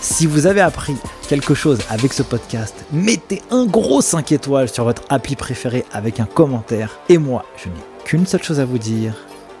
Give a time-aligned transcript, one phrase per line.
[0.00, 0.94] Si vous avez appris
[1.28, 6.20] quelque chose avec ce podcast, mettez un gros 5 étoiles sur votre appli préféré avec
[6.20, 7.00] un commentaire.
[7.08, 7.74] Et moi, je n'ai
[8.04, 9.14] qu'une seule chose à vous dire.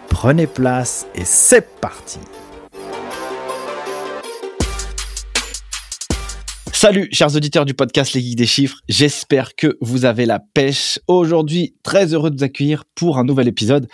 [0.08, 2.20] Prenez place et c'est parti
[6.72, 11.00] Salut chers auditeurs du podcast Les Geeks des Chiffres, j'espère que vous avez la pêche.
[11.08, 13.88] Aujourd'hui, très heureux de vous accueillir pour un nouvel épisode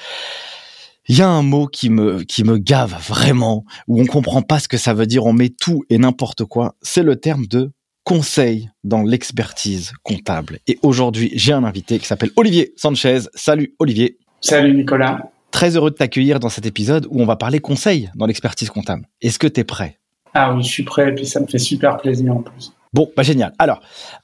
[1.07, 4.59] il y a un mot qui me qui me gave vraiment où on comprend pas
[4.59, 6.77] ce que ça veut dire, on met tout et n'importe quoi.
[6.83, 7.73] C'est le terme de
[8.05, 10.59] conseil dans l'expertise comptable.
[10.67, 13.21] Et aujourd'hui, j'ai un invité qui s'appelle Olivier Sanchez.
[13.35, 14.19] Salut Olivier.
[14.41, 15.31] Salut Nicolas.
[15.51, 19.09] Très heureux de t'accueillir dans cet épisode où on va parler conseil dans l'expertise comptable.
[19.23, 19.99] Est-ce que tu es prêt?
[20.35, 22.73] Ah oui, je suis prêt et puis ça me fait super plaisir en plus.
[22.95, 23.53] Bon, bah génial.
[23.59, 23.81] Alors,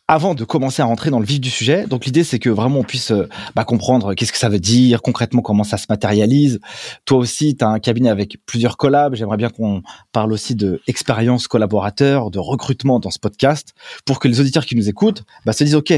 [0.07, 2.79] avant de commencer à rentrer dans le vif du sujet, donc l'idée c'est que vraiment
[2.79, 6.61] on puisse euh, bah, comprendre qu'est-ce que ça veut dire, concrètement comment ça se matérialise.
[7.05, 9.17] Toi aussi, tu as un cabinet avec plusieurs collabs.
[9.17, 14.29] J'aimerais bien qu'on parle aussi de expérience collaborateur, de recrutement dans ce podcast, pour que
[14.29, 15.93] les auditeurs qui nous écoutent bah, se disent, OK,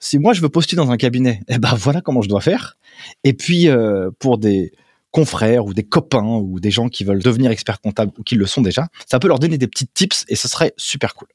[0.00, 2.78] si moi je veux postuler dans un cabinet, eh ben voilà comment je dois faire.
[3.24, 4.72] Et puis, euh, pour des
[5.10, 8.46] confrères ou des copains ou des gens qui veulent devenir experts comptables ou qui le
[8.46, 11.28] sont déjà, ça peut leur donner des petits tips et ce serait super cool.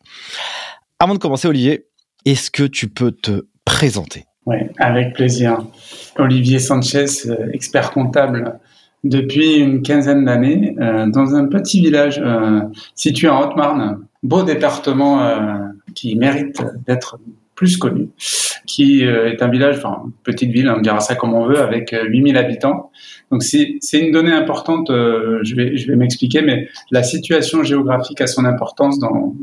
[1.02, 1.86] Avant de commencer, Olivier,
[2.26, 4.26] est-ce que tu peux te présenter?
[4.46, 5.66] Oui, avec plaisir.
[6.18, 8.60] Olivier Sanchez, euh, expert comptable
[9.06, 12.64] depuis une quinzaine d'années euh, dans un petit village euh,
[12.96, 17.18] situé en Haute-Marne, beau département qui mérite d'être
[17.60, 18.08] plus connu,
[18.66, 22.38] qui est un village, enfin petite ville, on dira ça comme on veut, avec 8000
[22.38, 22.90] habitants.
[23.32, 28.28] Donc c'est une donnée importante, je vais, je vais m'expliquer, mais la situation géographique a
[28.28, 29.36] son importance dans,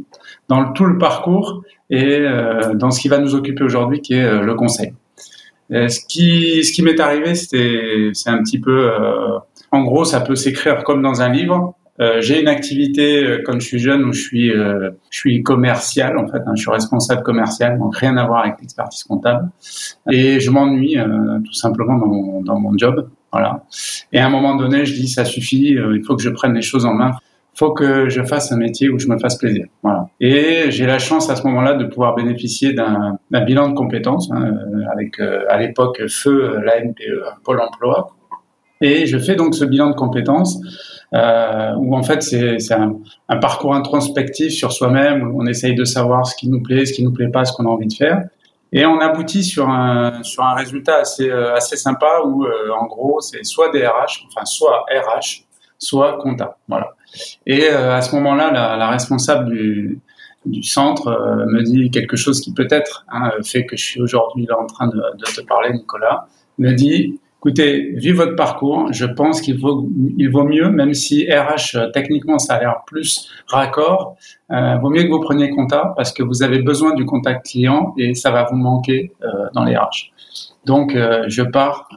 [0.48, 4.24] dans tout le parcours et euh, dans ce qui va nous occuper aujourd'hui, qui est
[4.24, 4.92] euh, le conseil.
[5.70, 9.38] ce qui, ce qui m'est arrivé, c'est un petit peu, euh,
[9.72, 11.74] en gros, ça peut s'écrire comme dans un livre.
[12.20, 16.42] J'ai une activité quand je suis jeune où je suis, je suis commercial en fait,
[16.46, 19.48] hein, je suis responsable commercial, donc rien à voir avec l'expertise comptable.
[20.10, 20.96] Et je m'ennuie
[21.44, 23.64] tout simplement dans mon, dans mon job, voilà.
[24.12, 26.62] Et à un moment donné, je dis ça suffit, il faut que je prenne les
[26.62, 27.12] choses en main
[27.56, 29.66] faut que je fasse un métier où je me fasse plaisir.
[29.82, 30.08] Voilà.
[30.20, 34.44] Et j'ai la chance à ce moment-là de pouvoir bénéficier d'un bilan de compétences hein,
[34.44, 38.14] euh, avec euh, à l'époque feu la NPE, Pôle Emploi.
[38.80, 40.58] Et je fais donc ce bilan de compétences
[41.14, 42.96] euh, où en fait c'est un,
[43.28, 46.92] un, parcours introspectif sur soi-même où on essaye de savoir ce qui nous plaît, ce
[46.92, 48.24] qui nous plaît pas, ce qu'on a envie de faire.
[48.72, 52.44] Et on aboutit sur un sur un résultat assez euh, assez sympa où
[52.78, 55.46] en gros c'est soit DRH, enfin soit RH,
[55.78, 56.58] soit compta.
[56.68, 56.94] Voilà.
[57.46, 60.00] Et euh, à ce moment-là, la, la, responsable du,
[60.44, 64.46] du centre euh, me dit quelque chose qui peut-être hein, fait que je suis aujourd'hui
[64.46, 66.26] là en train de, de, te parler, Nicolas.
[66.58, 69.88] Me dit, écoutez, vu votre parcours, je pense qu'il vaut,
[70.32, 74.16] vaut mieux, même si RH euh, techniquement ça a l'air plus raccord,
[74.50, 77.94] euh, vaut mieux que vous preniez compta parce que vous avez besoin du contact client
[77.98, 80.10] et ça va vous manquer euh, dans les RH.
[80.64, 81.88] Donc je pars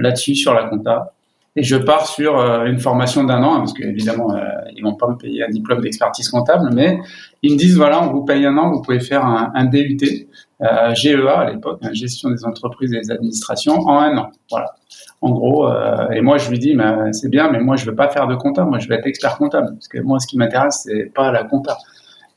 [0.00, 1.12] là-dessus sur la compta
[1.56, 4.42] et je pars sur euh, une formation d'un an, parce qu'évidemment, euh,
[4.74, 7.00] ils vont pas me payer un diplôme d'expertise comptable, mais
[7.42, 10.28] ils me disent, voilà, on vous paye un an, vous pouvez faire un, DUT,
[10.60, 14.30] euh, GEA à l'époque, hein, gestion des entreprises et des administrations, en un an.
[14.50, 14.74] Voilà.
[15.22, 16.76] En gros, euh, et moi je lui dis,
[17.12, 19.38] c'est bien, mais moi je veux pas faire de comptable, moi je veux être expert
[19.38, 21.78] comptable, parce que moi ce qui m'intéresse, c'est pas la compta.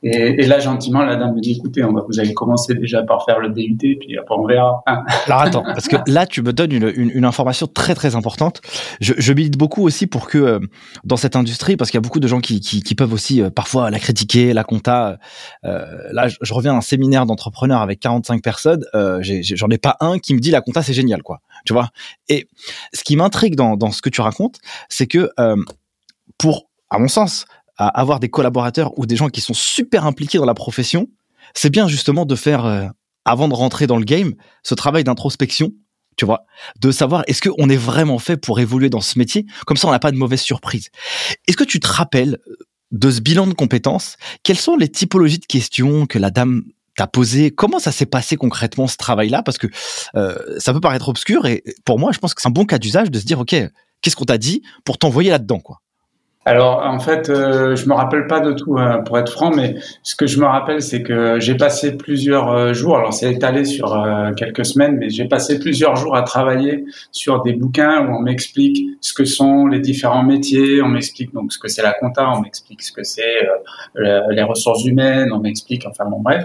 [0.02, 3.02] Et, et, là, gentiment, la dame me dit, écoutez, on va, vous allez commencer déjà
[3.02, 4.82] par faire le DUT, puis après on verra.
[5.26, 8.62] Alors attends, parce que là, tu me donnes une, une, une information très très importante.
[9.00, 10.58] Je, je, milite beaucoup aussi pour que euh,
[11.04, 13.42] dans cette industrie, parce qu'il y a beaucoup de gens qui, qui, qui peuvent aussi
[13.42, 15.18] euh, parfois la critiquer, la compta.
[15.64, 18.84] Euh, là, je, je, reviens à un séminaire d'entrepreneurs avec 45 personnes.
[18.94, 21.40] Euh, j'en ai, pas un qui me dit la compta c'est génial, quoi.
[21.66, 21.90] Tu vois?
[22.30, 22.48] Et
[22.94, 25.30] ce qui m'intrigue dans, dans ce que tu racontes, c'est que
[26.38, 27.44] pour, à mon sens,
[27.80, 31.08] à avoir des collaborateurs ou des gens qui sont super impliqués dans la profession,
[31.54, 32.86] c'est bien justement de faire, euh,
[33.24, 35.72] avant de rentrer dans le game, ce travail d'introspection,
[36.16, 36.44] tu vois,
[36.78, 39.92] de savoir est-ce qu'on est vraiment fait pour évoluer dans ce métier, comme ça on
[39.92, 40.90] n'a pas de mauvaise surprise.
[41.48, 42.38] Est-ce que tu te rappelles,
[42.90, 46.64] de ce bilan de compétences, quelles sont les typologies de questions que la dame
[46.96, 47.50] t'a posées?
[47.50, 49.42] Comment ça s'est passé concrètement ce travail-là?
[49.42, 49.68] Parce que
[50.16, 52.78] euh, ça peut paraître obscur et pour moi, je pense que c'est un bon cas
[52.78, 53.54] d'usage de se dire, OK,
[54.02, 55.80] qu'est-ce qu'on t'a dit pour t'envoyer là-dedans quoi
[56.46, 59.74] alors en fait, euh, je me rappelle pas de tout hein, pour être franc, mais
[60.02, 62.96] ce que je me rappelle, c'est que j'ai passé plusieurs euh, jours.
[62.96, 67.42] Alors c'est étalé sur euh, quelques semaines, mais j'ai passé plusieurs jours à travailler sur
[67.42, 71.58] des bouquins où on m'explique ce que sont les différents métiers, on m'explique donc ce
[71.58, 73.46] que c'est la compta, on m'explique ce que c'est
[73.98, 76.44] euh, les ressources humaines, on m'explique, enfin bon bref.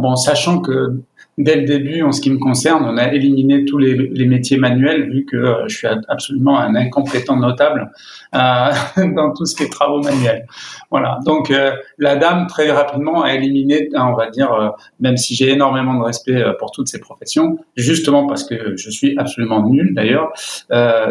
[0.00, 1.00] bon, sachant que
[1.38, 5.10] dès le début, en ce qui me concerne, on a éliminé tous les, métiers manuels
[5.10, 7.90] vu que euh, je suis absolument un incompétent notable
[8.34, 8.70] euh,
[9.14, 10.46] dans tout ce qui est travaux manuels.
[10.90, 11.18] Voilà.
[11.24, 14.68] Donc euh, la dame très rapidement a éliminé, on va dire, euh,
[15.00, 19.16] même si j'ai énormément de respect pour toutes ces professions, justement parce que je suis
[19.18, 20.32] absolument nul d'ailleurs.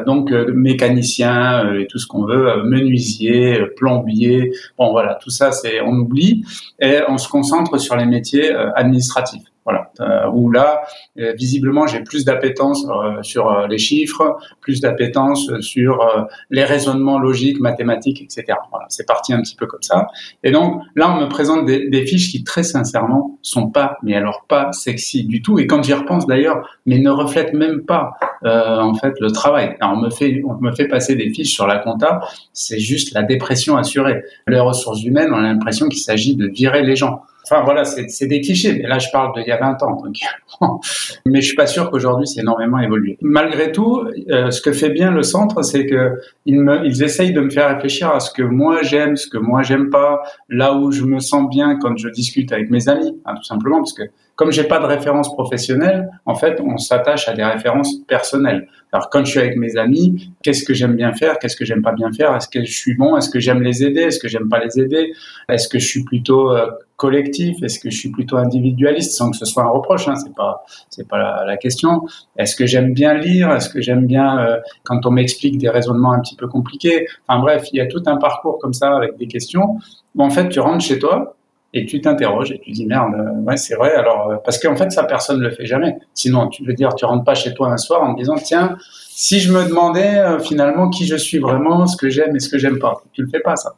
[0.06, 5.94] donc mécanicien et tout ce qu'on veut, menuisier, plombier, bon voilà, tout ça c'est on
[5.94, 6.44] oublie
[6.80, 9.55] et on se concentre sur les métiers administratifs.
[9.66, 10.84] Voilà, euh, où là,
[11.18, 16.06] euh, visiblement, j'ai plus d'appétence euh, sur les chiffres, plus d'appétence sur
[16.52, 18.58] les raisonnements logiques, mathématiques, etc.
[18.70, 20.08] Voilà, c'est parti un petit peu comme ça.
[20.44, 24.16] Et donc là, on me présente des, des, fiches qui, très sincèrement, sont pas, mais
[24.16, 25.58] alors pas sexy du tout.
[25.58, 28.12] Et quand j'y repense d'ailleurs, mais ne reflètent même pas
[28.44, 29.76] en fait le travail.
[29.80, 32.20] Alors, on me fait, on me fait passer des fiches sur la compta,
[32.54, 34.22] c'est juste la dépression assurée.
[34.48, 37.24] Les ressources humaines, on a l'impression qu'il s'agit de virer les gens.
[37.48, 38.80] Enfin voilà, c'est des clichés.
[38.82, 40.02] Mais là, je parle d'il y a 20 ans.
[40.02, 40.16] Donc...
[41.26, 43.18] mais je suis pas sûr qu'aujourd'hui, c'est énormément évolué.
[43.22, 46.14] Malgré tout, euh, ce que fait bien le centre, c'est que
[46.46, 49.38] ils, me, ils essayent de me faire réfléchir à ce que moi j'aime, ce que
[49.38, 53.16] moi j'aime pas, là où je me sens bien quand je discute avec mes amis,
[53.26, 54.04] hein, tout simplement, parce que
[54.36, 58.68] comme j'ai pas de référence professionnelle, en fait, on s'attache à des références personnelles.
[58.96, 61.82] Alors, quand je suis avec mes amis, qu'est-ce que j'aime bien faire, qu'est-ce que j'aime
[61.82, 64.30] pas bien faire, est-ce que je suis bon, est-ce que j'aime les aider, est-ce que
[64.30, 65.12] j'aime pas les aider,
[65.50, 69.36] est-ce que je suis plutôt euh, collectif, est-ce que je suis plutôt individualiste, sans que
[69.36, 72.04] ce soit un reproche, hein, c'est pas c'est pas la, question.
[72.38, 76.14] Est-ce que j'aime bien lire, est-ce que j'aime bien euh, quand on m'explique des raisonnements
[76.14, 77.06] un petit peu compliqués?
[77.28, 79.78] Enfin bref, il y a tout un parcours comme ça avec des questions.
[80.14, 81.36] Bon, en fait, tu rentres chez toi
[81.76, 83.94] et tu t'interroges et tu dis merde, euh, ouais c'est vrai.
[83.94, 85.98] Alors euh, parce qu'en fait ça personne le fait jamais.
[86.14, 88.78] Sinon tu veux dire tu rentres pas chez toi un soir en disant tiens
[89.10, 92.50] si je me demandais euh, finalement qui je suis vraiment, ce que j'aime et ce
[92.50, 93.04] que j'aime pas.
[93.12, 93.76] Tu le fais pas ça.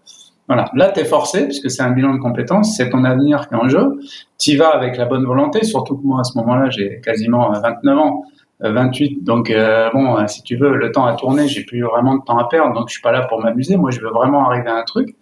[0.47, 0.69] Voilà.
[0.75, 3.57] Là, tu es forcé, puisque c'est un bilan de compétences, c'est ton avenir qui est
[3.57, 3.99] en jeu.
[4.39, 7.97] Tu vas avec la bonne volonté, surtout que moi, à ce moment-là, j'ai quasiment 29
[7.97, 8.23] ans,
[8.61, 9.25] 28.
[9.25, 9.51] Donc,
[9.93, 12.73] bon, si tu veux, le temps a tourné, j'ai plus vraiment de temps à perdre,
[12.73, 13.75] donc je suis pas là pour m'amuser.
[13.75, 15.17] Moi, je veux vraiment arriver à un truc.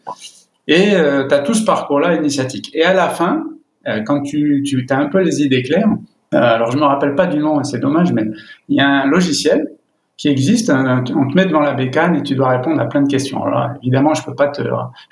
[0.68, 2.72] Et euh, tu as tout ce parcours-là initiatique.
[2.74, 3.44] Et à la fin,
[3.88, 5.90] euh, quand tu, tu as un peu les idées claires,
[6.34, 8.24] euh, alors je me rappelle pas du nom, c'est dommage, mais
[8.68, 9.70] il y a un logiciel
[10.18, 10.70] qui existe.
[10.70, 13.44] on te met devant la bécane et tu dois répondre à plein de questions.
[13.44, 14.68] Alors évidemment, je peux pas te, je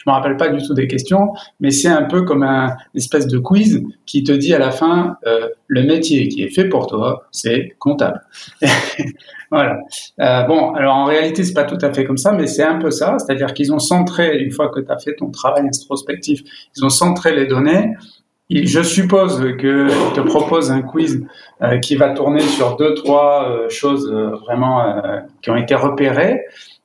[0.07, 3.37] me rappelle pas du tout des questions, mais c'est un peu comme un espèce de
[3.37, 7.27] quiz qui te dit à la fin euh, le métier qui est fait pour toi,
[7.31, 8.21] c'est comptable.
[9.51, 9.79] voilà.
[10.21, 12.79] Euh, bon, alors en réalité, c'est pas tout à fait comme ça, mais c'est un
[12.79, 13.17] peu ça.
[13.19, 16.41] C'est-à-dire qu'ils ont centré une fois que tu as fait ton travail introspectif,
[16.77, 17.93] ils ont centré les données
[18.49, 21.25] je suppose que te propose un quiz
[21.61, 25.01] euh, qui va tourner sur deux trois euh, choses euh, vraiment
[25.41, 26.41] qui ont été repérées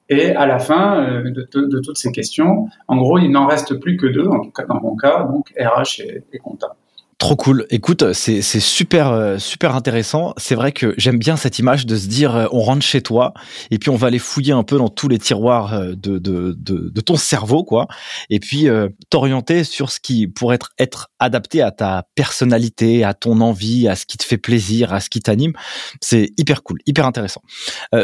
[0.09, 4.07] et à la fin de, toutes ces questions, en gros, il n'en reste plus que
[4.07, 6.77] deux, en tout cas dans mon cas, donc RH et, et comptable.
[7.19, 7.67] Trop cool.
[7.71, 10.35] Écoute, c'est super euh, super intéressant.
[10.37, 13.35] C'est vrai que j'aime bien cette image de se dire euh, on rentre chez toi
[13.73, 16.55] et puis on va aller fouiller un peu dans tous les tiroirs euh, de de,
[16.57, 17.89] de, de ton cerveau quoi.
[18.31, 18.69] Et puis
[19.11, 23.97] t'orienter sur ce qui pourrait être être adapté à ta personnalité, à ton envie, à
[23.97, 25.55] ce qui te fait plaisir, à ce qui t'anime.
[26.01, 27.43] C'est hyper cool, hyper intéressant.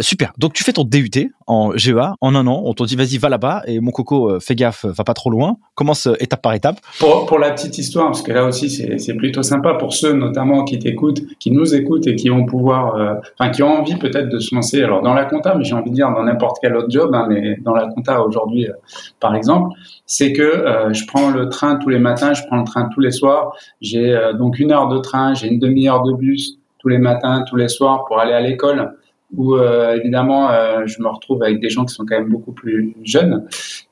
[0.00, 0.32] super.
[0.38, 2.62] Donc tu fais ton DUT en GEA en un an.
[2.64, 5.56] On te dit vas-y va là-bas et mon coco fais gaffe, va pas trop loin.
[5.74, 6.76] Commence étape par étape.
[6.98, 10.78] Pour la petite histoire parce que là aussi c'est plutôt sympa pour ceux notamment qui
[10.78, 14.38] t'écoutent, qui nous écoutent et qui vont pouvoir, euh, enfin qui ont envie peut-être de
[14.38, 14.82] se lancer.
[14.82, 17.26] Alors dans la compta, mais j'ai envie de dire dans n'importe quel autre job, hein,
[17.28, 18.72] mais dans la compta aujourd'hui, euh,
[19.20, 19.74] par exemple,
[20.06, 23.00] c'est que euh, je prends le train tous les matins, je prends le train tous
[23.00, 23.54] les soirs.
[23.80, 27.56] J'ai donc une heure de train, j'ai une demi-heure de bus tous les matins, tous
[27.56, 28.94] les soirs pour aller à l'école
[29.36, 30.48] où évidemment
[30.86, 33.46] je me retrouve avec des gens qui sont quand même beaucoup plus jeunes.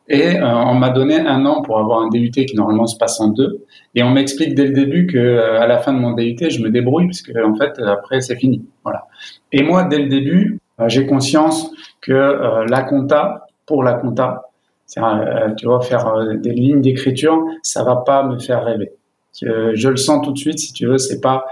[0.09, 3.29] Et on m'a donné un an pour avoir un DUT qui normalement se passe en
[3.29, 3.65] deux.
[3.95, 6.63] Et on m'explique dès le début que euh, à la fin de mon DUT, je
[6.63, 8.65] me débrouille parce que en fait après c'est fini.
[8.85, 9.07] Voilà.
[9.53, 11.71] Et moi dès le début, euh, j'ai conscience
[12.01, 14.49] que euh, la compta pour la compta,
[14.87, 18.93] tu vois faire des lignes d'écriture, ça va pas me faire rêver.
[19.41, 21.47] Je le sens tout de suite si tu veux, c'est pas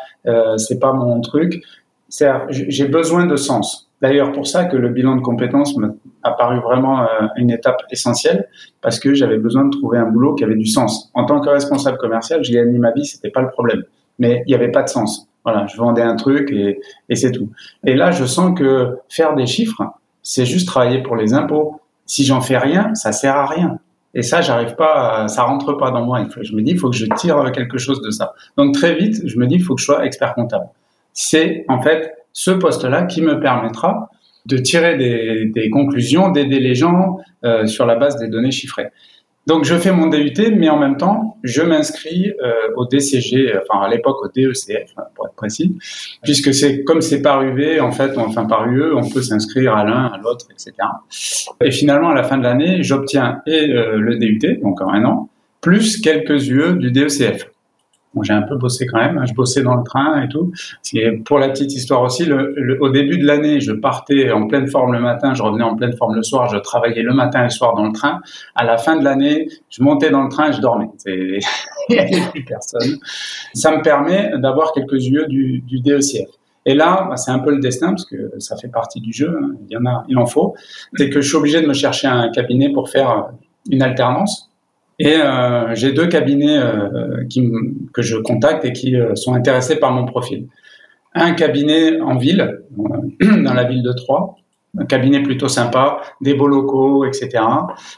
[0.57, 1.63] c'est pas mon truc.
[2.51, 3.89] J'ai besoin de sens.
[4.03, 5.93] d'ailleurs pour ça que le bilan de compétences m'a
[6.33, 8.49] paru vraiment euh, une étape essentielle
[8.81, 11.11] parce que j'avais besoin de trouver un boulot qui avait du sens.
[11.15, 13.85] En tant que responsable commercial, je gagnais ma vie, c'était pas le problème,
[14.19, 15.29] mais il n'y avait pas de sens.
[15.45, 17.49] Voilà, je vendais un truc et, et c'est tout.
[17.85, 19.83] Et là, je sens que faire des chiffres,
[20.23, 21.81] c'est juste travailler pour les impôts.
[22.07, 23.79] Si j'en fais rien, ça sert à rien.
[24.13, 26.27] Et ça, j'arrive pas, ça rentre pas dans moi.
[26.41, 28.35] Je me dis, il faut que je tire quelque chose de ça.
[28.57, 30.67] Donc très vite, je me dis, il faut que je sois expert comptable.
[31.13, 34.11] C'est en fait ce poste-là qui me permettra
[34.47, 38.89] de tirer des, des conclusions, d'aider les gens euh, sur la base des données chiffrées.
[39.47, 43.85] Donc je fais mon DUT, mais en même temps, je m'inscris euh, au DCG, enfin
[43.85, 45.77] à l'époque au DECF pour être précis,
[46.23, 49.85] puisque c'est comme c'est par UV, en fait, enfin par UE, on peut s'inscrire à
[49.85, 50.73] l'un, à l'autre, etc.
[51.63, 55.05] Et finalement, à la fin de l'année, j'obtiens et euh, le DUT, donc en un
[55.05, 57.50] an, plus quelques UE du DECF.
[58.15, 59.19] Bon, j'ai un peu bossé quand même.
[59.19, 59.25] Hein.
[59.27, 60.53] Je bossais dans le train et tout.
[60.83, 62.25] C'est pour la petite histoire aussi.
[62.25, 65.77] Le, au début de l'année, je partais en pleine forme le matin, je revenais en
[65.77, 66.49] pleine forme le soir.
[66.49, 68.21] Je travaillais le matin et le soir dans le train.
[68.57, 70.89] À la fin de l'année, je montais dans le train et je dormais.
[71.07, 71.41] Il
[71.91, 72.99] n'y avait plus personne.
[73.55, 76.29] Ça me permet d'avoir quelques yeux du, du DECF.
[76.67, 79.39] Et là, bah, c'est un peu le destin parce que ça fait partie du jeu.
[79.43, 79.53] Hein.
[79.69, 80.55] Il y en a, il en faut.
[80.95, 83.31] C'est que je suis obligé de me chercher un cabinet pour faire
[83.71, 84.50] une alternance
[85.01, 87.51] et euh, j'ai deux cabinets euh, qui,
[87.95, 90.47] que je contacte et qui euh, sont intéressés par mon profil.
[91.15, 92.61] Un cabinet en ville,
[93.21, 94.37] dans la ville de Troyes,
[94.79, 97.43] un cabinet plutôt sympa, des beaux locaux, etc.,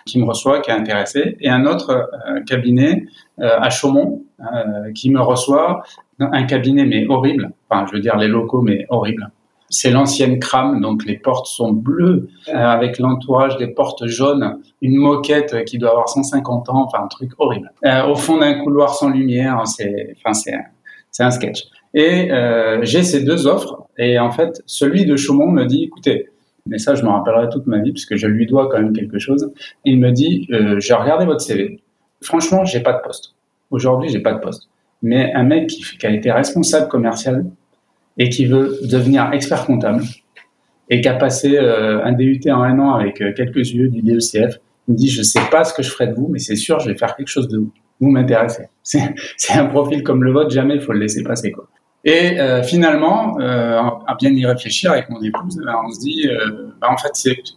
[0.06, 2.08] qui me reçoit, qui est intéressé, et un autre
[2.46, 3.04] cabinet
[3.38, 4.22] à Chaumont,
[4.94, 5.82] qui me reçoit,
[6.18, 9.30] un cabinet mais horrible, enfin je veux dire les locaux mais horrible,
[9.72, 14.96] c'est l'ancienne crame, donc les portes sont bleues, euh, avec l'entourage des portes jaunes, une
[14.96, 17.72] moquette qui doit avoir 150 ans, enfin un truc horrible.
[17.86, 21.64] Euh, au fond d'un couloir sans lumière, c'est, enfin c'est un sketch.
[21.94, 26.28] Et euh, j'ai ces deux offres, et en fait, celui de Chaumont me dit, écoutez,
[26.66, 29.18] mais ça je me rappellerai toute ma vie puisque je lui dois quand même quelque
[29.18, 29.52] chose.
[29.86, 30.48] Il me dit,
[30.78, 31.82] j'ai regardé votre CV.
[32.20, 33.34] Franchement, j'ai pas de poste.
[33.70, 34.68] Aujourd'hui, j'ai pas de poste.
[35.02, 37.46] Mais un mec qui, qui a été responsable commercial
[38.18, 40.02] et qui veut devenir expert comptable
[40.90, 44.02] et qui a passé euh, un DUT en un an avec euh, quelques yeux du
[44.02, 46.56] DECF, il me dit je sais pas ce que je ferai de vous, mais c'est
[46.56, 47.72] sûr je vais faire quelque chose de vous.
[48.00, 48.64] Vous m'intéressez.
[48.82, 51.68] C'est un profil comme le vôtre, jamais il faut le laisser passer quoi.
[52.04, 56.28] Et euh, finalement, euh, à bien y réfléchir avec mon épouse, ben, on se dit,
[56.28, 57.12] euh, ben, en fait,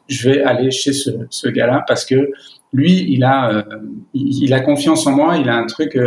[0.07, 2.29] je vais aller chez ce, ce gars-là parce que
[2.71, 3.65] lui, il a,
[4.13, 5.97] il, il, a confiance en moi, il a un truc,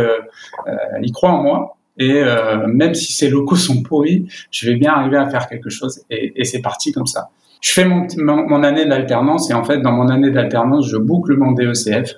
[1.01, 4.93] il croit en moi, et euh, même si ces locaux sont pourris, je vais bien
[4.93, 6.01] arriver à faire quelque chose.
[6.09, 7.29] Et, c'est parti comme ça.
[7.61, 11.51] Je fais mon, année d'alternance et en fait, dans mon année d'alternance, je boucle mon
[11.51, 12.13] DECF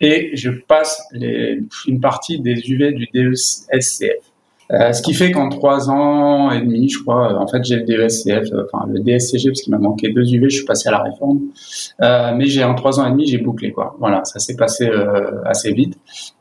[0.00, 4.30] et je passe une partie des UV du DESCF.
[4.70, 7.82] Euh, ce qui fait qu'en trois ans et demi, je crois, en fait, j'ai le
[7.82, 11.02] DESCF, enfin le DSCG, parce qu'il m'a manqué deux UV, je suis passé à la
[11.02, 11.40] réforme.
[12.00, 13.96] Euh, mais j'ai en trois ans et demi, j'ai bouclé quoi.
[13.98, 15.98] Voilà, ça s'est passé euh, assez vite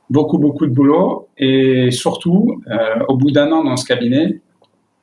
[0.10, 1.30] beaucoup, beaucoup de boulot.
[1.38, 4.42] Et surtout, euh, au bout d'un an dans ce cabinet,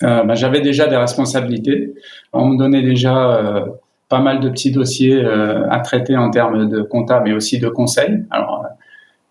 [0.03, 1.95] euh, bah, j'avais déjà des responsabilités.
[2.33, 3.67] On me donnait déjà euh,
[4.09, 8.25] pas mal de petits dossiers à traiter en termes de compta, mais aussi de conseils.
[8.31, 8.65] Alors,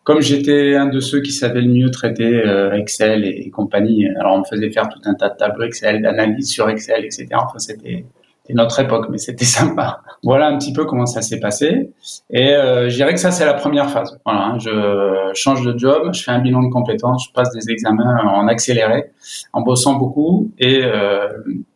[0.04, 2.42] comme j'étais un de ceux qui savaient le mieux traiter
[2.74, 6.50] Excel et, compagnie, alors on me faisait faire tout un tas de tableaux Excel, d'analyse
[6.50, 7.28] sur Excel, etc.
[7.34, 8.06] Enfin, c'était
[8.54, 10.02] notre époque, mais c'était sympa.
[10.24, 11.92] Voilà un petit peu comment ça s'est passé.
[12.30, 14.20] Et euh, je dirais que ça, c'est la première phase.
[14.26, 14.60] Voilà, hein.
[14.60, 18.48] je change de job, je fais un bilan de compétences, je passe des examens en
[18.48, 19.06] accéléré,
[19.54, 21.28] en bossant beaucoup, et, euh,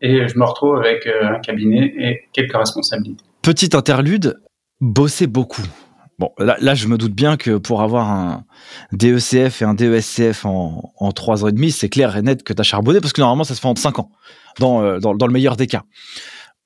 [0.02, 3.24] et je me retrouve avec euh, un cabinet et quelques responsabilités.
[3.42, 4.40] Petite interlude,
[4.82, 5.64] bosser beaucoup.
[6.20, 8.44] Bon, là, je me doute bien que pour avoir un
[8.92, 12.54] DECF et un DESCF en, en 3 ans et demi, c'est clair et net que
[12.54, 14.12] tu as charbonné, parce que normalement, ça se fait en 5 ans,
[14.62, 15.84] euh, dans, dans le meilleur des cas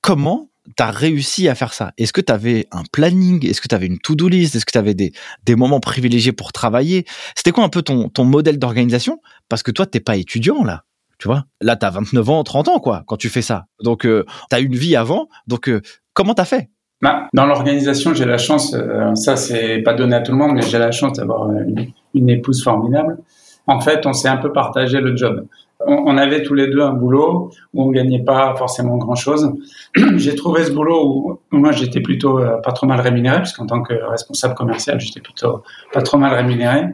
[0.00, 1.92] comment tu as réussi à faire ça?
[1.98, 3.46] Est-ce que tu avais un planning?
[3.46, 4.54] Est-ce que tu avais une to-do list?
[4.54, 5.12] Est-ce que tu avais des,
[5.56, 7.04] moments privilégiés pour travailler?
[7.34, 9.20] C'était quoi un peu ton, ton modèle d'organisation?
[9.48, 10.84] Parce que toi, t'es pas étudiant là.
[11.18, 11.44] Tu vois?
[11.60, 13.66] Là, tu as 29 ans, 30 ans, quoi, quand tu fais ça.
[13.82, 15.28] Donc, euh, tu as une vie avant.
[15.48, 15.80] Donc, euh,
[16.12, 16.70] comment tu as fait?
[17.02, 20.52] Bah, Dans l'organisation, j'ai la chance, euh, ça, c'est pas donné à tout le monde,
[20.54, 23.18] mais j'ai la chance d'avoir une, une, épouse formidable.
[23.66, 25.44] En fait, on s'est un peu partagé le job
[25.86, 29.52] on, avait tous les deux un boulot où on gagnait pas forcément grand chose.
[30.16, 33.82] j'ai trouvé ce boulot où, moi j'étais plutôt euh, pas trop mal rémunéré, puisqu'en tant
[33.82, 36.86] que responsable commercial, j'étais plutôt pas trop mal rémunéré.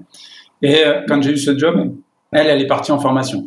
[0.63, 1.95] Et euh, quand j'ai eu ce job,
[2.33, 3.47] elle, elle est partie en formation.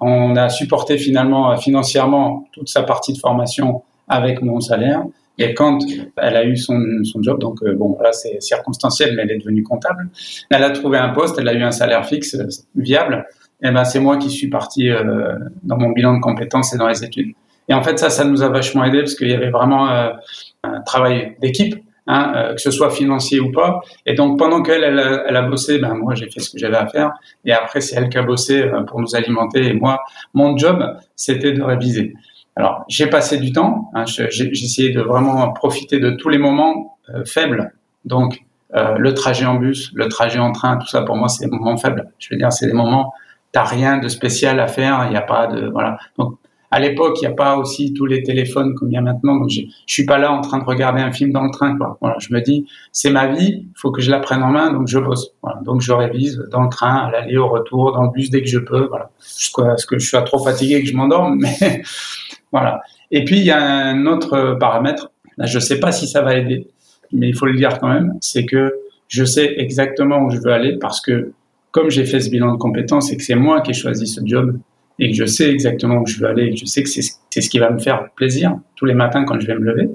[0.00, 5.04] On a supporté finalement euh, financièrement toute sa partie de formation avec mon salaire.
[5.38, 5.78] Et quand
[6.16, 9.62] elle a eu son, son job, donc bon, là c'est circonstanciel, mais elle est devenue
[9.62, 10.10] comptable.
[10.50, 12.36] Elle a trouvé un poste, elle a eu un salaire fixe
[12.76, 13.24] viable
[13.62, 16.88] eh ben, c'est moi qui suis parti euh, dans mon bilan de compétences et dans
[16.88, 17.32] les études.
[17.68, 20.80] Et en fait, ça, ça nous a vachement aidé parce qu'il y avait vraiment un
[20.84, 21.76] travail d'équipe.
[22.08, 23.80] Hein, que ce soit financier ou pas.
[24.06, 26.76] Et donc pendant qu'elle elle, elle, a bossé, ben moi j'ai fait ce que j'avais
[26.76, 27.12] à faire.
[27.44, 29.68] Et après c'est elle qui a bossé pour nous alimenter.
[29.68, 30.00] Et moi,
[30.34, 32.14] mon job c'était de réviser.
[32.56, 33.90] Alors, j'ai passé du temps.
[33.94, 37.72] Hein, essayé de vraiment profiter de tous les moments euh, faibles.
[38.04, 38.42] Donc,
[38.74, 41.50] euh, le trajet en bus, le trajet en train, tout ça pour moi c'est des
[41.50, 42.10] moments faibles.
[42.18, 43.12] Je veux dire, c'est des moments
[43.52, 45.04] t'as rien de spécial à faire.
[45.06, 45.98] Il n'y a pas de voilà.
[46.18, 46.38] Donc,
[46.72, 49.36] à l'époque, il n'y a pas aussi tous les téléphones comme il y a maintenant.
[49.36, 51.76] Donc, je suis pas là en train de regarder un film dans le train.
[51.76, 51.98] Quoi.
[52.00, 54.72] Voilà, je me dis, c'est ma vie, il faut que je la prenne en main,
[54.72, 55.34] donc je bosse.
[55.42, 58.40] Voilà, donc, je révise dans le train, à l'aller, au retour, dans le bus dès
[58.40, 58.86] que je peux.
[58.86, 59.10] Voilà,
[59.56, 61.82] parce que je suis trop fatigué que je m'endorme, mais
[62.52, 62.80] voilà.
[63.10, 65.10] Et puis, il y a un autre paramètre.
[65.36, 66.68] Là, je sais pas si ça va aider,
[67.12, 68.14] mais il faut le dire quand même.
[68.22, 68.72] C'est que
[69.08, 71.32] je sais exactement où je veux aller parce que
[71.72, 74.20] comme j'ai fait ce bilan de compétences et que c'est moi qui ai choisi ce
[74.24, 74.58] job
[74.98, 77.40] et que je sais exactement où je veux aller et que je sais que c'est
[77.40, 79.88] ce qui va me faire plaisir tous les matins quand je vais me lever,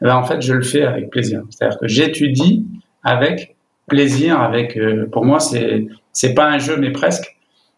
[0.00, 1.42] ben en fait, je le fais avec plaisir.
[1.50, 2.64] C'est-à-dire que j'étudie
[3.02, 3.56] avec
[3.86, 7.36] plaisir, avec, euh, pour moi, c'est, c'est pas un jeu, mais presque.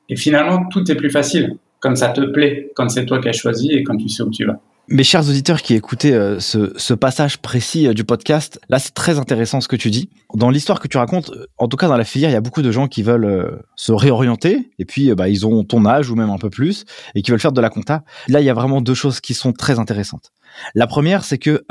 [0.09, 3.33] Et finalement, tout est plus facile quand ça te plaît, quand c'est toi qui as
[3.33, 4.61] choisi et quand tu sais où tu vas.
[4.91, 9.19] Mes chers auditeurs qui écoutaient euh, ce, passage précis euh, du podcast, là c'est très
[9.19, 10.09] intéressant ce que tu dis.
[10.33, 12.41] Dans l'histoire que tu racontes, euh, en tout cas dans la filière, il y a
[12.41, 16.15] beaucoup de gens qui veulent se réorienter et puis bah, ils ont ton âge ou
[16.15, 18.03] même un peu plus et qui veulent faire de la compta.
[18.29, 20.33] Là, il y a vraiment deux choses qui sont très intéressantes.
[20.75, 21.63] La première, c'est que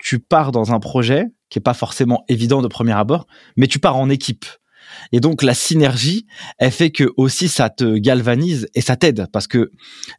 [0.00, 3.78] tu pars dans un projet qui est pas forcément évident de premier abord, mais tu
[3.78, 4.44] pars en équipe.
[5.12, 6.26] Et donc la synergie,
[6.58, 9.70] elle fait que aussi ça te galvanise et ça t'aide parce que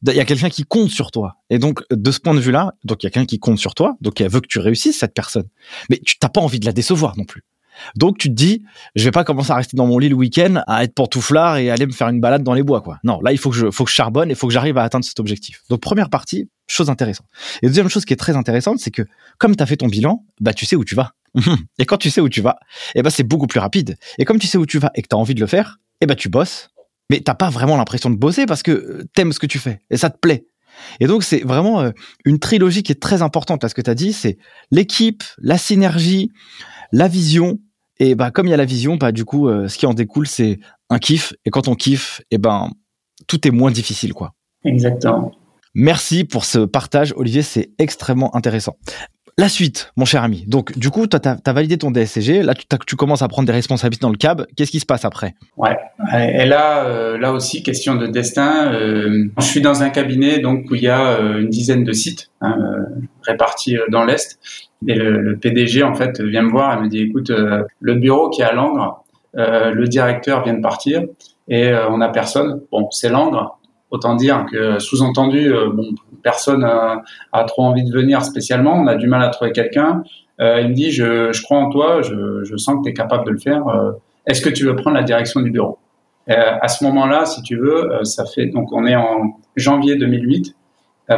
[0.05, 1.37] il y a quelqu'un qui compte sur toi.
[1.49, 3.75] Et donc de ce point de vue-là, donc il y a quelqu'un qui compte sur
[3.75, 5.47] toi, donc elle veut que tu réussisses cette personne.
[5.89, 7.43] Mais tu t'as pas envie de la décevoir non plus.
[7.95, 8.63] Donc tu te dis,
[8.95, 11.69] je vais pas commencer à rester dans mon lit le week-end, à être pantouflard et
[11.69, 12.97] aller me faire une balade dans les bois, quoi.
[13.03, 14.83] Non, là il faut que je, faut que je charbonne et faut que j'arrive à
[14.83, 15.61] atteindre cet objectif.
[15.69, 17.27] Donc première partie, chose intéressante.
[17.61, 19.03] Et deuxième chose qui est très intéressante, c'est que
[19.37, 21.13] comme tu as fait ton bilan, bah tu sais où tu vas.
[21.79, 22.57] et quand tu sais où tu vas,
[22.95, 23.97] et eh ben c'est beaucoup plus rapide.
[24.17, 25.79] Et comme tu sais où tu vas et que tu as envie de le faire,
[25.99, 26.69] et eh ben tu bosses,
[27.09, 29.81] mais t'as pas vraiment l'impression de bosser parce que euh, t'aimes ce que tu fais
[29.89, 30.45] et ça te plaît.
[30.99, 31.91] Et donc c'est vraiment euh,
[32.25, 34.37] une trilogie qui est très importante à ce que tu as dit, c'est
[34.71, 36.31] l'équipe, la synergie,
[36.91, 37.59] la vision.
[37.99, 39.93] Et bah comme il y a la vision, bah du coup euh, ce qui en
[39.93, 41.33] découle c'est un kiff.
[41.45, 42.69] Et quand on kiffe, et ben
[43.27, 44.33] tout est moins difficile quoi.
[44.63, 45.31] Exactement.
[45.79, 48.77] Merci pour ce partage, Olivier, c'est extrêmement intéressant.
[49.37, 50.43] La suite, mon cher ami.
[50.47, 52.41] Donc, du coup, tu as, validé ton DSCG.
[52.41, 54.47] Là, tu, commences à prendre des responsabilités dans le CAB.
[54.55, 55.35] Qu'est-ce qui se passe après?
[55.55, 55.77] Ouais.
[56.15, 58.73] Et là, euh, là aussi, question de destin.
[58.73, 61.91] Euh, je suis dans un cabinet donc où il y a euh, une dizaine de
[61.91, 62.57] sites hein,
[63.21, 64.39] répartis dans l'est.
[64.87, 68.41] Et le, PDG en fait vient me voir et me dit écoute, le bureau qui
[68.41, 69.03] est à Langres,
[69.35, 71.03] le directeur vient de partir
[71.47, 72.61] et on a personne.
[72.71, 73.56] Bon, c'est Langres.
[73.89, 79.07] Autant dire que sous-entendu, bon, personne a, trop envie de venir spécialement, on a du
[79.07, 80.03] mal à trouver quelqu'un.
[80.39, 83.31] Euh, il me dit, je, crois en toi, je, sens que tu es capable de
[83.31, 83.67] le faire.
[83.67, 83.91] Euh,
[84.25, 85.79] est-ce que tu veux prendre la direction du bureau?
[86.29, 90.53] Euh, À ce moment-là, si tu veux, ça fait donc on est en janvier 2008.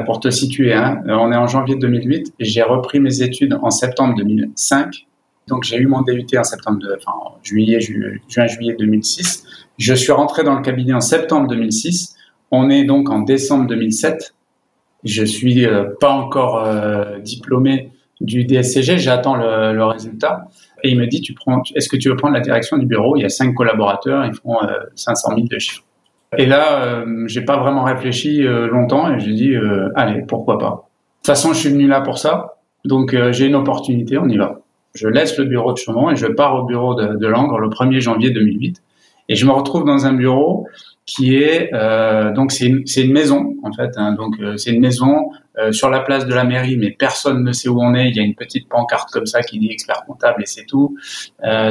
[0.06, 3.72] pour te situer, hein, on est en janvier 2008 et j'ai repris mes études en
[3.72, 5.08] septembre 2005.
[5.48, 9.44] Donc j'ai eu mon DUT en septembre, enfin juillet, juin, juillet 2006.
[9.80, 12.16] Je suis rentré dans le cabinet en septembre 2006.
[12.52, 14.34] On est donc en décembre 2007.
[15.04, 20.48] Je suis euh, pas encore euh, diplômé du DSCG, j'attends le, le, résultat.
[20.84, 23.16] Et il me dit, tu prends, est-ce que tu veux prendre la direction du bureau?
[23.16, 24.58] Il y a cinq collaborateurs, ils font
[24.96, 25.84] 500 euh, 000 de chiffres.
[26.38, 29.54] Et là, euh, j'ai pas vraiment réfléchi longtemps et j'ai dit,
[29.96, 30.70] allez, pourquoi pas?
[30.70, 34.38] De toute façon, je suis venu là pour ça, donc j'ai une opportunité, on y
[34.38, 34.60] va.
[34.94, 37.70] Je laisse le bureau de Chaumont et je pars au bureau de, de Langres le
[37.70, 38.82] 1er janvier 2008.
[39.30, 40.68] Et je me retrouve dans un bureau
[41.10, 43.90] qui est euh, donc c'est une, une, maison en fait.
[43.96, 47.44] Hein, donc euh, c'est une maison euh, sur la place de la mairie, mais personne
[47.44, 48.10] ne sait où on est.
[48.10, 50.96] Il y a une petite pancarte comme ça qui dit expert comptable et c'est tout.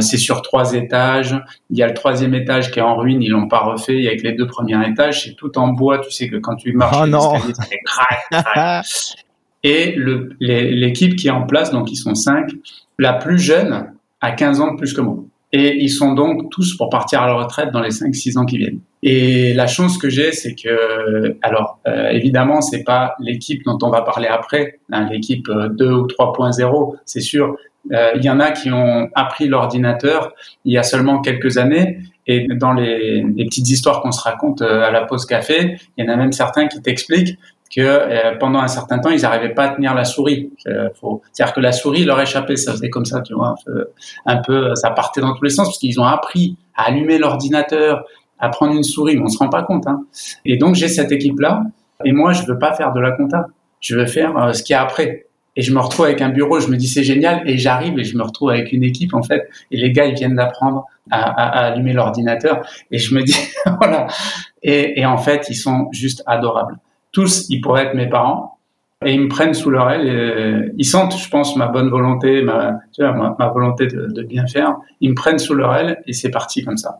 [0.00, 1.36] C'est sur trois étages.
[1.70, 3.94] Il y a le troisième étage qui est en ruine, ils l'ont pas refait.
[3.94, 5.98] Il y a que les deux premiers étages, c'est tout en bois.
[6.00, 7.34] Tu sais que quand tu marches, oh non.
[7.38, 8.86] fait crac, crac.
[9.62, 9.94] et
[10.40, 12.50] l'équipe qui est en place, donc ils sont cinq.
[12.98, 15.18] La plus jeune a 15 ans de plus que moi.
[15.52, 18.58] Et ils sont donc tous pour partir à la retraite dans les 5-6 ans qui
[18.58, 18.80] viennent.
[19.02, 23.90] Et la chance que j'ai, c'est que, alors euh, évidemment, c'est pas l'équipe dont on
[23.90, 27.56] va parler après, hein, l'équipe 2 euh, ou 3.0, c'est sûr.
[27.92, 30.34] Euh, il y en a qui ont appris l'ordinateur
[30.64, 34.60] il y a seulement quelques années, et dans les, les petites histoires qu'on se raconte
[34.60, 37.38] euh, à la pause café, il y en a même certains qui t'expliquent
[37.74, 40.50] que euh, pendant un certain temps, ils n'arrivaient pas à tenir la souris.
[40.66, 40.88] Euh,
[41.32, 43.54] c'est-à-dire que la souris leur échappait, ça faisait comme ça, tu vois,
[44.26, 48.04] un peu, ça partait dans tous les sens parce qu'ils ont appris à allumer l'ordinateur,
[48.38, 49.86] à prendre une souris, mais on se rend pas compte.
[49.86, 50.02] Hein.
[50.44, 51.62] Et donc j'ai cette équipe-là,
[52.04, 53.46] et moi je veux pas faire de la compta.
[53.80, 55.28] Je veux faire ce qu'il y a après
[55.58, 58.04] et je me retrouve avec un bureau, je me dis c'est génial, et j'arrive et
[58.04, 61.20] je me retrouve avec une équipe en fait, et les gars ils viennent d'apprendre à,
[61.20, 63.36] à, à, allumer l'ordinateur, et je me dis
[63.78, 64.06] voilà,
[64.62, 66.78] et, et, en fait ils sont juste adorables.
[67.18, 68.57] Tous, ils pourraient être mes parents,
[69.06, 70.08] et ils me prennent sous leur aile.
[70.08, 74.46] Et ils sentent, je pense, ma bonne volonté, ma, tu vois, ma, volonté de, bien
[74.46, 74.76] faire.
[75.00, 76.98] Ils me prennent sous leur aile et c'est parti comme ça.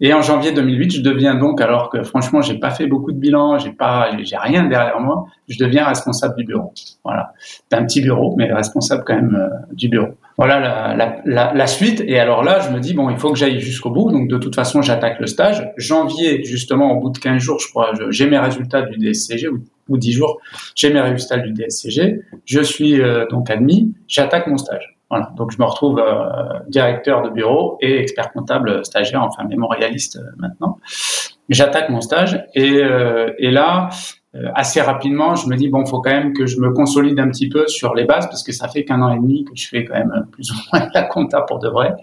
[0.00, 3.18] Et en janvier 2008, je deviens donc, alors que franchement, j'ai pas fait beaucoup de
[3.18, 6.72] bilan, j'ai pas, j'ai rien derrière moi, je deviens responsable du bureau.
[7.02, 7.32] Voilà,
[7.70, 10.08] d'un petit bureau, mais responsable quand même euh, du bureau.
[10.36, 10.60] Voilà
[10.94, 12.02] la, la, la, suite.
[12.06, 14.12] Et alors là, je me dis bon, il faut que j'aille jusqu'au bout.
[14.12, 15.68] Donc de toute façon, j'attaque le stage.
[15.78, 19.48] Janvier, justement, au bout de 15 jours, je crois, j'ai mes résultats du DSCG
[19.96, 20.40] 10 jours,
[20.74, 24.96] j'ai mes résultats du DSCG, je suis euh, donc admis, j'attaque mon stage.
[25.10, 30.16] Voilà, donc je me retrouve euh, directeur de bureau et expert comptable stagiaire, enfin mémorialiste
[30.16, 30.78] euh, maintenant.
[31.48, 32.82] J'attaque mon stage et,
[33.38, 33.88] et là,
[34.54, 37.48] assez rapidement, je me dis bon, faut quand même que je me consolide un petit
[37.48, 39.84] peu sur les bases parce que ça fait qu'un an et demi que je fais
[39.84, 41.94] quand même plus ou moins la compta pour de vrai.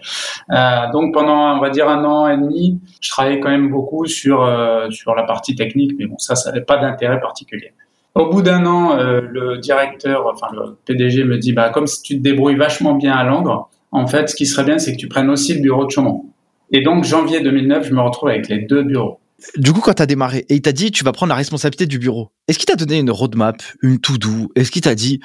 [0.50, 4.06] Euh, donc pendant, on va dire un an et demi, je travaillais quand même beaucoup
[4.06, 4.46] sur
[4.90, 7.72] sur la partie technique, mais bon, ça, ça n'avait pas d'intérêt particulier.
[8.16, 12.00] Au bout d'un an, euh, le directeur, enfin le PDG me dit, bah comme si
[12.00, 14.96] tu te débrouilles vachement bien à Langres, en fait, ce qui serait bien, c'est que
[14.96, 16.24] tu prennes aussi le bureau de Chaumont.
[16.70, 19.20] Et donc, janvier 2009, je me retrouve avec les deux bureaux.
[19.56, 21.86] Du coup, quand tu as démarré et il t'a dit tu vas prendre la responsabilité
[21.86, 25.20] du bureau, est-ce qu'il t'a donné une roadmap, une to-do Est-ce qu'il t'a dit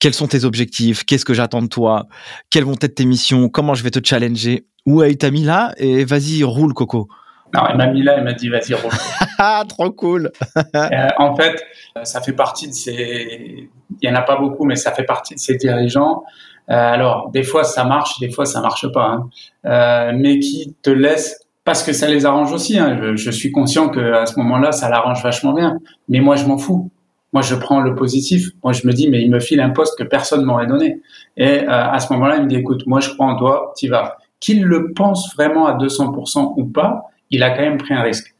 [0.00, 1.04] quels sont tes objectifs?
[1.04, 2.06] Qu'est-ce que j'attends de toi?
[2.50, 3.48] Quelles vont être tes missions?
[3.48, 4.66] Comment je vais te challenger?
[4.84, 7.08] Ou il t'a mis là et vas-y, roule, Coco
[7.54, 8.92] non, elle m'a mis là, elle m'a dit vas-y roule.
[9.38, 10.32] ah, trop cool.
[10.74, 11.62] euh, en fait,
[12.02, 13.68] ça fait partie de ces.
[14.00, 16.24] Il y en a pas beaucoup, mais ça fait partie de ces dirigeants.
[16.70, 19.28] Euh, alors, des fois ça marche, des fois ça marche pas, hein.
[19.66, 22.78] euh, mais qui te laissent parce que ça les arrange aussi.
[22.78, 23.14] Hein.
[23.14, 25.78] Je, suis conscient que à ce moment-là, ça l'arrange vachement bien.
[26.08, 26.90] Mais moi, je m'en fous.
[27.32, 28.50] Moi, je prends le positif.
[28.62, 31.00] Moi, je me dis, mais il me file un poste que personne m'aurait donné.
[31.36, 33.88] Et euh, à ce moment-là, il me dit, écoute, moi, je crois en toi, tu
[33.88, 34.18] vas.
[34.40, 38.34] Qu'il le pense vraiment à 200% ou pas, il a quand même pris un risque.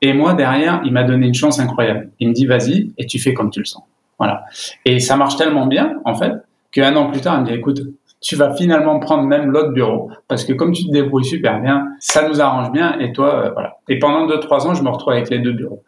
[0.00, 2.10] Et moi, derrière, il m'a donné une chance incroyable.
[2.20, 3.82] Il me dit, vas-y, et tu fais comme tu le sens.
[4.18, 4.44] Voilà.
[4.84, 6.32] Et ça marche tellement bien, en fait,
[6.72, 7.82] qu'un an plus tard, il me dit, écoute,
[8.20, 11.88] tu vas finalement prendre même l'autre bureau, parce que comme tu te débrouilles super bien,
[12.00, 13.78] ça nous arrange bien, et toi, euh, voilà.
[13.88, 15.82] Et pendant deux, trois ans, je me retrouve avec les deux bureaux.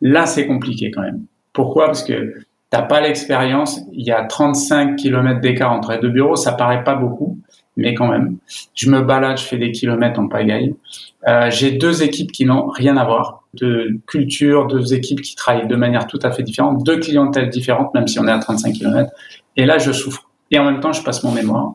[0.00, 1.22] Là, c'est compliqué quand même.
[1.52, 1.86] Pourquoi?
[1.86, 2.34] Parce que
[2.70, 3.80] t'as pas l'expérience.
[3.92, 6.36] Il y a 35 km d'écart entre les deux bureaux.
[6.36, 7.38] Ça paraît pas beaucoup,
[7.76, 8.36] mais quand même.
[8.74, 10.74] Je me balade, je fais des kilomètres en pagaille.
[11.26, 15.66] Euh, j'ai deux équipes qui n'ont rien à voir, de culture, deux équipes qui travaillent
[15.66, 18.74] de manière tout à fait différente, deux clientèles différentes, même si on est à 35
[18.74, 19.10] km.
[19.56, 20.25] Et là, je souffre.
[20.50, 21.74] Et en même temps, je passe mon mémoire.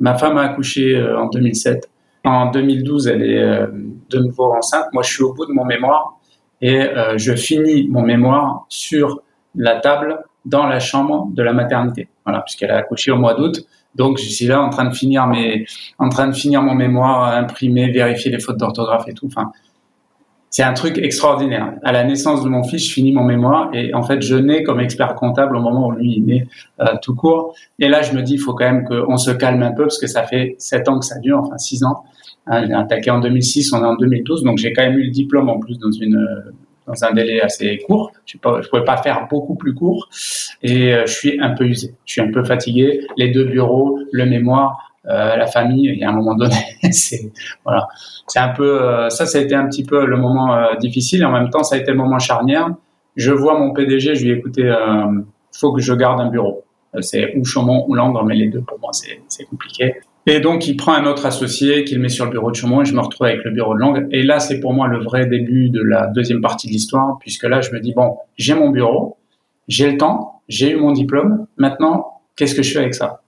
[0.00, 1.88] Ma femme a accouché euh, en 2007.
[2.24, 3.66] En 2012, elle est euh,
[4.10, 4.86] de nouveau enceinte.
[4.92, 6.18] Moi, je suis au bout de mon mémoire
[6.60, 9.22] et euh, je finis mon mémoire sur
[9.54, 12.08] la table dans la chambre de la maternité.
[12.24, 13.66] Voilà, puisqu'elle a accouché au mois d'août.
[13.94, 15.66] Donc, je suis là en train de finir mes,
[15.98, 19.26] en train de finir mon mémoire, imprimer, vérifier les fautes d'orthographe et tout.
[19.26, 19.52] Enfin,
[20.54, 21.72] c'est un truc extraordinaire.
[21.82, 24.62] À la naissance de mon fils, je finis mon mémoire et en fait, je nais
[24.62, 26.46] comme expert comptable au moment où lui est né
[26.78, 27.56] euh, tout court.
[27.80, 29.98] Et là, je me dis, il faut quand même qu'on se calme un peu parce
[29.98, 32.04] que ça fait sept ans que ça dure, enfin six ans.
[32.46, 35.10] Hein, j'ai attaqué en 2006, on est en 2012, donc j'ai quand même eu le
[35.10, 36.24] diplôme en plus dans une
[36.86, 38.12] dans un délai assez court.
[38.24, 40.08] Je ne pouvais pas faire beaucoup plus court
[40.62, 41.96] et euh, je suis un peu usé.
[42.04, 43.00] Je suis un peu fatigué.
[43.16, 45.90] Les deux bureaux, le mémoire, euh, la famille.
[45.92, 46.56] Il y a un moment donné,
[46.90, 47.30] c'est
[47.64, 47.88] voilà,
[48.26, 49.26] c'est un peu euh, ça.
[49.26, 51.78] Ça a été un petit peu le moment euh, difficile en même temps, ça a
[51.78, 52.70] été le moment charnière.
[53.16, 56.64] Je vois mon PDG, je lui ai écouté, il faut que je garde un bureau.
[57.00, 59.94] C'est ou Chaumont ou Langres, mais les deux pour moi c'est compliqué.
[60.26, 62.86] Et donc, il prend un autre associé qu'il met sur le bureau de Chaumont et
[62.86, 64.00] je me retrouve avec le bureau de Langres.
[64.10, 67.44] Et là, c'est pour moi le vrai début de la deuxième partie de l'histoire, puisque
[67.44, 69.18] là, je me dis, bon, j'ai mon bureau,
[69.68, 73.20] j'ai le temps, j'ai eu mon diplôme, maintenant, qu'est-ce que je fais avec ça?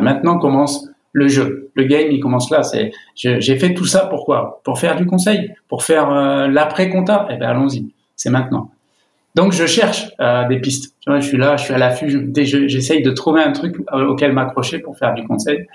[0.00, 1.70] Maintenant commence le jeu.
[1.74, 2.62] Le game, il commence là.
[2.62, 7.28] C'est, j'ai fait tout ça pourquoi Pour faire du conseil, pour faire euh, l'après-compta?
[7.30, 7.86] Eh ben, allons-y.
[8.16, 8.70] C'est maintenant.
[9.34, 10.94] Donc, je cherche euh, des pistes.
[11.06, 12.32] Je suis là, je suis à l'affût.
[12.34, 15.66] J'essaye de trouver un truc euh, auquel m'accrocher pour faire du conseil.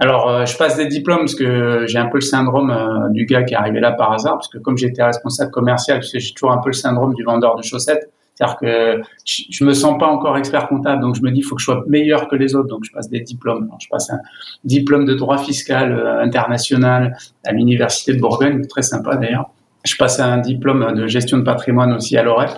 [0.00, 2.72] Alors, je passe des diplômes parce que j'ai un peu le syndrome
[3.10, 6.32] du gars qui est arrivé là par hasard, parce que comme j'étais responsable commercial, j'ai
[6.34, 10.06] toujours un peu le syndrome du vendeur de chaussettes, c'est-à-dire que je me sens pas
[10.06, 12.68] encore expert comptable, donc je me dis faut que je sois meilleur que les autres,
[12.68, 13.68] donc je passe des diplômes.
[13.80, 14.20] je passe un
[14.62, 19.50] diplôme de droit fiscal euh, international à l'université de Bourgogne, très sympa d'ailleurs.
[19.84, 22.56] Je passe un diplôme de gestion de patrimoine aussi à l'OREF.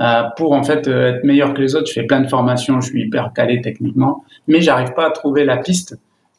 [0.00, 2.88] Euh, pour en fait être meilleur que les autres, je fais plein de formations, je
[2.88, 5.98] suis hyper calé techniquement, mais j'arrive pas à trouver la piste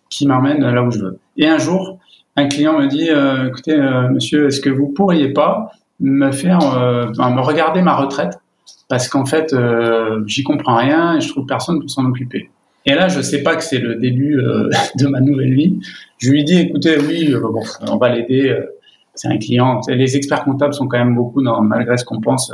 [0.09, 1.19] qui m'emmène là où je veux.
[1.37, 1.99] Et un jour,
[2.35, 6.59] un client me dit, euh, écoutez, euh, monsieur, est-ce que vous pourriez pas me faire,
[6.77, 8.39] euh, me regarder ma retraite
[8.87, 12.49] parce qu'en fait, euh, j'y comprends rien et je trouve personne pour s'en occuper.
[12.85, 15.79] Et là, je sais pas que c'est le début euh, de ma nouvelle vie.
[16.17, 18.49] Je lui dis, écoutez, oui, euh, bon, on va l'aider.
[18.49, 18.65] Euh,
[19.13, 19.81] c'est un client.
[19.89, 22.53] Les experts comptables sont quand même beaucoup malgré ce qu'on pense,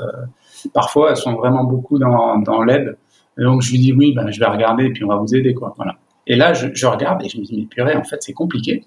[0.73, 2.97] parfois, elles sont vraiment beaucoup dans, dans l'aide.
[3.37, 5.53] Donc, je lui dis, oui, ben, je vais regarder et puis on va vous aider,
[5.53, 5.75] quoi.
[5.77, 5.95] Voilà.
[6.25, 8.83] Et là, je, je regarde et je me dis, mais purée, en fait, c'est compliqué.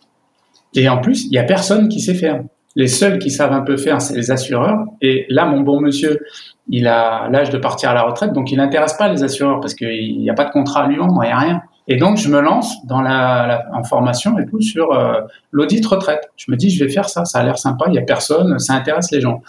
[0.75, 2.43] Et en plus, il y a personne qui sait faire.
[2.75, 4.85] Les seuls qui savent un peu faire, c'est les assureurs.
[5.01, 6.21] Et là, mon bon monsieur,
[6.69, 9.75] il a l'âge de partir à la retraite, donc il n'intéresse pas les assureurs parce
[9.75, 11.63] qu'il n'y a pas de contrat à lui vendre, il n'y a rien.
[11.91, 15.21] Et donc, je me lance dans la, en formation et tout sur euh,
[15.53, 16.31] l'audit retraite.
[16.37, 18.59] Je me dis, je vais faire ça, ça a l'air sympa, il n'y a personne,
[18.59, 19.43] ça intéresse les gens.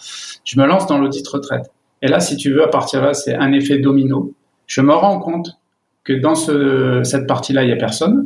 [0.45, 1.69] Je me lance dans l'audit retraite.
[2.01, 4.33] Et là, si tu veux, à partir de là, c'est un effet domino.
[4.67, 5.59] Je me rends compte
[6.05, 8.25] que dans ce, cette partie-là, il n'y a personne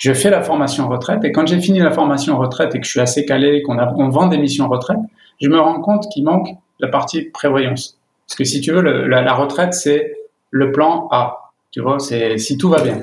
[0.00, 2.90] je fais la formation retraite et quand j'ai fini la formation retraite et que je
[2.90, 4.96] suis assez calé, qu'on on vend des missions retraite,
[5.42, 7.99] je me rends compte qu'il manque la partie prévoyance.
[8.30, 10.12] Parce que si tu veux, la, retraite, c'est
[10.52, 11.50] le plan A.
[11.72, 13.00] Tu vois, c'est si tout va bien.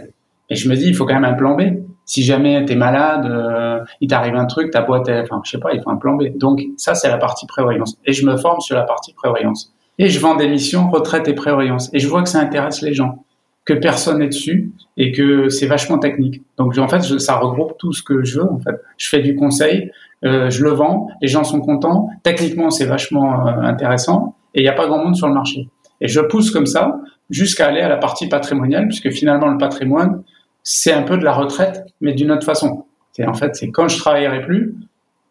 [0.49, 1.63] Et je me dis, il faut quand même un plan B.
[2.05, 5.59] Si jamais tu es malade, euh, il t'arrive un truc, ta boîte, enfin, je sais
[5.59, 6.37] pas, il faut un plan B.
[6.37, 7.97] Donc, ça, c'est la partie prévoyance.
[8.05, 9.73] Et je me forme sur la partie prévoyance.
[9.99, 11.89] Et je vends des missions retraite et prévoyance.
[11.91, 13.25] Et je vois que ça intéresse les gens
[13.65, 16.41] que personne n'est dessus et que c'est vachement technique.
[16.57, 18.49] Donc en fait, ça regroupe tout ce que je veux.
[18.49, 19.91] En fait, je fais du conseil,
[20.23, 22.09] euh, je le vends, les gens sont contents.
[22.23, 25.69] Techniquement, c'est vachement euh, intéressant et il n'y a pas grand monde sur le marché.
[26.01, 30.23] Et je pousse comme ça jusqu'à aller à la partie patrimoniale, puisque finalement le patrimoine,
[30.63, 32.85] c'est un peu de la retraite, mais d'une autre façon.
[33.11, 34.75] C'est en fait, c'est quand je travaillerai plus,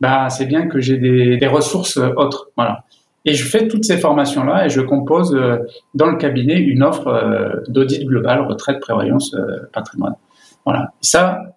[0.01, 2.51] bah c'est bien que j'ai des, ressources autres.
[2.57, 2.85] Voilà.
[3.25, 5.59] Et je fais toutes ces formations-là et je compose euh,
[5.95, 10.15] dans le cabinet une offre euh, d'audit global, retraite, prévoyance, euh, patrimoine.
[10.65, 10.93] Voilà.
[11.01, 11.57] Ça,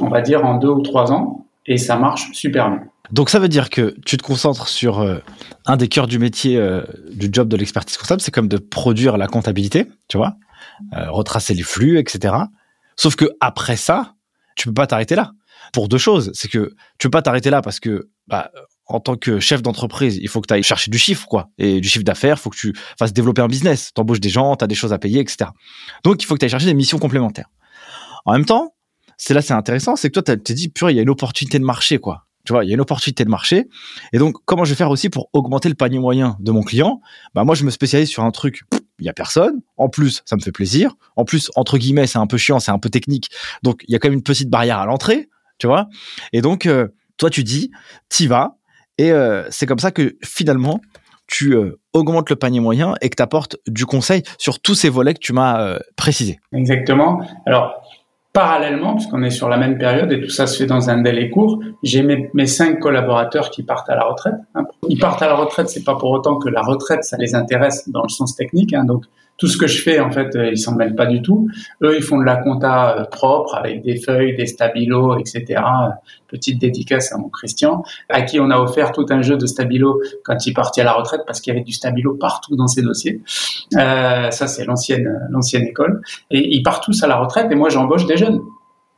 [0.00, 2.82] on va dire en deux ou trois ans, et ça marche super bien.
[3.12, 5.00] Donc ça veut dire que tu te concentres sur
[5.66, 6.60] un des cœurs du métier
[7.10, 10.36] du job de l'expertise comptable, c'est comme de produire la comptabilité, tu vois,
[10.92, 12.34] retracer les flux, etc.
[12.96, 14.14] Sauf que après ça,
[14.56, 15.32] tu peux pas t'arrêter là.
[15.72, 18.50] Pour deux choses, c'est que tu peux pas t'arrêter là parce que bah,
[18.86, 21.50] en tant que chef d'entreprise, il faut que tu ailles chercher du chiffre, quoi.
[21.58, 23.90] Et du chiffre d'affaires, il faut que tu fasses développer un business.
[23.94, 25.50] Tu embauches des gens, tu as des choses à payer, etc.
[26.04, 27.48] Donc, il faut que tu ailles chercher des missions complémentaires.
[28.24, 28.74] En même temps,
[29.18, 31.10] c'est là, c'est intéressant, c'est que toi, tu t'es dit, purée, il y a une
[31.10, 32.25] opportunité de marché, quoi.
[32.46, 33.68] Tu vois, il y a une opportunité de marché.
[34.12, 37.00] Et donc, comment je vais faire aussi pour augmenter le panier moyen de mon client?
[37.34, 38.62] Bah, moi, je me spécialise sur un truc,
[38.98, 39.60] il y a personne.
[39.76, 40.94] En plus, ça me fait plaisir.
[41.16, 43.30] En plus, entre guillemets, c'est un peu chiant, c'est un peu technique.
[43.62, 45.28] Donc, il y a quand même une petite barrière à l'entrée,
[45.58, 45.88] tu vois.
[46.32, 47.70] Et donc, euh, toi, tu dis,
[48.08, 48.56] t'y vas,
[48.98, 50.80] et euh, c'est comme ça que finalement,
[51.26, 54.88] tu euh, augmentes le panier moyen et que tu apportes du conseil sur tous ces
[54.88, 56.38] volets que tu m'as euh, précisé.
[56.52, 57.20] Exactement.
[57.46, 57.82] Alors,
[58.36, 61.30] parallèlement, puisqu'on est sur la même période et tout ça se fait dans un délai
[61.30, 64.34] court, j'ai mes, cinq collaborateurs qui partent à la retraite.
[64.54, 64.64] Hein.
[64.90, 67.88] Ils partent à la retraite, c'est pas pour autant que la retraite, ça les intéresse
[67.88, 68.74] dans le sens technique.
[68.74, 68.84] Hein.
[68.84, 69.04] Donc,
[69.38, 71.48] tout ce que je fais, en fait, euh, ils s'en mêlent pas du tout.
[71.82, 75.62] Eux, ils font de la compta euh, propre avec des feuilles, des stabilo, etc.
[76.28, 80.00] Petite dédicace à mon Christian, à qui on a offert tout un jeu de stabilo
[80.24, 82.82] quand il partit à la retraite parce qu'il y avait du stabilo partout dans ses
[82.82, 83.20] dossiers.
[83.74, 86.00] Euh, ça, c'est l'ancienne, l'ancienne école.
[86.30, 88.40] Et ils partent tous à la retraite et moi, j'embauche des jeunes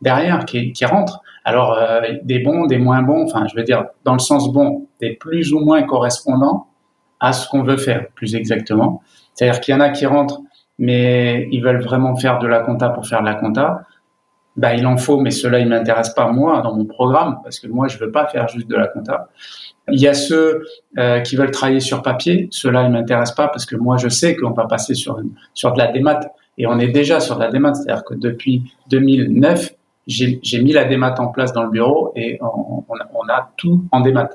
[0.01, 1.21] derrière qui, qui rentrent.
[1.45, 4.87] Alors, euh, des bons, des moins bons, enfin, je veux dire, dans le sens bon,
[5.01, 6.67] des plus ou moins correspondants
[7.21, 9.03] à ce qu'on veut faire, plus exactement.
[9.39, 10.41] C'est-à-dire qu'il y en a qui rentrent,
[10.81, 13.83] mais ils veulent vraiment faire de la compta pour faire de la compta.
[14.57, 17.69] Bah, il en faut, mais cela, il m'intéresse pas moi dans mon programme parce que
[17.69, 19.29] moi, je veux pas faire juste de la compta.
[19.93, 20.65] Il y a ceux
[20.99, 22.49] euh, qui veulent travailler sur papier.
[22.51, 25.21] Cela, il m'intéresse pas parce que moi, je sais qu'on va passer sur
[25.55, 26.19] sur de la démat
[26.59, 27.75] et on est déjà sur de la démat.
[27.75, 29.73] C'est-à-dire que depuis 2009,
[30.09, 33.85] j'ai mis la démat en place dans le bureau et on, on, on a tout
[33.93, 34.31] en démat.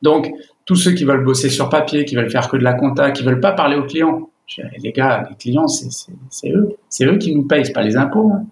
[0.00, 0.30] Donc,
[0.64, 3.24] tous ceux qui veulent bosser sur papier, qui veulent faire que de la compta, qui
[3.24, 4.30] veulent pas parler aux clients,
[4.78, 8.30] les gars, les clients, c'est eux, c'est eux qui nous payent, c'est pas les impôts.
[8.32, 8.44] Hein.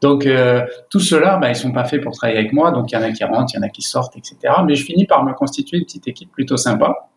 [0.00, 2.70] Donc euh, tout cela, bah, ils sont pas faits pour travailler avec moi.
[2.70, 4.36] Donc il y en a qui rentrent, il y en a qui sortent, etc.
[4.64, 7.08] Mais je finis par me constituer une petite équipe plutôt sympa.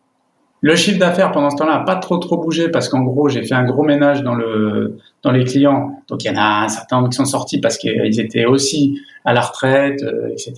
[0.64, 3.42] Le chiffre d'affaires pendant ce temps-là n'a pas trop trop bougé parce qu'en gros j'ai
[3.42, 5.96] fait un gros ménage dans le dans les clients.
[6.08, 9.32] Donc il y en a un certain qui sont sortis parce qu'ils étaient aussi à
[9.32, 10.54] la retraite, euh, etc.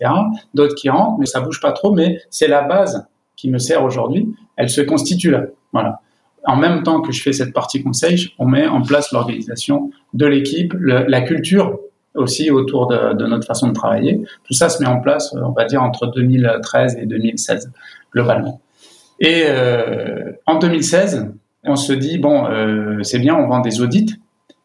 [0.53, 1.93] D'autres qui rentrent, mais ça bouge pas trop.
[1.93, 3.07] Mais c'est la base
[3.37, 4.35] qui me sert aujourd'hui.
[4.57, 5.45] Elle se constitue là.
[5.73, 6.01] Voilà
[6.47, 10.27] en même temps que je fais cette partie conseil, on met en place l'organisation de
[10.27, 11.79] l'équipe, la culture
[12.15, 14.21] aussi autour de, notre façon de travailler.
[14.45, 17.73] Tout ça se met en place, on va dire, entre 2013 et 2016,
[18.13, 18.61] globalement.
[19.21, 21.29] Et euh, en 2016,
[21.65, 24.15] on se dit, bon, euh, c'est bien, on vend des audits,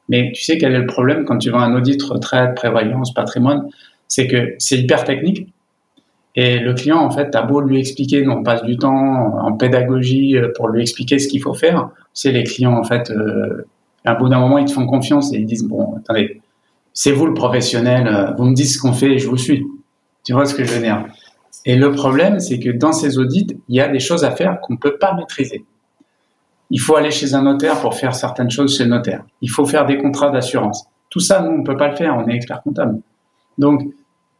[0.10, 3.68] mais tu sais quel est le problème quand tu vends un audit retraite, prévoyance, patrimoine?
[4.08, 5.54] C'est que c'est hyper technique.
[6.42, 10.38] Et le client, en fait, t'as beau lui expliquer, on passe du temps en pédagogie
[10.56, 11.90] pour lui expliquer ce qu'il faut faire.
[12.14, 13.68] C'est les clients, en fait, euh,
[14.06, 16.40] à bout d'un moment, ils te font confiance et ils disent, bon, attendez,
[16.94, 19.66] c'est vous le professionnel, euh, vous me dites ce qu'on fait et je vous suis.
[20.24, 21.04] Tu vois ce que je veux dire?
[21.66, 24.62] Et le problème, c'est que dans ces audits, il y a des choses à faire
[24.62, 25.66] qu'on ne peut pas maîtriser.
[26.70, 29.26] Il faut aller chez un notaire pour faire certaines choses chez le notaire.
[29.42, 30.86] Il faut faire des contrats d'assurance.
[31.10, 33.02] Tout ça, nous, on ne peut pas le faire, on est expert comptable.
[33.58, 33.82] Donc,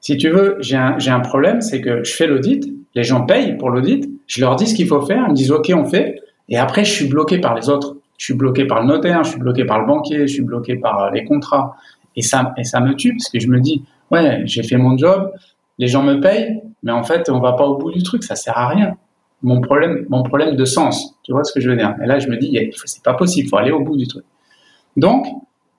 [0.02, 3.58] si tu veux, j'ai un, un, problème, c'est que je fais l'audit, les gens payent
[3.58, 6.22] pour l'audit, je leur dis ce qu'il faut faire, ils me disent OK, on fait,
[6.50, 7.96] et après, je suis bloqué par les autres.
[8.18, 10.76] Je suis bloqué par le notaire, je suis bloqué par le banquier, je suis bloqué
[10.76, 11.78] par les contrats.
[12.16, 14.98] Et ça, et ça me tue parce que je me dis, ouais, j'ai fait mon
[14.98, 15.32] job,
[15.78, 18.36] les gens me payent, mais en fait, on va pas au bout du truc, ça
[18.36, 18.98] sert à rien.
[19.42, 21.96] Mon problème, mon problème de sens, tu vois ce que je veux dire?
[22.04, 24.26] Et là, je me dis, c'est pas possible, faut aller au bout du truc.
[24.98, 25.26] Donc,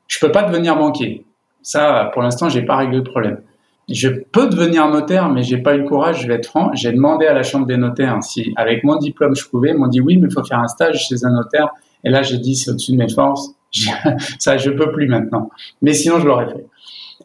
[0.06, 1.26] je peux pas devenir banquier.
[1.62, 3.42] Ça, pour l'instant, j'ai pas réglé le problème.
[3.88, 6.70] Je peux devenir notaire, mais j'ai pas eu le courage, je vais être franc.
[6.74, 9.70] J'ai demandé à la chambre des notaires si, avec mon diplôme, je pouvais.
[9.70, 11.70] Ils m'ont dit oui, mais il faut faire un stage chez un notaire.
[12.04, 13.50] Et là, j'ai dit, c'est au-dessus de mes forces.
[14.38, 15.50] ça, je peux plus maintenant.
[15.82, 16.66] Mais sinon, je l'aurais fait.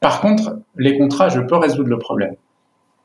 [0.02, 2.36] Par contre, les contrats, je peux résoudre le problème.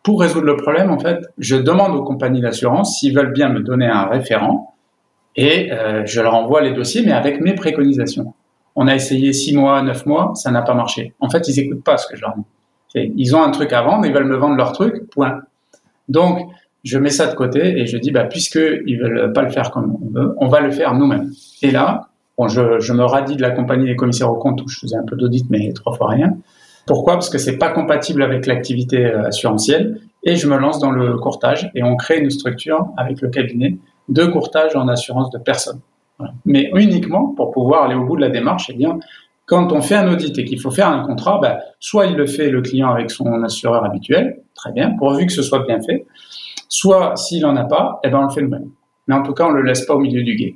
[0.02, 3.60] Pour résoudre le problème, en fait, je demande aux compagnies d'assurance s'ils veulent bien me
[3.60, 4.74] donner un référent
[5.36, 8.34] et euh, je leur envoie les dossiers, mais avec mes préconisations.
[8.74, 11.14] On a essayé six mois, neuf mois, ça n'a pas marché.
[11.20, 12.44] En fait, ils écoutent pas ce que je leur dis.
[12.94, 15.40] Ils ont un truc à vendre, ils veulent me vendre leur truc, point.
[16.08, 16.50] Donc,
[16.82, 19.96] je mets ça de côté et je dis, bah, puisqu'ils veulent pas le faire comme
[20.02, 21.30] on veut, on va le faire nous-mêmes.
[21.62, 24.78] Et là, Bon, je, me radie de la compagnie des commissaires aux comptes où je
[24.78, 26.38] faisais un peu d'audit, mais trois fois rien.
[26.86, 27.12] Pourquoi?
[27.12, 31.18] Parce que c'est pas compatible avec l'activité euh, assurantielle et je me lance dans le
[31.18, 33.76] courtage et on crée une structure avec le cabinet
[34.08, 35.80] de courtage en assurance de personnes.
[36.46, 38.98] Mais uniquement pour pouvoir aller au bout de la démarche, eh bien,
[39.50, 42.26] quand on fait un audit et qu'il faut faire un contrat, ben, soit il le
[42.26, 46.06] fait le client avec son assureur habituel, très bien, pourvu que ce soit bien fait,
[46.68, 48.70] soit s'il en a pas, eh ben, on le fait nous-mêmes.
[49.08, 50.54] Mais en tout cas, on le laisse pas au milieu du guet.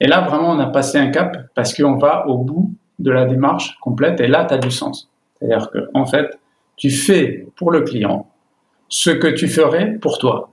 [0.00, 3.24] Et là, vraiment, on a passé un cap parce qu'on va au bout de la
[3.24, 5.10] démarche complète et là, tu as du sens.
[5.38, 6.38] C'est-à-dire que, en fait,
[6.76, 8.28] tu fais pour le client
[8.90, 10.50] ce que tu ferais pour toi.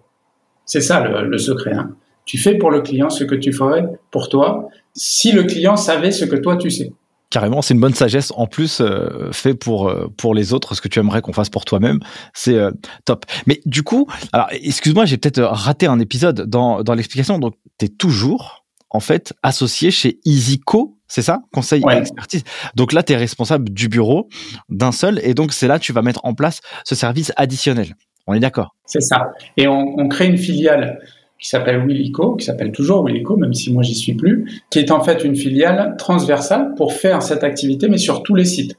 [0.63, 1.73] C'est ça le, secret.
[1.73, 1.95] Hein.
[2.23, 6.11] Tu fais pour le client ce que tu ferais pour toi si le client savait
[6.11, 6.93] ce que toi tu sais.
[7.31, 8.31] Carrément, c'est une bonne sagesse.
[8.35, 11.49] En plus, euh, fait pour euh, pour les autres, ce que tu aimerais qu'on fasse
[11.49, 11.99] pour toi-même,
[12.33, 12.71] c'est euh,
[13.05, 13.25] top.
[13.47, 17.39] Mais du coup, alors excuse-moi, j'ai peut-être raté un épisode dans dans l'explication.
[17.39, 21.39] Donc, tu es toujours en fait associé chez EasyCo, c'est ça?
[21.53, 22.43] Conseil et expertise.
[22.75, 24.27] Donc là, tu es responsable du bureau
[24.69, 27.95] d'un seul et donc c'est là que tu vas mettre en place ce service additionnel.
[28.27, 28.75] On est d'accord?
[28.85, 29.31] C'est ça.
[29.57, 30.99] Et on, crée une filiale
[31.41, 34.91] qui s'appelle Willico, qui s'appelle toujours Willico, même si moi j'y suis plus, qui est
[34.91, 38.77] en fait une filiale transversale pour faire cette activité, mais sur tous les sites.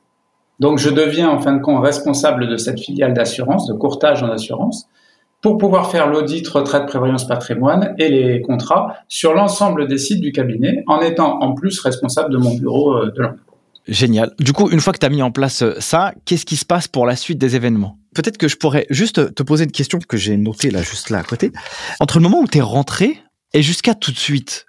[0.60, 4.30] Donc je deviens en fin de compte responsable de cette filiale d'assurance, de courtage en
[4.30, 4.88] assurance,
[5.40, 10.30] pour pouvoir faire l'audit retraite prévoyance patrimoine et les contrats sur l'ensemble des sites du
[10.30, 13.51] cabinet en étant en plus responsable de mon bureau euh, de l'emploi.
[13.88, 14.32] Génial.
[14.38, 16.64] Du coup, une fois que tu as mis en place euh, ça, qu'est-ce qui se
[16.64, 17.98] passe pour la suite des événements?
[18.14, 21.18] Peut-être que je pourrais juste te poser une question que j'ai notée là, juste là
[21.18, 21.50] à côté.
[21.98, 23.18] Entre le moment où tu es rentré
[23.54, 24.66] et jusqu'à tout de suite,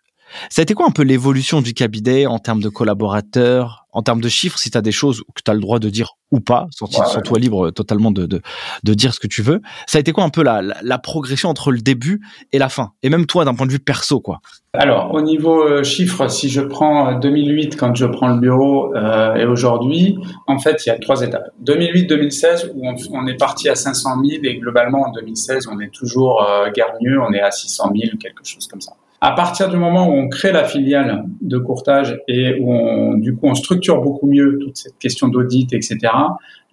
[0.49, 4.21] ça a été quoi un peu l'évolution du cabinet en termes de collaborateurs, en termes
[4.21, 6.39] de chiffres, si tu as des choses que tu as le droit de dire ou
[6.39, 8.41] pas, sans, toi libre totalement de, de,
[8.83, 11.47] de, dire ce que tu veux, ça a été quoi un peu la, la, progression
[11.47, 12.93] entre le début et la fin?
[13.03, 14.39] Et même toi, d'un point de vue perso, quoi
[14.73, 18.95] Alors, au niveau euh, chiffres, si je prends 2008, euh, quand je prends le bureau,
[18.95, 21.51] euh, et aujourd'hui, en fait, il y a trois étapes.
[21.63, 26.43] 2008-2016, où on, est parti à 500 000, et globalement, en 2016, on est toujours
[26.43, 28.93] euh, guère mieux, on est à 600 000, quelque chose comme ça.
[29.25, 33.33] À partir du moment où on crée la filiale de courtage et où on, du
[33.33, 35.97] coup on structure beaucoup mieux toute cette question d'audit, etc.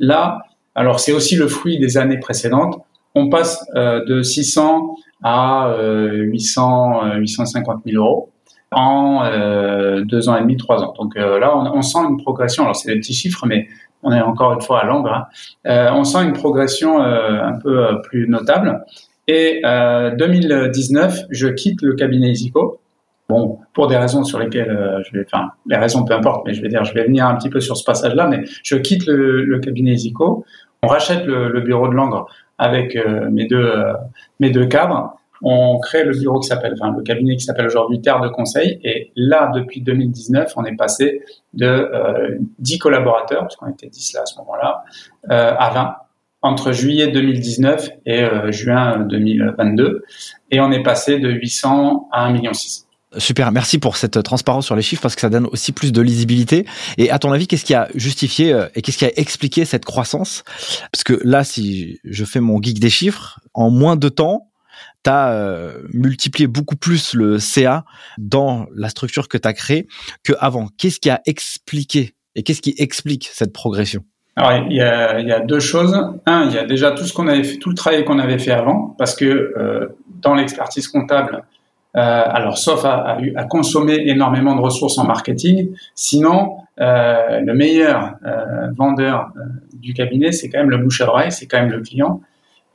[0.00, 0.42] Là,
[0.74, 2.82] alors c'est aussi le fruit des années précédentes.
[3.14, 8.30] On passe euh, de 600 à 800, euh, 850 000 euros
[8.72, 10.92] en euh, deux ans et demi, trois ans.
[10.98, 12.64] Donc là, on, on, sent une progression.
[12.64, 13.68] Alors c'est des petits chiffres, mais
[14.02, 15.10] on est encore une fois à l'angle.
[15.64, 15.92] Hein.
[15.94, 18.84] on sent une progression un peu plus notable.
[19.32, 22.80] Et euh, 2019, je quitte le cabinet Isico.
[23.28, 26.52] Bon, pour des raisons sur lesquelles euh, je vais, enfin, les raisons peu importe, mais
[26.52, 29.06] je vais dire, je vais venir un petit peu sur ce passage-là, mais je quitte
[29.06, 30.44] le, cabinet Isico.
[30.82, 32.26] On rachète le, bureau de Langres
[32.58, 33.92] avec euh, mes deux euh,
[34.40, 35.14] mes deux cadres.
[35.42, 38.80] On crée le bureau qui s'appelle, enfin, le cabinet qui s'appelle aujourd'hui Terre de Conseil.
[38.82, 41.22] Et là, depuis 2019, on est passé
[41.54, 41.88] de
[42.58, 44.82] 10 collaborateurs, parce qu'on était 10 là à ce moment-là,
[45.28, 45.94] à 20
[46.42, 50.04] entre juillet 2019 et euh, juin 2022.
[50.50, 52.52] Et on est passé de 800 à 1,6 million.
[53.18, 56.00] Super, merci pour cette transparence sur les chiffres parce que ça donne aussi plus de
[56.00, 56.64] lisibilité.
[56.96, 59.84] Et à ton avis, qu'est-ce qui a justifié euh, et qu'est-ce qui a expliqué cette
[59.84, 60.44] croissance?
[60.92, 64.50] Parce que là, si je fais mon geek des chiffres, en moins de temps,
[65.04, 67.84] tu as euh, multiplié beaucoup plus le CA
[68.18, 69.88] dans la structure que tu as créée
[70.22, 70.68] qu'avant.
[70.78, 74.04] Qu'est-ce qui a expliqué et qu'est-ce qui explique cette progression?
[74.36, 75.94] Alors, il y, a, il y, a, deux choses.
[76.24, 78.38] Un, il y a déjà tout ce qu'on avait fait, tout le travail qu'on avait
[78.38, 79.88] fait avant, parce que euh,
[80.22, 81.42] dans l'expertise comptable,
[81.96, 88.14] euh, alors sauf à, à, consommer énormément de ressources en marketing, sinon euh, le meilleur
[88.24, 89.40] euh, vendeur euh,
[89.74, 92.20] du cabinet, c'est quand même le bouche à oreille, c'est quand même le client.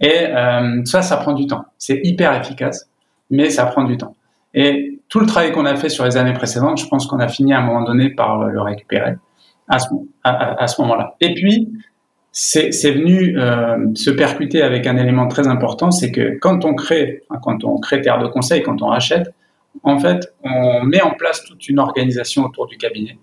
[0.01, 1.66] Et euh, ça, ça prend du temps.
[1.78, 2.89] C'est hyper efficace,
[3.32, 4.16] mais ça prend du temps.
[4.53, 7.30] Et tout le travail qu'on a fait sur les années précédentes, je pense qu'on a
[7.30, 9.16] fini à un moment donné par le récupérer
[9.68, 9.88] à ce,
[10.24, 11.16] à, à ce moment-là.
[11.22, 11.70] Et puis,
[12.32, 17.22] c'est venu euh, se percuter avec un élément très important, c'est que quand on crée,
[17.41, 19.34] quand on crée Terre de Conseil, quand on rachète,
[19.84, 23.18] en fait, on met en place toute une organisation autour du cabinet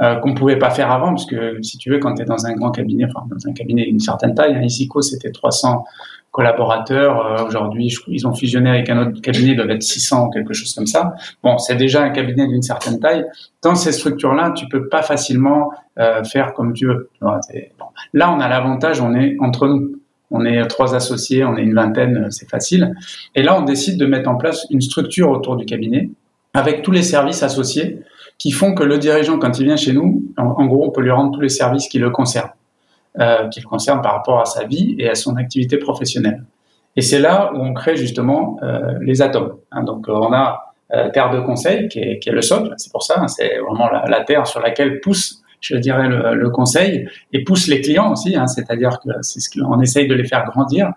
[0.00, 2.46] euh, qu'on pouvait pas faire avant, parce que si tu veux, quand tu es dans
[2.46, 5.84] un grand cabinet, enfin dans un cabinet d'une certaine taille, hein, Isico c'était 300
[6.30, 7.26] collaborateurs.
[7.26, 10.54] Euh, aujourd'hui, ils ont fusionné avec un autre cabinet, ils doivent être 600 ou quelque
[10.54, 11.14] chose comme ça.
[11.42, 13.24] Bon, c'est déjà un cabinet d'une certaine taille.
[13.62, 17.10] Dans ces structures-là, tu peux pas facilement euh, faire comme tu veux.
[18.12, 19.96] Là, on a l'avantage, on est entre nous.
[20.30, 22.94] On est trois associés, on est une vingtaine, euh, c'est facile.
[23.34, 26.10] Et là, on décide de mettre en place une structure autour du cabinet
[26.52, 28.00] avec tous les services associés
[28.38, 31.10] qui font que le dirigeant, quand il vient chez nous, en gros, on peut lui
[31.10, 32.52] rendre tous les services qui le concernent
[33.20, 36.44] euh, qui le concerne par rapport à sa vie et à son activité professionnelle.
[36.96, 39.56] Et c'est là où on crée justement euh, les atomes.
[39.72, 39.82] Hein.
[39.82, 43.20] donc euh, on a euh, Terre de Conseil qui est, le socle, c'est pour ça,
[43.20, 47.80] hein, c'est vraiment la, terre sur laquelle pousse, je dirais, le, conseil et pousse les
[47.80, 50.92] clients aussi, hein, c'est-à-dire que c'est ce qu'on essaye de les faire grandir.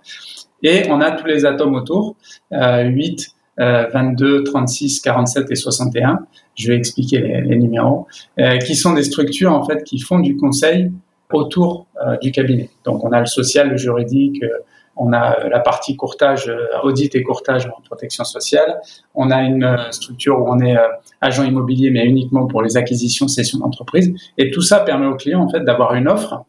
[0.64, 2.16] Et on a tous les atomes autour,
[2.54, 3.28] euh, 8,
[3.58, 6.20] 22, 36, 47 et 61.
[6.62, 8.08] Je vais expliquer les, numéros,
[8.40, 10.92] euh, qui sont des structures en fait qui font du conseil
[11.34, 12.70] autour euh, du cabinet.
[12.86, 14.50] Donc on a le social, le juridique, euh,
[14.96, 16.52] on a la partie courtage,
[16.84, 18.82] audit et courtage en protection sociale.
[19.16, 20.76] On a une structure où on est
[21.22, 24.14] agent immobilier, mais uniquement pour les acquisitions, cessions d'entreprise.
[24.38, 26.44] Et tout ça permet au client en fait d'avoir une offre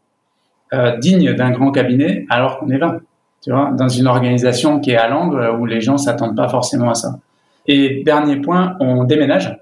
[0.98, 2.98] digne d'un grand cabinet, alors qu'on est là,
[3.42, 6.90] tu vois, dans une organisation qui est à l'angle où les gens s'attendent pas forcément
[6.90, 7.20] à ça.
[7.66, 9.56] Et dernier point, on déménage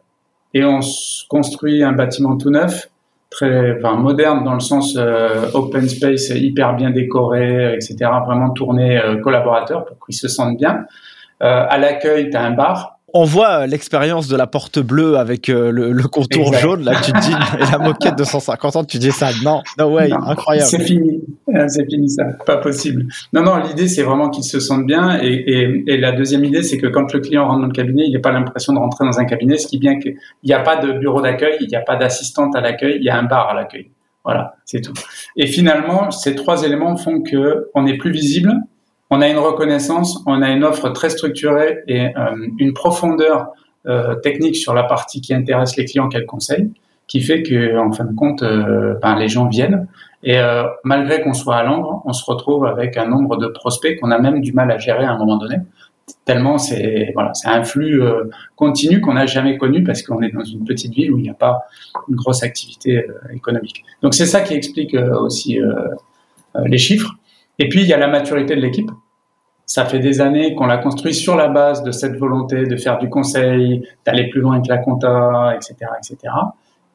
[0.55, 0.80] et on
[1.28, 2.88] construit un bâtiment tout neuf
[3.30, 7.96] très enfin, moderne dans le sens euh, open space, hyper bien décoré, etc.
[8.26, 10.84] Vraiment tourné euh, collaborateur pour qu'ils se sentent bien.
[11.42, 15.16] Euh, à l'accueil, tu as un bar on voit euh, l'expérience de la porte bleue
[15.16, 16.84] avec euh, le, contour jaune.
[16.84, 19.30] Là, tu te dis, et la moquette de 150 ans, tu dis ça.
[19.44, 20.68] Non, no way, incroyable.
[20.68, 21.20] C'est fini.
[21.48, 22.24] Euh, c'est fini ça.
[22.46, 23.06] Pas possible.
[23.32, 25.18] Non, non, l'idée, c'est vraiment qu'ils se sentent bien.
[25.22, 28.12] Et, et, la deuxième idée, c'est que quand le client rentre dans le cabinet, il
[28.12, 30.61] n'a pas l'impression de rentrer dans un cabinet, ce qui est bien qu'il n'y a
[30.61, 33.24] pas de bureau d'accueil, il n'y a pas d'assistante à l'accueil, il y a un
[33.24, 33.90] bar à l'accueil.
[34.24, 34.92] Voilà, c'est tout.
[35.36, 38.52] Et finalement, ces trois éléments font que on est plus visible,
[39.11, 43.48] on a une reconnaissance, on a une offre très structurée et euh, une profondeur
[43.86, 46.70] euh, technique sur la partie qui intéresse les clients qu'elle conseille,
[47.08, 49.88] qui fait que, en fin de compte, euh, ben, les gens viennent.
[50.22, 50.38] Et
[50.84, 54.18] malgré qu'on soit à Langres, on se retrouve avec un nombre de prospects qu'on a
[54.18, 55.56] même du mal à gérer à un moment donné.
[56.26, 58.02] Tellement c'est voilà, c'est un flux
[58.54, 61.30] continu qu'on n'a jamais connu parce qu'on est dans une petite ville où il n'y
[61.30, 61.61] a pas
[62.06, 63.02] une grosse activité
[63.32, 63.82] économique.
[64.02, 65.58] Donc c'est ça qui explique aussi
[66.66, 67.14] les chiffres.
[67.61, 68.90] Et puis, il y a la maturité de l'équipe.
[69.66, 72.98] Ça fait des années qu'on l'a construit sur la base de cette volonté de faire
[72.98, 76.32] du conseil, d'aller plus loin que la compta, etc., etc.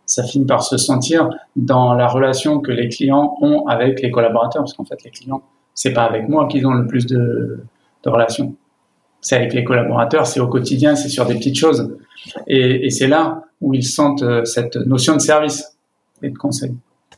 [0.07, 4.63] Ça finit par se sentir dans la relation que les clients ont avec les collaborateurs,
[4.63, 5.43] parce qu'en fait, les clients,
[5.75, 7.63] c'est pas avec moi qu'ils ont le plus de,
[8.03, 8.55] relations.
[9.21, 11.95] C'est avec les collaborateurs, c'est au quotidien, c'est sur des petites choses.
[12.47, 15.77] Et, et c'est là où ils sentent euh, cette notion de service
[16.23, 16.75] et de conseil.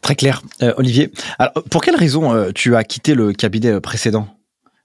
[0.07, 1.11] Très clair, euh, Olivier.
[1.37, 4.29] Alors, pour quelle raison euh, tu as quitté le cabinet euh, précédent?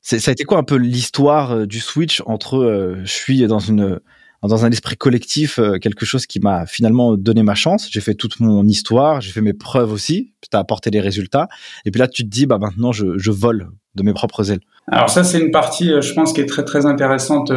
[0.01, 4.01] Ça a été quoi un peu l'histoire du switch entre je suis dans une
[4.43, 7.89] dans un esprit collectif, quelque chose qui m'a finalement donné ma chance?
[7.89, 11.47] J'ai fait toute mon histoire, j'ai fait mes preuves aussi, tu as apporté des résultats.
[11.85, 14.63] Et puis là, tu te dis, bah maintenant, je, je vole de mes propres ailes.
[14.89, 17.53] Alors ça, c'est une partie, je pense, qui est très très intéressante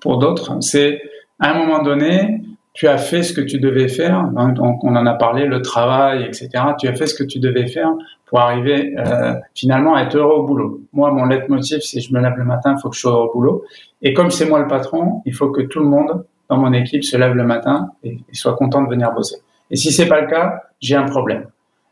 [0.00, 0.56] pour d'autres.
[0.60, 1.00] C'est
[1.38, 2.40] à un moment donné,
[2.74, 4.18] tu as fait ce que tu devais faire.
[4.36, 6.50] Hein, on en a parlé, le travail, etc.
[6.78, 7.90] Tu as fait ce que tu devais faire
[8.26, 10.80] pour arriver euh, finalement à être heureux au boulot.
[10.92, 13.32] Moi, mon leitmotiv, c'est je me lève le matin, il faut que je sois au
[13.32, 13.64] boulot.
[14.02, 17.04] Et comme c'est moi le patron, il faut que tout le monde dans mon équipe
[17.04, 19.36] se lève le matin et, soit content de venir bosser.
[19.70, 21.46] Et si c'est pas le cas, j'ai un problème.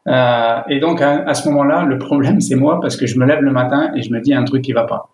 [0.08, 3.24] Euh, et donc à, à ce moment-là, le problème c'est moi parce que je me
[3.24, 5.10] lève le matin et je me dis un truc qui va pas.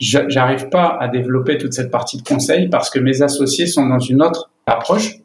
[0.00, 4.00] j'arrive pas à développer toute cette partie de conseil parce que mes associés sont dans
[4.00, 5.18] une autre approche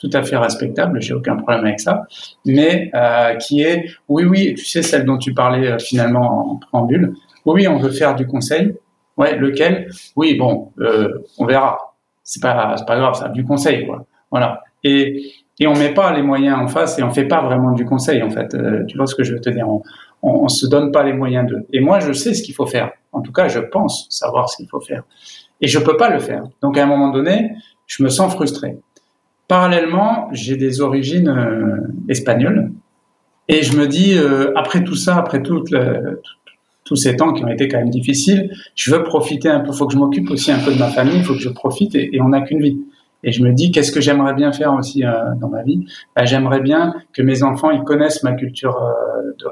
[0.00, 2.04] tout à fait respectable, j'ai aucun problème avec ça,
[2.46, 6.56] mais euh, qui est oui oui, tu sais celle dont tu parlais euh, finalement en
[6.56, 8.74] préambule, oui on veut faire du conseil,
[9.18, 14.06] ouais lequel, oui bon euh, on verra, c'est pas pas grave ça, du conseil quoi,
[14.30, 14.62] voilà.
[14.82, 15.32] Et
[15.62, 18.22] et on met pas les moyens en face et on fait pas vraiment du conseil
[18.22, 18.56] en fait,
[18.88, 19.82] tu vois ce que je veux te dire, on,
[20.22, 22.92] on, se donne pas les moyens de, et moi je sais ce qu'il faut faire,
[23.12, 25.02] en tout cas je pense savoir ce qu'il faut faire.
[25.60, 27.52] Et je peux pas le faire, donc à un moment donné
[27.86, 28.78] je me sens frustré.
[29.50, 32.70] Parallèlement, j'ai des origines euh, espagnoles
[33.48, 37.66] et je me dis, euh, après tout ça, après tous ces temps qui ont été
[37.66, 40.60] quand même difficiles, je veux profiter un peu, il faut que je m'occupe aussi un
[40.60, 42.78] peu de ma famille, il faut que je profite et, on n'a qu'une vie.
[43.24, 45.84] Et je me dis, qu'est-ce que j'aimerais bien faire aussi euh, dans ma vie?
[46.14, 48.80] Bah, J'aimerais bien que mes enfants ils connaissent ma culture,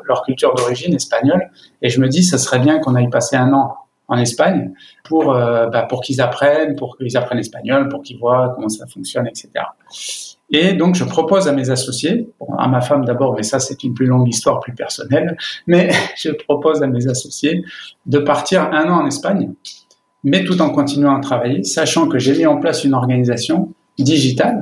[0.07, 1.51] leur culture d'origine espagnole.
[1.83, 3.75] Et je me dis, ça serait bien qu'on aille passer un an
[4.09, 4.73] en Espagne
[5.05, 8.87] pour euh, bah, pour qu'ils apprennent, pour qu'ils apprennent l'espagnol, pour qu'ils voient comment ça
[8.87, 9.51] fonctionne, etc.
[10.51, 12.29] Et donc je propose à mes associés,
[12.59, 15.37] à ma femme d'abord, mais ça c'est une plus longue histoire, plus personnelle,
[15.67, 17.65] mais je propose à mes associés
[18.07, 19.53] de partir un an en Espagne,
[20.25, 24.61] mais tout en continuant à travailler, sachant que j'ai mis en place une organisation digitale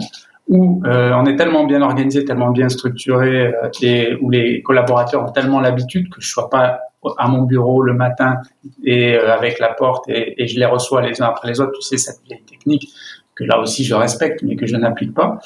[0.48, 5.24] où euh, on est tellement bien organisé, tellement bien structuré, euh, et où les collaborateurs
[5.24, 6.80] ont tellement l'habitude que je sois pas
[7.18, 8.38] à mon bureau le matin
[8.84, 11.72] et euh, avec la porte et, et, je les reçois les uns après les autres.
[11.72, 12.88] Tu sais, cette vieille technique
[13.34, 15.38] que là aussi je respecte mais que je n'applique pas.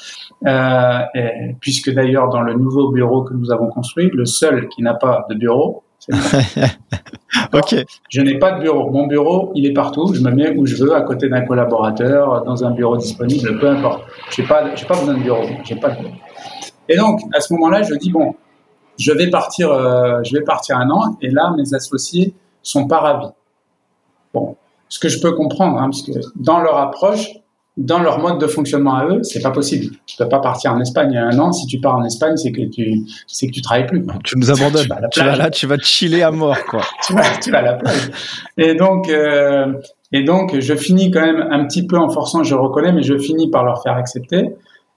[0.47, 4.81] Euh, et, puisque d'ailleurs dans le nouveau bureau que nous avons construit, le seul qui
[4.81, 5.83] n'a pas de bureau,
[7.53, 7.75] ok.
[8.09, 8.89] Je n'ai pas de bureau.
[8.89, 10.13] Mon bureau, il est partout.
[10.13, 13.69] Je me mets où je veux, à côté d'un collaborateur, dans un bureau disponible, peu
[13.69, 14.03] importe.
[14.31, 15.43] J'ai pas, j'ai pas besoin de bureau.
[15.63, 15.95] J'ai pas.
[16.89, 18.35] Et donc, à ce moment-là, je dis bon,
[18.99, 22.99] je vais partir, euh, je vais partir un an, et là, mes associés sont pas
[22.99, 23.31] ravis.
[24.33, 24.55] Bon,
[24.89, 27.29] ce que je peux comprendre, hein, parce que dans leur approche,
[27.77, 29.95] dans leur mode de fonctionnement à eux, c'est pas possible.
[30.05, 31.53] Tu peux pas partir en Espagne un an.
[31.53, 34.05] Si tu pars en Espagne, c'est que tu, c'est que tu travailles plus.
[34.23, 34.87] Tu nous abandonnes.
[35.11, 36.81] Tu vas, là, tu vas chiller à mort, quoi.
[37.07, 38.11] tu, vas, tu vas à la plage.
[38.57, 39.73] Et donc, euh,
[40.11, 43.17] et donc, je finis quand même un petit peu en forçant, je reconnais, mais je
[43.17, 44.49] finis par leur faire accepter.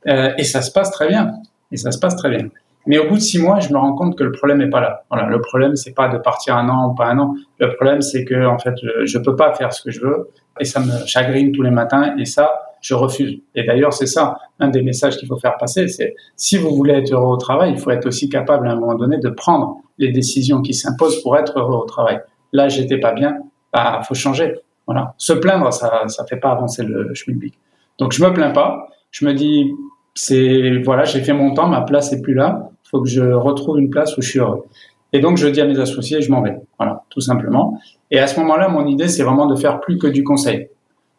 [0.08, 1.30] Euh, et ça se passe très bien.
[1.70, 2.48] Et ça se passe très bien.
[2.86, 4.80] Mais au bout de six mois, je me rends compte que le problème n'est pas
[4.80, 5.04] là.
[5.10, 7.34] Voilà, le problème c'est pas de partir un an ou pas un an.
[7.58, 8.74] Le problème c'est que en fait,
[9.04, 10.30] je, peux pas faire ce que je veux
[10.60, 12.50] et ça me chagrine tous les matins et ça,
[12.82, 13.40] je refuse.
[13.54, 15.88] Et d'ailleurs, c'est ça un des messages qu'il faut faire passer.
[15.88, 18.76] C'est si vous voulez être heureux au travail, il faut être aussi capable à un
[18.76, 22.20] moment donné de prendre les décisions qui s'imposent pour être heureux au travail.
[22.52, 23.38] Là, j'étais pas bien,
[23.72, 24.54] bah faut changer.
[24.86, 27.58] Voilà, se plaindre, ça ça fait pas avancer le schmilblick.
[27.98, 28.88] Donc je me plains pas.
[29.10, 29.72] Je me dis
[30.14, 33.80] c'est voilà, j'ai fait mon temps, ma place est plus là faut que je retrouve
[33.80, 34.66] une place où je suis heureux.
[35.12, 36.56] Et donc, je dis à mes associés, je m'en vais.
[36.78, 37.80] Voilà, tout simplement.
[38.12, 40.68] Et à ce moment-là, mon idée, c'est vraiment de faire plus que du conseil.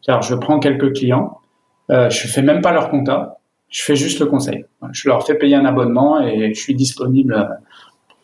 [0.02, 1.40] cest je prends quelques clients,
[1.92, 4.66] euh, je fais même pas leur compta, je fais juste le conseil.
[4.94, 7.44] Je leur fais payer un abonnement et je suis disponible, euh,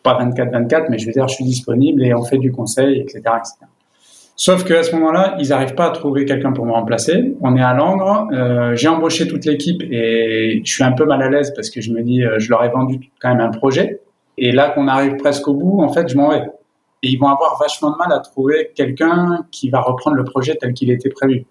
[0.02, 3.18] pas 24-24, mais je veux dire, je suis disponible et on fait du conseil, etc.
[3.18, 3.54] etc.
[4.44, 7.36] Sauf qu'à ce moment-là, ils n'arrivent pas à trouver quelqu'un pour me remplacer.
[7.42, 8.26] On est à Langres.
[8.32, 11.80] Euh, j'ai embauché toute l'équipe et je suis un peu mal à l'aise parce que
[11.80, 14.00] je me dis, euh, je leur ai vendu quand même un projet.
[14.38, 16.42] Et là qu'on arrive presque au bout, en fait, je m'en vais.
[17.04, 20.56] Et ils vont avoir vachement de mal à trouver quelqu'un qui va reprendre le projet
[20.56, 21.46] tel qu'il était prévu.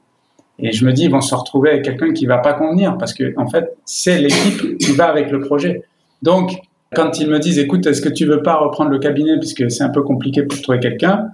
[0.59, 3.13] Et je me dis, ils vont se retrouver avec quelqu'un qui va pas convenir parce
[3.13, 5.83] que, en fait, c'est l'équipe qui va avec le projet.
[6.23, 6.59] Donc,
[6.93, 9.83] quand ils me disent, écoute, est-ce que tu veux pas reprendre le cabinet puisque c'est
[9.83, 11.30] un peu compliqué pour trouver quelqu'un?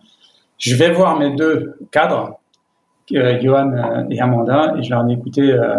[0.58, 2.40] Je vais voir mes deux cadres,
[3.14, 5.76] euh, Johan euh, et Amanda, et je leur dit, écoutez, euh,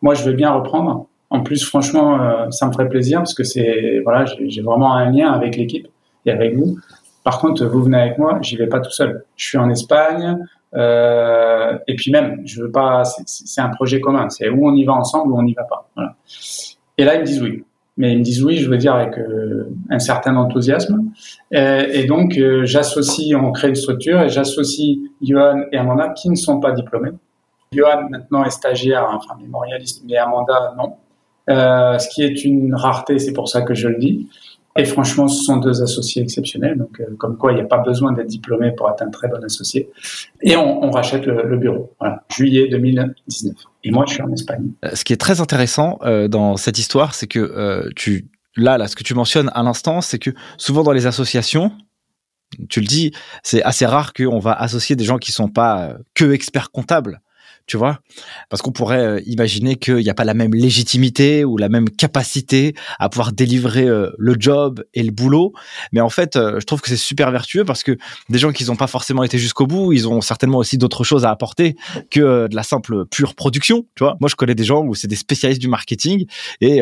[0.00, 1.06] moi je veux bien reprendre.
[1.30, 5.10] En plus, franchement, euh, ça me ferait plaisir parce que c'est voilà, j'ai vraiment un
[5.10, 5.88] lien avec l'équipe
[6.26, 6.76] et avec vous.
[7.24, 9.24] Par contre, vous venez avec moi, j'y vais pas tout seul.
[9.36, 10.38] Je suis en Espagne,
[10.74, 13.04] euh, et puis même, je veux pas.
[13.24, 14.28] C'est un projet commun.
[14.28, 15.88] C'est où on y va ensemble ou on n'y va pas.
[15.94, 16.16] Voilà.
[16.98, 17.64] Et là, ils me disent oui
[17.96, 21.12] mais ils me disent oui, je veux dire avec euh, un certain enthousiasme.
[21.50, 26.30] Et, et donc euh, j'associe, on crée une structure et j'associe Johan et Amanda qui
[26.30, 27.10] ne sont pas diplômés.
[27.72, 30.94] Johan maintenant est stagiaire, enfin mémorialiste, mais Amanda non.
[31.50, 34.28] Euh, ce qui est une rareté, c'est pour ça que je le dis.
[34.76, 37.78] Et franchement, ce sont deux associés exceptionnels, donc euh, comme quoi il n'y a pas
[37.78, 39.90] besoin d'être diplômé pour être un très bon associé.
[40.40, 41.92] Et on, rachète le, bureau.
[42.00, 43.54] Voilà, juillet 2019.
[43.84, 44.70] Et moi, je suis en Espagne.
[44.84, 48.88] Euh, ce qui est très intéressant euh, dans cette histoire, c'est que tu là, là,
[48.88, 51.72] ce que tu mentionnes à l'instant, c'est que souvent dans les associations,
[52.68, 53.12] tu le dis,
[53.42, 57.20] c'est assez rare qu'on va associer des gens qui sont pas que experts comptables
[57.66, 58.00] tu vois
[58.48, 61.88] Parce qu'on pourrait euh, imaginer qu'il n'y a pas la même légitimité ou la même
[61.88, 65.52] capacité à pouvoir délivrer euh, le job et le boulot.
[65.92, 67.96] Mais en fait, euh, je trouve que c'est super vertueux parce que
[68.28, 71.24] des gens qui n'ont pas forcément été jusqu'au bout, ils ont certainement aussi d'autres choses
[71.24, 71.76] à apporter
[72.10, 75.08] que de la simple pure production, tu vois Moi, je connais des gens où c'est
[75.08, 76.26] des spécialistes du marketing
[76.60, 76.80] et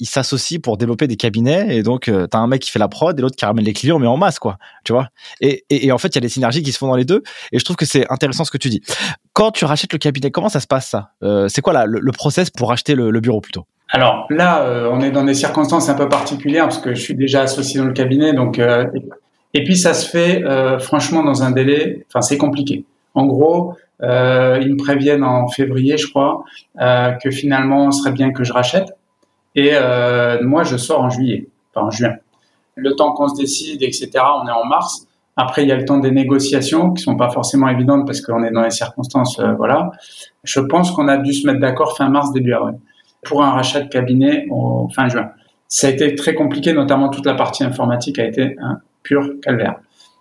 [0.00, 2.88] ils s'associent pour développer des cabinets et donc tu as un mec qui fait la
[2.88, 5.08] prod et l'autre qui ramène les clients mais en masse, quoi, tu vois
[5.40, 7.22] et, et en fait, il y a des synergies qui se font dans les deux
[7.52, 8.82] et je trouve que c'est intéressant ce que tu dis.
[9.38, 11.12] Quand tu rachètes le cabinet, comment ça se passe ça?
[11.22, 13.66] Euh, C'est quoi le, process pour acheter le, bureau plutôt?
[13.88, 17.14] Alors là, euh, on est dans des circonstances un peu particulières parce que je suis
[17.14, 18.86] déjà associé dans le cabinet, donc euh,
[19.54, 20.42] et puis ça se fait
[20.80, 22.04] franchement dans un délai.
[22.08, 22.84] Enfin, c'est compliqué.
[23.14, 26.42] En gros, ils me préviennent en février, je crois,
[26.76, 28.88] que finalement, ce serait bien que je rachète.
[29.54, 29.70] Et
[30.42, 32.14] moi, je sors en juillet, enfin en juin.
[32.74, 34.10] Le temps qu'on se décide, etc.
[34.42, 35.06] On est en mars.
[35.40, 38.42] Après, il y a le temps des négociations qui sont pas forcément évidentes parce qu'on
[38.42, 39.92] est dans les circonstances, euh, voilà.
[40.42, 42.76] Je pense qu'on a dû se mettre d'accord fin mars, début avril
[43.22, 45.30] pour un rachat de cabinet au fin juin.
[45.68, 49.76] Ça a été très compliqué, notamment toute la partie informatique a été un pur calvaire.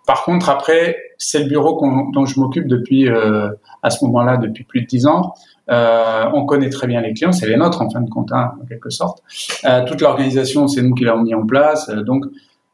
[0.05, 1.81] Par contre, après, c'est le bureau
[2.13, 3.49] dont je m'occupe depuis euh,
[3.81, 5.33] à ce moment-là depuis plus de dix ans.
[5.69, 8.51] Euh, on connaît très bien les clients, c'est les nôtres en fin de compte, hein,
[8.61, 9.21] en quelque sorte.
[9.65, 12.25] Euh, toute l'organisation, c'est nous qui l'avons mis en place, euh, donc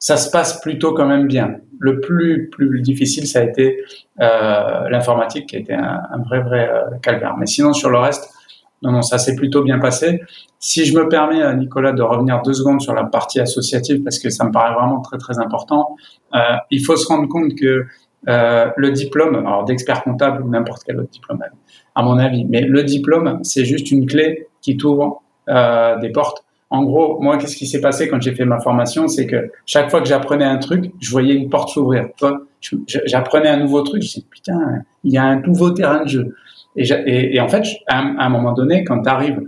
[0.04, 3.86] ça se passe plutôt quand même bien le plus plus difficile, ça a été
[4.20, 7.36] euh, l'informatique, qui a été un, vrai vrai euh, calvaire.
[7.38, 8.30] Mais sinon sur le reste,
[8.82, 10.22] non non, ça s'est plutôt bien passé.
[10.60, 14.20] Si je me permets, euh, Nicolas, de revenir deux secondes sur la partie associative parce
[14.20, 15.96] que ça me paraît vraiment très très important.
[16.36, 16.40] Euh,
[16.70, 17.86] il faut se rendre compte que
[18.28, 21.42] euh, le diplôme, alors d'expert comptable ou n'importe quel autre diplôme,
[21.96, 26.44] à mon avis, mais le diplôme, c'est juste une clé qui t'ouvre euh, des portes
[26.74, 29.92] en gros, moi, qu'est-ce qui s'est passé quand j'ai fait ma formation, c'est que chaque
[29.92, 32.08] fois que j'apprenais un truc, je voyais une porte s'ouvrir.
[33.06, 34.60] J'apprenais un nouveau truc, je disais, putain,
[35.04, 36.36] il y a un nouveau terrain de jeu.
[36.76, 39.40] Et, en fait, à un, moment donné, quand tu arrives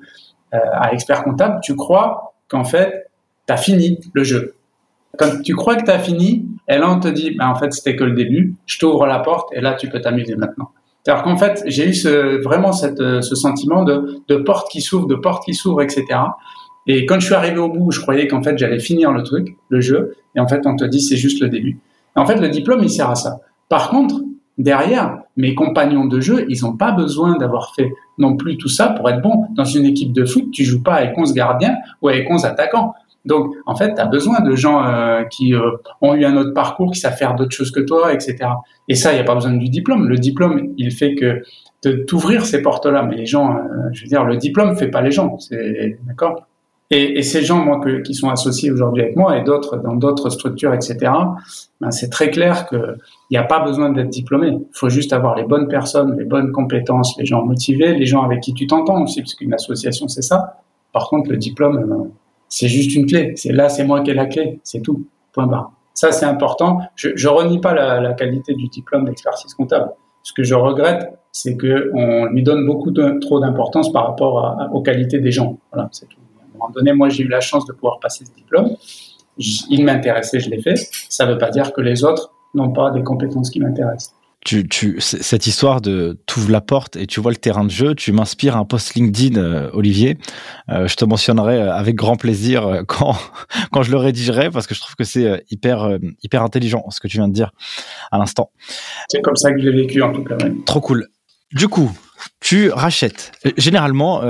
[0.53, 3.09] euh, à expert comptable, tu crois qu'en fait,
[3.47, 4.53] tu as fini le jeu.
[5.17, 7.73] Quand tu crois que tu as fini, et là, on te dit, bah, en fait,
[7.73, 10.69] c'était que le début, je t'ouvre la porte et là, tu peux t'amuser maintenant.
[11.03, 15.15] C'est-à-dire qu'en fait, j'ai eu vraiment cette, ce sentiment de, de porte qui s'ouvre, de
[15.15, 16.05] porte qui s'ouvre, etc.
[16.88, 19.55] Et quand je suis arrivé au bout, je croyais qu'en fait j'allais finir le truc,
[19.69, 21.79] le jeu, et en fait on te dit c'est juste le début.
[22.15, 23.39] en fait le diplôme il sert à ça.
[23.69, 24.21] Par contre,
[24.57, 28.89] derrière, mes compagnons de jeu, ils n'ont pas besoin d'avoir fait non plus tout ça
[28.89, 29.45] pour être bon.
[29.55, 32.93] Dans une équipe de foot, tu joues pas avec 11 gardiens ou avec 11 attaquants.
[33.25, 35.71] Donc, en fait, tu as besoin de gens euh, qui euh,
[36.01, 38.38] ont eu un autre parcours, qui savent faire d'autres choses que toi, etc.
[38.88, 40.07] Et ça, il n'y a pas besoin du diplôme.
[40.07, 41.41] Le diplôme, il fait que
[41.83, 43.01] de t'ouvrir ces portes-là.
[43.03, 45.38] Mais les gens, euh, je veux dire, le diplôme fait pas les gens.
[46.05, 46.47] D'accord?
[46.91, 49.95] Et, et, ces gens, moi, que, qui sont associés aujourd'hui avec moi et d'autres dans
[49.95, 51.11] d'autres structures, etc.,
[51.81, 52.97] ben, c'est très clair qu'il
[53.31, 54.49] n'y a pas besoin d'être diplômé.
[54.49, 58.21] Il faut juste avoir les bonnes personnes, les bonnes compétences, les gens motivés, les gens
[58.21, 60.61] avec qui tu t'entends aussi, parce qu'une association, c'est ça.
[60.93, 62.11] Par contre, le diplôme, ben,
[62.49, 63.33] c'est juste une clé.
[63.36, 65.07] C'est là, c'est moi qui ai la clé, c'est tout.
[65.33, 65.71] Point barre.
[65.95, 66.79] Ça, c'est important.
[66.95, 69.91] Je, je renie pas la, la qualité du diplôme d'expertise comptable.
[70.21, 74.69] Ce que je regrette, c'est qu'on lui donne beaucoup de, trop d'importance par rapport à,
[74.71, 75.57] aux qualités des gens.
[75.71, 76.17] Voilà, c'est tout
[76.56, 78.76] un moment donné, moi, j'ai eu la chance de pouvoir passer ce diplôme.
[79.38, 80.76] Il m'intéressait, je l'ai fait.
[81.10, 84.16] Ça ne veut pas dire que les autres n'ont pas des compétences qui m'intéressent.
[84.45, 87.95] Tu, tu, cette histoire de t'ouvres la porte et tu vois le terrain de jeu,
[87.95, 90.20] tu m'inspires un post LinkedIn, euh, Olivier.
[90.70, 93.16] Euh, je te mentionnerai euh, avec grand plaisir quand,
[93.72, 97.08] quand je le rédigerai parce que je trouve que c'est hyper, hyper intelligent ce que
[97.08, 97.53] tu viens de dire
[98.12, 98.51] à l'instant.
[99.10, 100.38] C'est comme ça que je l'ai vécu en tout cas.
[100.68, 101.08] Trop cool.
[101.51, 101.91] Du coup,
[102.39, 103.32] tu rachètes.
[103.58, 104.22] Généralement,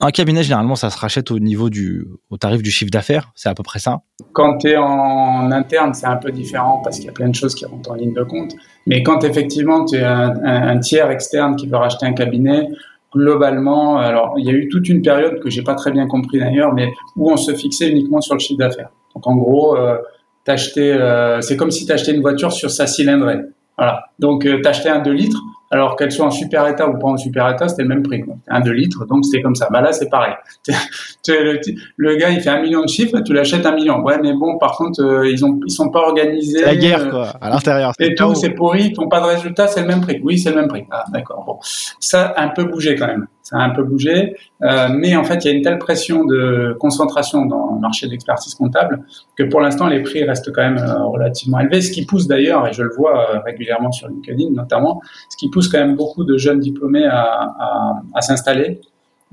[0.00, 3.30] un cabinet, généralement, ça se rachète au niveau du au tarif du chiffre d'affaires.
[3.34, 4.00] C'est à peu près ça.
[4.32, 7.34] Quand tu es en interne, c'est un peu différent parce qu'il y a plein de
[7.34, 8.54] choses qui rentrent en ligne de compte.
[8.86, 12.68] Mais quand effectivement tu es un, tiers externe qui veut racheter un cabinet,
[13.12, 16.38] globalement, alors il y a eu toute une période que j'ai pas très bien compris
[16.38, 18.90] d'ailleurs, mais où on se fixait uniquement sur le chiffre d'affaires.
[19.14, 19.98] Donc en gros, euh,
[20.48, 23.38] euh, c'est comme si tu achetais une voiture sur sa cylindrée.
[23.76, 24.04] Voilà.
[24.18, 25.40] Donc euh, t'achetais un 2 litres,
[25.70, 28.22] alors qu'elle soit en super état ou pas en super état, c'était le même prix.
[28.22, 28.34] Quoi.
[28.48, 29.68] Un 2 litres, donc c'était comme ça.
[29.70, 30.34] Bah là, c'est pareil.
[31.28, 31.60] le,
[31.96, 34.00] le, gars, il fait un million de chiffres, tu l'achètes un million.
[34.00, 36.62] Ouais, mais bon, par contre, euh, ils ont, ils sont pas organisés.
[36.62, 37.92] La guerre, euh, quoi, à l'intérieur.
[38.00, 40.20] Et tout, c'est pourri, ils font pas de résultat, c'est le même prix.
[40.24, 40.84] Oui, c'est le même prix.
[40.90, 41.44] Ah, d'accord.
[41.46, 41.58] Bon,
[42.00, 43.26] ça a un peu bougé quand même.
[43.50, 46.24] Ça a un peu bougé, euh, mais en fait, il y a une telle pression
[46.24, 49.04] de concentration dans le marché d'expertise comptable
[49.36, 51.82] que pour l'instant, les prix restent quand même euh, relativement élevés.
[51.82, 55.66] Ce qui pousse d'ailleurs, et je le vois régulièrement sur LinkedIn notamment, ce qui pousse
[55.66, 58.80] quand même beaucoup de jeunes diplômés à, s'installer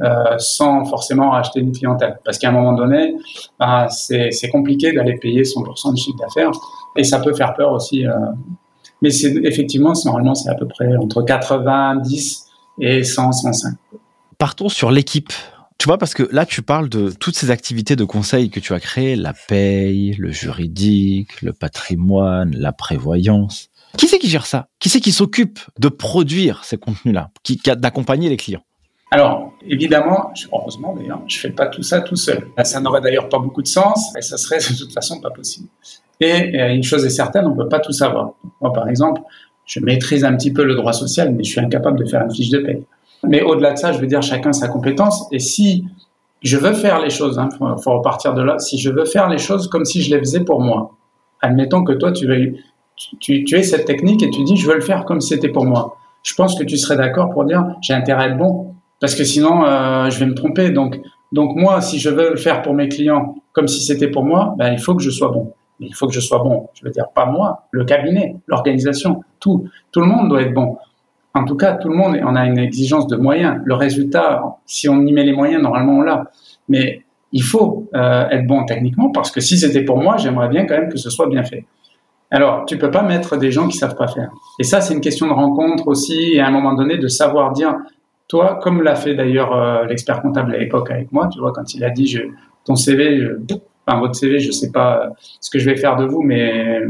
[0.02, 2.20] euh, sans forcément racheter une clientèle.
[2.24, 3.16] Parce qu'à un moment donné,
[3.60, 6.52] bah, c'est compliqué d'aller payer 100% de chiffre d'affaires
[6.96, 8.06] et ça peut faire peur aussi.
[8.06, 8.12] Euh.
[9.02, 9.10] mais
[9.44, 12.48] effectivement, normalement, c'est à peu près entre 90
[12.80, 13.74] et 100, 105.
[14.38, 15.34] Partons sur l'équipe.
[15.80, 18.74] Tu vois, parce que là, tu parles de toutes ces activités de conseil que tu
[18.74, 23.70] as créées, la paye, le juridique, le patrimoine, la prévoyance.
[23.98, 24.68] Qui c'est qui gère ça?
[24.80, 28.62] Qui c'est qui s'occupe de produire ces contenus-là, qui, d'accompagner les clients?
[29.10, 32.48] Alors, évidemment, heureusement d'ailleurs, je fais pas tout ça tout seul.
[32.64, 35.68] Ça n'aurait d'ailleurs pas beaucoup de sens et ça serait de toute façon pas possible.
[36.20, 38.34] Et euh, une chose est certaine, on peut pas tout savoir.
[38.62, 39.22] Moi, par exemple,
[39.66, 42.34] je maîtrise un petit peu le droit social, mais je suis incapable de faire une
[42.34, 42.84] fiche de paye.
[43.24, 45.28] Mais au-delà de ça, je veux dire, chacun sa compétence.
[45.32, 45.86] Et si
[46.44, 49.30] je veux faire les choses, il hein, faut, repartir de là, si je veux faire
[49.30, 50.92] les choses comme si je les faisais pour moi,
[51.42, 52.54] admettons que toi, tu, veux,
[53.20, 55.66] tu, tu, cette technique et tu dis, je veux le faire comme si c'était pour
[55.66, 55.98] moi.
[56.24, 59.24] Je pense que tu serais d'accord pour dire, j'ai intérêt à être bon, parce que
[59.24, 60.70] sinon, euh, je vais me tromper.
[60.72, 61.00] Donc,
[61.32, 64.56] donc moi, si je veux le faire pour mes clients comme si c'était pour moi,
[64.58, 65.54] ben, il faut que je sois bon.
[65.80, 66.70] il faut que je sois bon.
[66.74, 69.68] Je veux dire, pas moi, le cabinet, l'organisation, tout.
[69.92, 70.78] Tout le monde doit être bon.
[71.38, 73.62] En tout cas, tout le monde, on a une exigence de moyens.
[73.64, 76.32] Le résultat, si on y met les moyens, normalement on l'a.
[76.68, 80.66] Mais il faut euh, être bon techniquement parce que si c'était pour moi, j'aimerais bien
[80.66, 81.66] quand même que ce soit bien fait.
[82.32, 84.32] Alors, tu peux pas mettre des gens qui savent pas faire.
[84.60, 87.54] Et ça, c'est une question de rencontre aussi, et à un moment donné, de savoir
[87.54, 87.76] dire,
[88.28, 91.76] toi, comme l'a fait d'ailleurs euh, l'expert comptable à l'époque avec moi, tu vois, quand
[91.76, 92.24] il a dit, je,
[92.66, 93.30] ton CV,
[93.86, 95.10] enfin votre CV, je sais pas
[95.40, 96.82] ce que je vais faire de vous, mais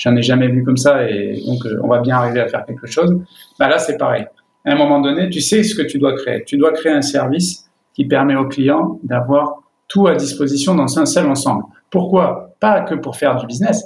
[0.00, 2.64] j'en ai jamais vu comme ça, et donc euh, on va bien arriver à faire
[2.64, 3.16] quelque chose.
[3.58, 4.26] Bah là, c'est pareil.
[4.64, 6.42] À un moment donné, tu sais ce que tu dois créer.
[6.44, 11.06] Tu dois créer un service qui permet au client d'avoir tout à disposition dans un
[11.06, 11.64] seul ensemble.
[11.90, 12.54] Pourquoi?
[12.60, 13.84] Pas que pour faire du business,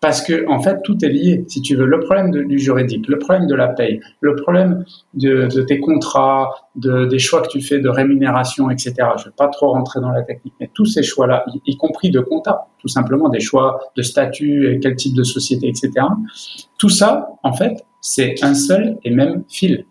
[0.00, 1.44] parce que en fait tout est lié.
[1.48, 4.84] Si tu veux, le problème du juridique, le problème de la paye, le problème
[5.14, 8.94] de, tes contrats, de, des choix que tu fais de rémunération, etc.
[9.16, 12.10] Je ne vais pas trop rentrer dans la technique, mais tous ces choix-là, y, compris
[12.10, 15.90] de compta, tout simplement des choix de statut, quel type de société, etc.
[16.78, 19.84] Tout ça, en fait, c'est un seul et même fil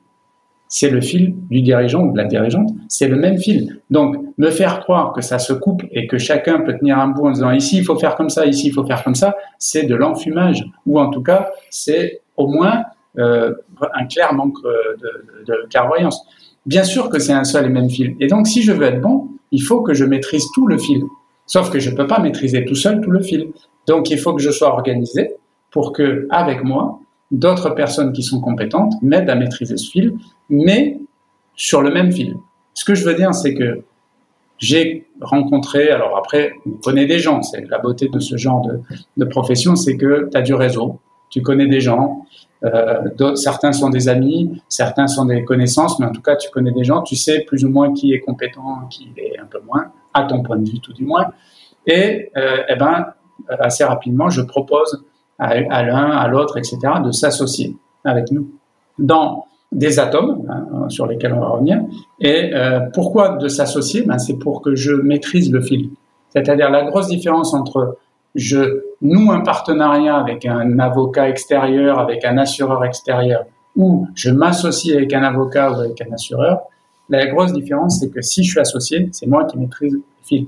[0.70, 3.82] c'est le fil du dirigeant ou de la dirigeante, c'est le même fil.
[3.89, 7.26] Donc, me faire croire que ça se coupe et que chacun peut tenir un bout
[7.26, 9.84] en disant ici il faut faire comme ça, ici il faut faire comme ça, c'est
[9.84, 10.63] de l'enfumage.
[10.86, 12.84] Ou en tout cas, c'est au moins
[13.17, 13.53] euh,
[13.95, 16.24] un clair manque euh, de, de, clairvoyance.
[16.67, 18.15] Bien sûr que c'est un seul et même fil.
[18.20, 21.01] Et donc, si je veux être bon, il faut que je maîtrise tout le fil.
[21.47, 23.47] Sauf que je ne peux pas maîtriser tout seul tout le fil.
[23.88, 25.32] Donc, il faut que je sois organisé
[25.72, 26.99] pour que, avec moi,
[27.32, 30.13] d'autres personnes qui sont compétentes m'aident à maîtriser ce fil,
[30.49, 30.99] mais
[31.55, 32.38] sur le même fil.
[32.73, 33.84] Ce que je veux dire, c'est que
[34.57, 38.82] j'ai rencontré, alors après, on connaît des gens, c'est la beauté de ce genre de,
[39.17, 40.99] de profession, c'est que tu as du réseau,
[41.30, 42.25] tu connais des gens,
[42.63, 46.71] euh, certains sont des amis, certains sont des connaissances, mais en tout cas, tu connais
[46.71, 49.91] des gens, tu sais plus ou moins qui est compétent, qui est un peu moins,
[50.13, 51.27] à ton point de vue tout du moins.
[51.86, 53.13] Et euh, eh ben,
[53.47, 55.05] assez rapidement, je propose
[55.39, 58.49] à, l'un, à l'autre, etc., de s'associer avec nous
[58.97, 61.81] dans des atomes hein, sur lesquels on va revenir.
[62.19, 64.01] Et euh, pourquoi de s'associer?
[64.01, 65.89] Ben, C'est pour que je maîtrise le fil.
[66.29, 67.97] C'est-à-dire la grosse différence entre
[68.35, 74.95] je noue un partenariat avec un avocat extérieur, avec un assureur extérieur, ou je m'associe
[74.95, 76.61] avec un avocat ou avec un assureur,
[77.09, 80.47] la grosse différence, c'est que si je suis associé, c'est moi qui maîtrise le fil.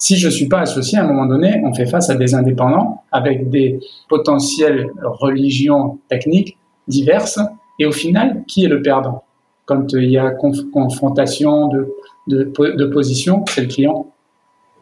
[0.00, 3.02] Si je suis pas associé, à un moment donné, on fait face à des indépendants
[3.12, 6.56] avec des potentielles religions techniques
[6.88, 7.38] diverses.
[7.78, 9.24] Et au final, qui est le perdant?
[9.66, 11.94] Quand il y a confrontation de,
[12.28, 14.06] de, de position, c'est le client.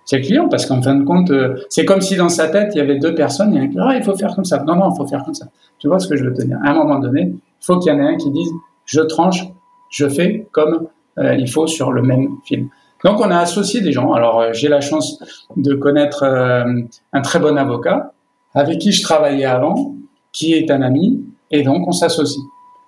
[0.04, 2.70] C'est le client parce qu'en fin de compte, euh, c'est comme si dans sa tête,
[2.74, 3.52] il y avait deux personnes.
[3.52, 4.62] Il y a un qui ah, il faut faire comme ça.
[4.64, 5.48] Non, non, il faut faire comme ça.
[5.80, 6.58] Tu vois ce que je veux te dire?
[6.64, 8.50] À un moment donné, il faut qu'il y en ait un qui dise,
[8.86, 9.44] je tranche,
[9.90, 10.86] je fais comme
[11.18, 12.68] euh, il faut sur le même film.
[13.04, 14.12] Donc on a associé des gens.
[14.12, 15.22] Alors euh, j'ai la chance
[15.56, 16.64] de connaître euh,
[17.12, 18.12] un très bon avocat
[18.54, 19.94] avec qui je travaillais avant,
[20.32, 22.44] qui est un ami, et donc on s'associe.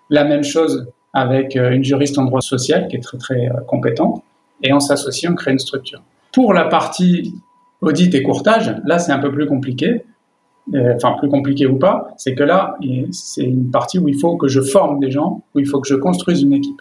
[0.09, 4.23] La même chose avec euh, une juriste en droit social qui est très très compétente,
[4.63, 6.03] et on s'associe, on crée une structure.
[6.33, 7.35] Pour la partie
[7.81, 10.05] audit et courtage, là c'est un peu plus compliqué.
[10.95, 12.77] Enfin, plus compliqué ou pas, c'est que là,
[13.11, 15.89] c'est une partie où il faut que je forme des gens, où il faut que
[15.89, 16.81] je construise une équipe.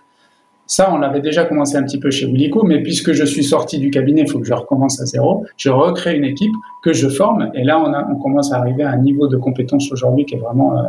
[0.69, 3.79] Ça, on l'avait déjà commencé un petit peu chez Willico, mais puisque je suis sorti
[3.79, 5.43] du cabinet, il faut que je recommence à zéro.
[5.57, 6.53] Je recrée une équipe
[6.83, 10.25] que je forme, et là, on, commence à arriver à un niveau de compétence aujourd'hui
[10.25, 10.83] qui est vraiment euh,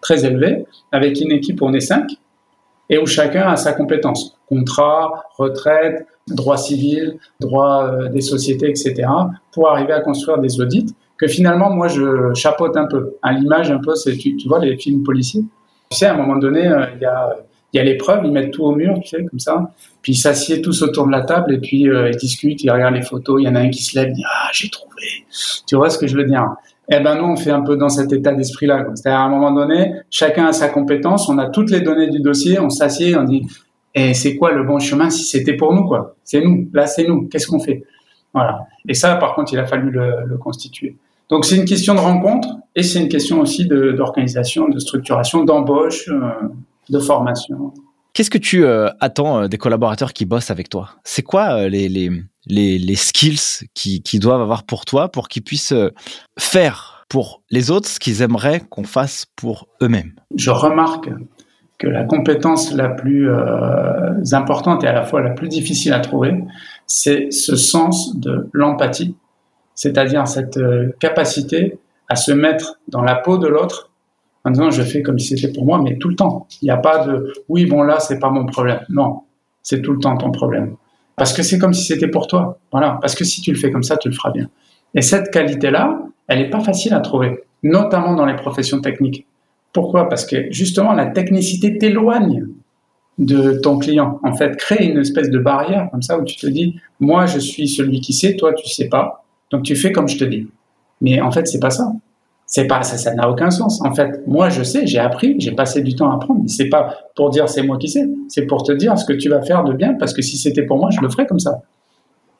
[0.00, 2.12] très élevé, avec une équipe on est cinq,
[2.88, 4.38] et où chacun a sa compétence.
[4.48, 9.06] Contrat, retraite, droit civil, droit euh, des sociétés, etc.,
[9.52, 13.16] pour arriver à construire des audits que finalement, moi, je chapeaute un peu.
[13.20, 15.44] À l'image, un peu, c'est, tu, tu vois, les films policiers.
[15.90, 17.36] Tu sais, à un moment donné, euh, il y a
[17.76, 19.70] il y a l'épreuve, ils mettent tout au mur, tu sais, comme ça.
[20.00, 22.94] Puis ils s'assiedent tous autour de la table et puis euh, ils discutent, ils regardent
[22.94, 23.38] les photos.
[23.42, 25.02] Il y en a un qui se lève, dit ah j'ai trouvé.
[25.66, 26.54] Tu vois ce que je veux dire?
[26.90, 28.86] Eh ben nous on fait un peu dans cet état d'esprit-là.
[28.94, 32.20] C'est-à-dire à un moment donné, chacun a sa compétence, on a toutes les données du
[32.20, 33.42] dossier, on s'assied, on dit
[33.94, 36.16] Et c'est quoi le bon chemin si c'était pour nous, quoi?
[36.24, 36.70] C'est nous.
[36.72, 37.28] Là, c'est nous.
[37.28, 37.84] Qu'est-ce qu'on fait
[38.32, 38.60] Voilà.
[38.88, 40.96] Et ça, par contre, il a fallu le, constituer.
[41.28, 46.08] Donc, c'est une question de rencontre et c'est une question aussi d'organisation, de, structuration, d'embauche,
[46.08, 46.30] euh,
[46.90, 47.72] de formation.
[48.12, 50.90] Qu'est-ce que tu euh, attends euh, des collaborateurs qui bossent avec toi?
[51.04, 52.10] C'est quoi les, les,
[52.46, 55.74] les, les, skills qu'ils qui doivent avoir pour toi pour qu'ils puissent
[56.38, 60.14] faire pour les autres ce qu'ils aimeraient qu'on fasse pour eux-mêmes?
[60.34, 61.10] Je remarque
[61.78, 66.00] que la compétence la plus euh, importante et à la fois la plus difficile à
[66.00, 66.42] trouver,
[66.86, 69.14] c'est ce sens de l'empathie,
[69.74, 71.78] c'est-à-dire cette euh, capacité
[72.08, 73.90] à se mettre dans la peau de l'autre
[74.46, 76.46] en disant je fais comme si c'était pour moi, mais tout le temps.
[76.62, 78.80] Il n'y a pas de oui bon là c'est pas mon problème.
[78.88, 79.20] Non,
[79.62, 80.76] c'est tout le temps ton problème
[81.16, 82.58] parce que c'est comme si c'était pour toi.
[82.70, 84.48] Voilà, parce que si tu le fais comme ça, tu le feras bien.
[84.94, 89.26] Et cette qualité-là, elle n'est pas facile à trouver, notamment dans les professions techniques.
[89.72, 90.08] Pourquoi?
[90.08, 92.46] Parce que justement, la technicité t'éloigne
[93.18, 94.20] de ton client.
[94.22, 97.38] En fait, crée une espèce de barrière comme ça où tu te dis, moi, je
[97.38, 99.24] suis celui qui sait, toi, tu sais pas.
[99.50, 100.46] Donc, tu fais comme je te dis.
[101.00, 101.92] Mais en fait, c'est pas ça.
[102.56, 103.82] C'est pas ça, ça n'a aucun sens.
[103.84, 106.42] En fait, moi, je sais, j'ai appris, j'ai passé du temps à apprendre.
[106.46, 108.08] C'est pas pour dire c'est moi qui sais.
[108.28, 110.62] C'est pour te dire ce que tu vas faire de bien parce que si c'était
[110.62, 111.60] pour moi, je le ferais comme ça.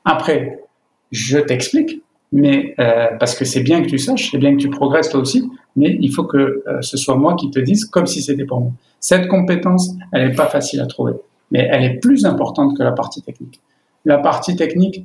[0.06, 0.64] Après,
[1.10, 2.02] je t'explique
[2.32, 5.20] mais euh, parce que c'est bien que tu saches, c'est bien que tu progresses toi
[5.20, 8.46] aussi, mais il faut que euh, ce soit moi qui te dise comme si c'était
[8.46, 8.72] pour moi.
[9.00, 11.12] Cette compétence, elle n'est pas facile à trouver,
[11.50, 13.60] mais elle est plus importante que la partie technique.
[14.06, 15.04] La partie technique,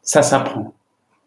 [0.00, 0.72] ça s'apprend.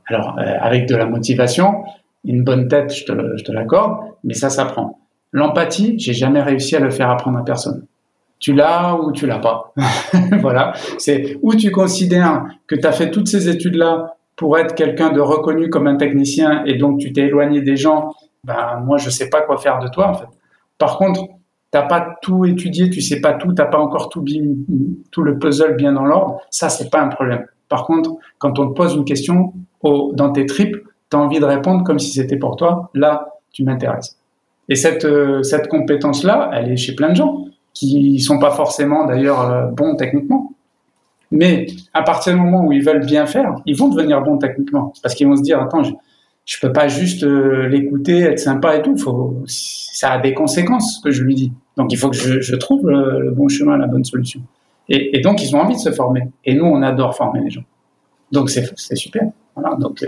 [0.08, 1.84] Alors, euh, avec de la motivation,
[2.24, 5.00] une bonne tête, je te, l'accorde, mais ça s'apprend.
[5.32, 7.86] L'empathie, j'ai jamais réussi à le faire apprendre à personne.
[8.40, 9.74] Tu l'as ou tu l'as pas.
[10.40, 10.74] voilà.
[10.98, 15.20] C'est où tu considères que tu as fait toutes ces études-là pour être quelqu'un de
[15.20, 18.14] reconnu comme un technicien et donc tu t'es éloigné des gens,
[18.46, 20.30] ben moi je sais pas quoi faire de toi en fait.
[20.78, 21.28] Par contre,
[21.72, 24.24] t'as pas tout étudié, tu sais pas tout, t'as pas encore tout,
[25.12, 27.46] tout le puzzle bien dans l'ordre, ça c'est pas un problème.
[27.68, 30.78] Par contre, quand on te pose une question au, dans tes tripes,
[31.10, 34.18] tu as envie de répondre comme si c'était pour toi, là tu m'intéresses.
[34.70, 39.06] Et cette, euh, cette compétence-là, elle est chez plein de gens qui sont pas forcément
[39.06, 40.54] d'ailleurs euh, bons techniquement.
[41.32, 44.94] Mais à partir du moment où ils veulent bien faire, ils vont devenir bons techniquement.
[45.02, 45.92] Parce qu'ils vont se dire, attends, je,
[46.46, 48.96] je peux pas juste euh, l'écouter, être sympa et tout.
[49.46, 51.52] Ça a des conséquences, ce que je lui dis.
[51.78, 54.42] Donc il faut que je, je trouve le, bon chemin, la bonne solution.
[54.88, 56.28] Et, et, donc ils ont envie de se former.
[56.46, 57.64] Et nous, on adore former les gens.
[58.32, 59.24] Donc c'est super.
[59.56, 59.76] Voilà.
[59.76, 60.04] Donc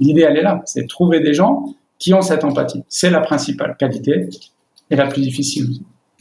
[0.00, 0.62] elle est là.
[0.64, 1.64] C'est trouver des gens
[1.98, 2.82] qui ont cette empathie.
[2.88, 4.28] C'est la principale qualité
[4.90, 5.68] et la plus difficile.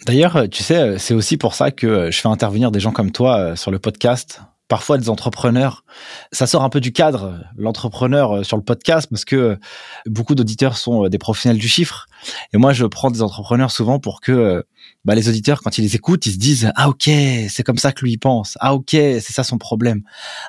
[0.05, 3.37] D'ailleurs, tu sais, c'est aussi pour ça que je fais intervenir des gens comme toi
[3.37, 5.83] euh, sur le podcast parfois des entrepreneurs.
[6.31, 9.57] Ça sort un peu du cadre, l'entrepreneur euh, sur le podcast, parce que
[10.05, 12.07] beaucoup d'auditeurs sont euh, des professionnels du chiffre.
[12.53, 14.65] Et moi, je prends des entrepreneurs souvent pour que
[15.05, 17.91] bah, les auditeurs, quand ils les écoutent, ils se disent ah ok, c'est comme ça
[17.91, 18.57] que lui pense.
[18.59, 20.01] Ah ok, c'est ça son problème.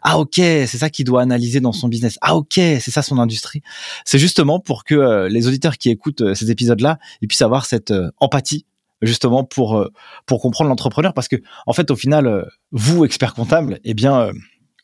[0.03, 2.19] Ah ok, c'est ça qu'il doit analyser dans son business.
[2.23, 3.63] Ah ok, c'est ça son industrie.
[4.05, 8.67] C'est justement pour que les auditeurs qui écoutent ces épisodes-là, ils puissent avoir cette empathie
[9.03, 9.93] justement pour euh,
[10.25, 11.37] pour comprendre l'entrepreneur parce que
[11.67, 14.33] en fait au final euh, vous expert comptable eh bien euh,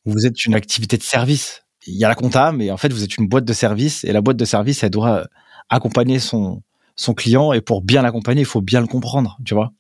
[0.05, 3.05] vous êtes une activité de service il y a la comptable mais en fait vous
[3.05, 5.27] êtes une boîte de service et la boîte de service elle doit
[5.69, 6.63] accompagner son
[6.97, 9.73] son client et pour bien l'accompagner il faut bien le comprendre tu vois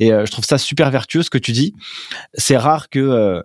[0.00, 1.74] et je trouve ça super vertueux ce que tu dis
[2.34, 3.42] c'est rare que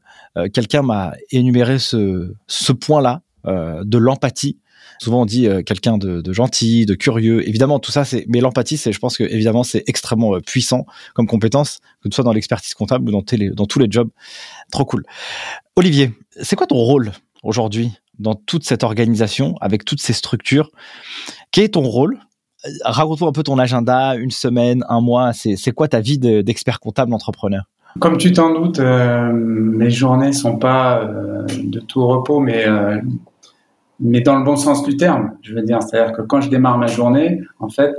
[0.53, 4.57] quelqu'un m'a énuméré ce ce point là de l'empathie
[4.99, 7.47] Souvent on dit euh, quelqu'un de, gentil, de curieux.
[7.47, 8.26] Évidemment, tout ça, c'est.
[8.28, 12.15] Mais l'empathie, c'est, je pense que évidemment, c'est extrêmement euh, puissant comme compétence, que ce
[12.15, 14.09] soit dans l'expertise comptable ou dans, dans tous les jobs.
[14.72, 15.03] Trop cool.
[15.76, 16.11] Olivier,
[16.41, 17.11] c'est quoi ton rôle
[17.43, 20.72] aujourd'hui dans toute cette organisation, avec toutes ces structures?
[21.51, 22.20] Quel est ton rôle
[22.84, 25.32] Raconte-moi un peu ton agenda, une semaine, un mois.
[25.34, 27.64] C'est quoi ta vie d'expert comptable entrepreneur?
[27.99, 31.08] Comme tu t'en doutes, euh, mes journées sont pas
[31.47, 32.66] de tout repos, mais
[33.99, 35.32] mais dans le bon sens du terme.
[35.41, 37.93] Je veux dire, c'est-à-dire que quand je démarre ma journée, en fait,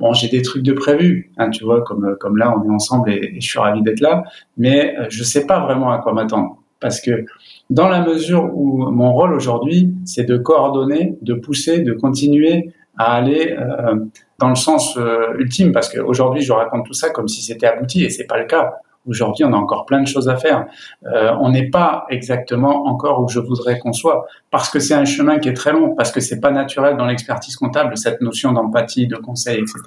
[0.00, 3.10] bon, j'ai des trucs de prévu, hein, tu vois, comme comme là, on est ensemble
[3.10, 4.24] et, je suis ravi d'être là,
[4.56, 7.24] mais euh, je sais pas vraiment à quoi m'attendre parce que
[7.70, 13.14] dans la mesure où mon rôle aujourd'hui, c'est de coordonner, de pousser, de continuer à
[13.14, 13.96] aller euh,
[14.38, 18.04] dans le sens euh, ultime, parce qu'aujourd'hui, je raconte tout ça comme si c'était abouti,
[18.04, 18.74] et c'est pas le cas.
[19.06, 20.66] Aujourd'hui, on a encore plein de choses à faire.
[21.04, 25.04] Euh, on n'est pas exactement encore où je voudrais qu'on soit, parce que c'est un
[25.04, 28.52] chemin qui est très long, parce que c'est pas naturel dans l'expertise comptable cette notion
[28.52, 29.78] d'empathie, de conseil, etc.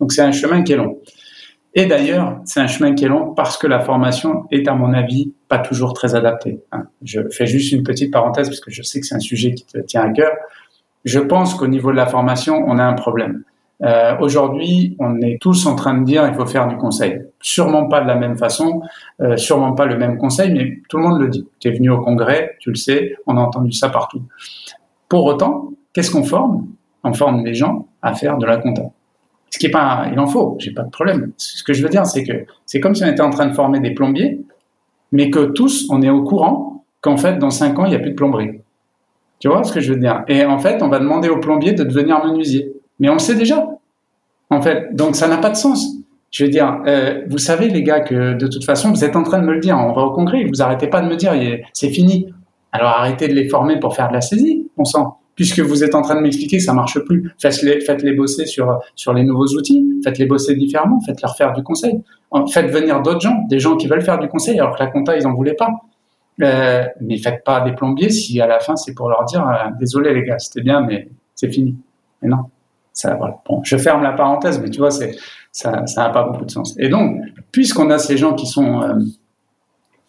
[0.00, 0.98] Donc c'est un chemin qui est long.
[1.74, 4.92] Et d'ailleurs, c'est un chemin qui est long parce que la formation est, à mon
[4.94, 6.60] avis, pas toujours très adaptée.
[6.72, 6.84] Hein.
[7.02, 9.64] Je fais juste une petite parenthèse parce que je sais que c'est un sujet qui
[9.64, 10.32] te tient à cœur.
[11.04, 13.42] Je pense qu'au niveau de la formation, on a un problème.
[13.82, 17.22] Euh, Aujourd'hui, on est tous en train de dire il faut faire du conseil.
[17.40, 18.82] Sûrement pas de la même façon,
[19.20, 21.46] euh, sûrement pas le même conseil, mais tout le monde le dit.
[21.60, 24.22] Tu es venu au congrès, tu le sais, on a entendu ça partout.
[25.08, 26.66] Pour autant, qu'est-ce qu'on forme?
[27.04, 28.82] On forme les gens à faire de la compta.
[29.50, 31.32] Ce qui est pas, il en faut, j'ai pas de problème.
[31.36, 33.54] Ce que je veux dire, c'est que c'est comme si on était en train de
[33.54, 34.40] former des plombiers,
[35.12, 38.00] mais que tous, on est au courant qu'en fait, dans cinq ans, il n'y a
[38.00, 38.60] plus de plomberie.
[39.40, 40.24] Tu vois ce que je veux dire?
[40.28, 42.72] Et en fait, on va demander au plombier de devenir menuisier.
[42.98, 43.66] Mais on le sait déjà.
[44.50, 45.86] En fait, donc ça n'a pas de sens.
[46.30, 49.22] Je veux dire, euh, vous savez les gars que de toute façon, vous êtes en
[49.22, 49.76] train de me le dire.
[49.78, 51.32] On va au congrès, vous arrêtez pas de me dire,
[51.72, 52.26] c'est fini.
[52.72, 54.98] Alors arrêtez de les former pour faire de la saisie, on sent.
[55.36, 58.44] Puisque vous êtes en train de m'expliquer que ça marche plus, faites-les faites -les bosser
[58.44, 62.02] sur, sur les nouveaux outils, faites-les bosser différemment, faites-leur faire du conseil.
[62.52, 65.16] Faites venir d'autres gens, des gens qui veulent faire du conseil alors que la compta,
[65.16, 65.70] ils en voulaient pas.
[66.40, 69.70] Euh, mais faites pas des plombiers si à la fin c'est pour leur dire euh,
[69.80, 71.76] désolé les gars, c'était bien, mais c'est fini.
[72.22, 72.44] Mais non.
[72.92, 73.38] Ça, voilà.
[73.48, 75.16] Bon, je ferme la parenthèse, mais tu vois, c'est
[75.52, 76.74] ça, ça n'a pas beaucoup de sens.
[76.78, 77.20] Et donc,
[77.52, 78.94] puisqu'on a ces gens qui sont euh,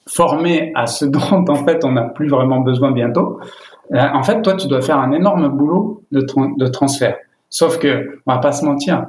[0.08, 3.40] formés à ce dont en fait on n'a plus vraiment besoin bientôt,
[3.94, 6.26] euh, en fait, toi, tu dois faire un énorme boulot de,
[6.58, 7.18] de transfert.
[7.50, 9.08] Sauf que, on va pas se mentir,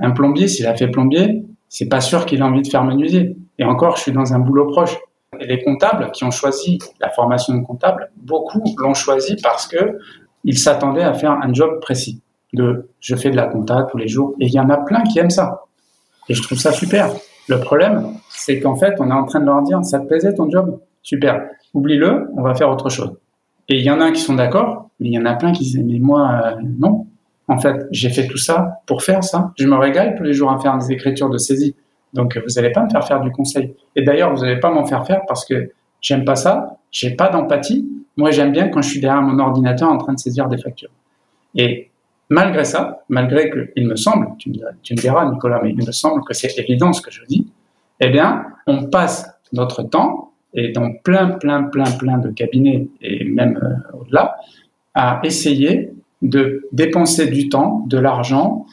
[0.00, 3.36] un plombier, s'il a fait plombier, c'est pas sûr qu'il a envie de faire menuisier.
[3.58, 4.96] Et encore, je suis dans un boulot proche.
[5.40, 9.98] Les comptables qui ont choisi la formation de comptable, beaucoup l'ont choisi parce que
[10.44, 12.22] ils s'attendaient à faire un job précis.
[12.52, 14.34] De je fais de la compta tous les jours.
[14.40, 15.64] Et il y en a plein qui aiment ça.
[16.28, 17.10] Et je trouve ça super.
[17.48, 20.34] Le problème, c'est qu'en fait, on est en train de leur dire, ça te plaisait
[20.34, 20.80] ton job?
[21.02, 21.48] Super.
[21.74, 23.16] Oublie-le, on va faire autre chose.
[23.68, 25.64] Et il y en a qui sont d'accord, mais il y en a plein qui
[25.64, 27.06] disent, mais moi, euh, non.
[27.48, 29.52] En fait, j'ai fait tout ça pour faire ça.
[29.58, 31.74] Je me régale tous les jours à faire des écritures de saisie.
[32.14, 33.74] Donc, vous n'allez pas me faire faire du conseil.
[33.96, 37.28] Et d'ailleurs, vous n'allez pas m'en faire faire parce que j'aime pas ça, j'ai pas
[37.28, 37.88] d'empathie.
[38.16, 40.90] Moi, j'aime bien quand je suis derrière mon ordinateur en train de saisir des factures.
[41.54, 41.90] Et
[42.30, 46.24] malgré ça, malgré que il me semble, tu me, diras, Nicolas, mais il me semble
[46.24, 47.46] que c'est évident ce que je dis,
[48.00, 53.24] eh bien, on passe notre temps, et dans plein, plein, plein, plein de cabinets, et
[53.24, 54.36] même euh, au-delà,
[54.94, 55.92] à essayer
[56.22, 58.66] de dépenser du temps, de l'argent,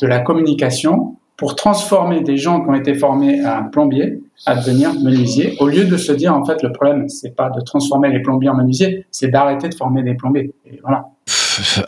[0.00, 4.92] de la communication pour transformer des gens qui ont été formés à plombier à devenir
[4.94, 8.20] menuisier, au lieu de se dire en fait le problème c'est pas de transformer les
[8.20, 10.52] plombiers en menuisiers, c'est d'arrêter de former des plombiers.
[10.82, 11.04] Voilà.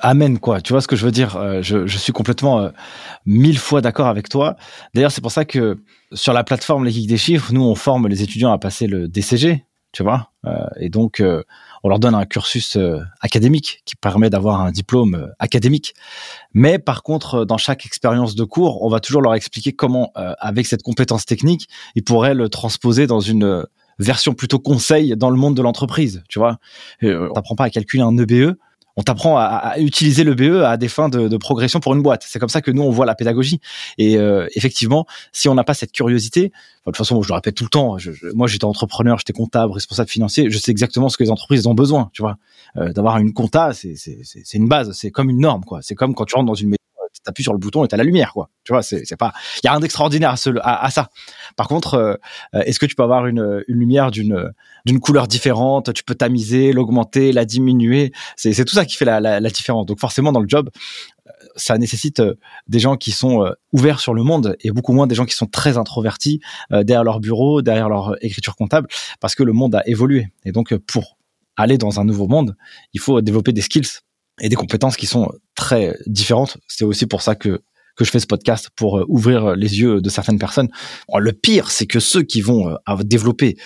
[0.02, 0.60] Amen quoi.
[0.60, 2.68] Tu vois ce que je veux dire euh, je, je, suis complètement euh,
[3.26, 4.56] mille fois d'accord avec toi.
[4.94, 5.78] D'ailleurs c'est pour ça que
[6.12, 9.08] sur la plateforme Les Geeks des chiffres, nous on forme les étudiants à passer le
[9.08, 9.64] DCG,
[9.94, 10.30] tu vois.
[10.44, 11.22] Euh, et donc
[11.84, 15.94] on leur donne un cursus euh, académique qui permet d'avoir un diplôme euh, académique.
[16.54, 20.32] Mais par contre, dans chaque expérience de cours, on va toujours leur expliquer comment, euh,
[20.38, 23.64] avec cette compétence technique, ils pourraient le transposer dans une
[23.98, 26.24] version plutôt conseil dans le monde de l'entreprise.
[26.28, 26.56] Tu vois,
[27.02, 28.56] on t'apprend pas à calculer un EBE
[28.96, 32.24] on t'apprend à, utiliser le BE à des fins de, progression pour une boîte.
[32.26, 33.60] C'est comme ça que nous on voit la pédagogie.
[33.98, 36.52] Et euh, effectivement, si on n'a pas cette curiosité, de
[36.84, 37.96] toute façon, je le répète tout le temps.
[38.34, 40.50] moi, j'étais entrepreneur, j'étais comptable, responsable financier.
[40.50, 42.10] Je sais exactement ce que les entreprises ont besoin.
[42.12, 42.36] Tu vois,
[42.76, 45.80] euh, d'avoir une compta, c'est une base, c'est comme une norme, quoi.
[45.82, 46.74] C'est comme quand tu rentres dans une
[47.24, 48.50] t'appuies sur le bouton et t'as la lumière, quoi.
[48.64, 51.10] Tu vois, c'est, pas, il y a rien d'extraordinaire à, ça.
[51.56, 52.14] Par contre, euh,
[52.52, 54.52] est-ce que tu peux avoir une, lumière d'une,
[55.00, 55.92] couleur différente?
[55.92, 58.12] Tu peux tamiser, l'augmenter, la diminuer?
[58.36, 59.86] C'est, tout ça qui fait la, différence.
[59.86, 60.70] Donc forcément, dans le job,
[61.26, 62.34] euh, ça nécessite euh,
[62.68, 65.46] des gens qui sont ouverts sur le monde et beaucoup moins des gens qui sont
[65.46, 68.88] très introvertis derrière leur bureau, derrière leur écriture comptable,
[69.20, 70.28] parce que le monde a évolué.
[70.44, 71.16] Et donc, pour
[71.56, 72.56] aller dans un nouveau monde,
[72.92, 74.00] il faut développer des skills
[74.40, 76.56] et des compétences qui sont très différentes.
[76.68, 77.62] C'est aussi pour ça que
[77.96, 80.68] que je fais ce podcast pour euh, ouvrir les yeux de certaines personnes.
[81.16, 83.56] le pire, c'est que ceux qui vont euh, développer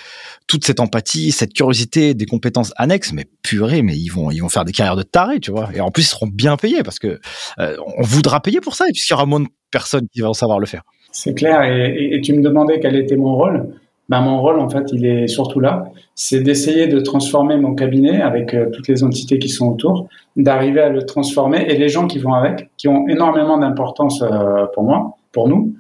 [0.47, 4.49] toute cette empathie, cette curiosité, des compétences annexes, mais purée, mais ils vont ils vont
[4.49, 5.71] faire des carrières de tarés, tu vois.
[5.75, 7.21] Et en plus, ils seront bien payés parce que
[7.59, 10.59] euh, on voudra payer pour ça, puisqu'il y aura moins de personnes qui vont savoir
[10.59, 10.83] le faire.
[11.13, 11.63] C'est clair.
[11.63, 13.69] Et, et, tu me demandais quel était mon rôle
[14.09, 15.85] ben, mon rôle, en fait, il est surtout là.
[16.15, 20.81] C'est d'essayer de transformer mon cabinet avec euh, toutes les entités qui sont autour, d'arriver
[20.81, 24.85] à le transformer et les gens qui vont avec, qui ont énormément d'importance euh, pour
[24.85, 25.75] moi, pour nous,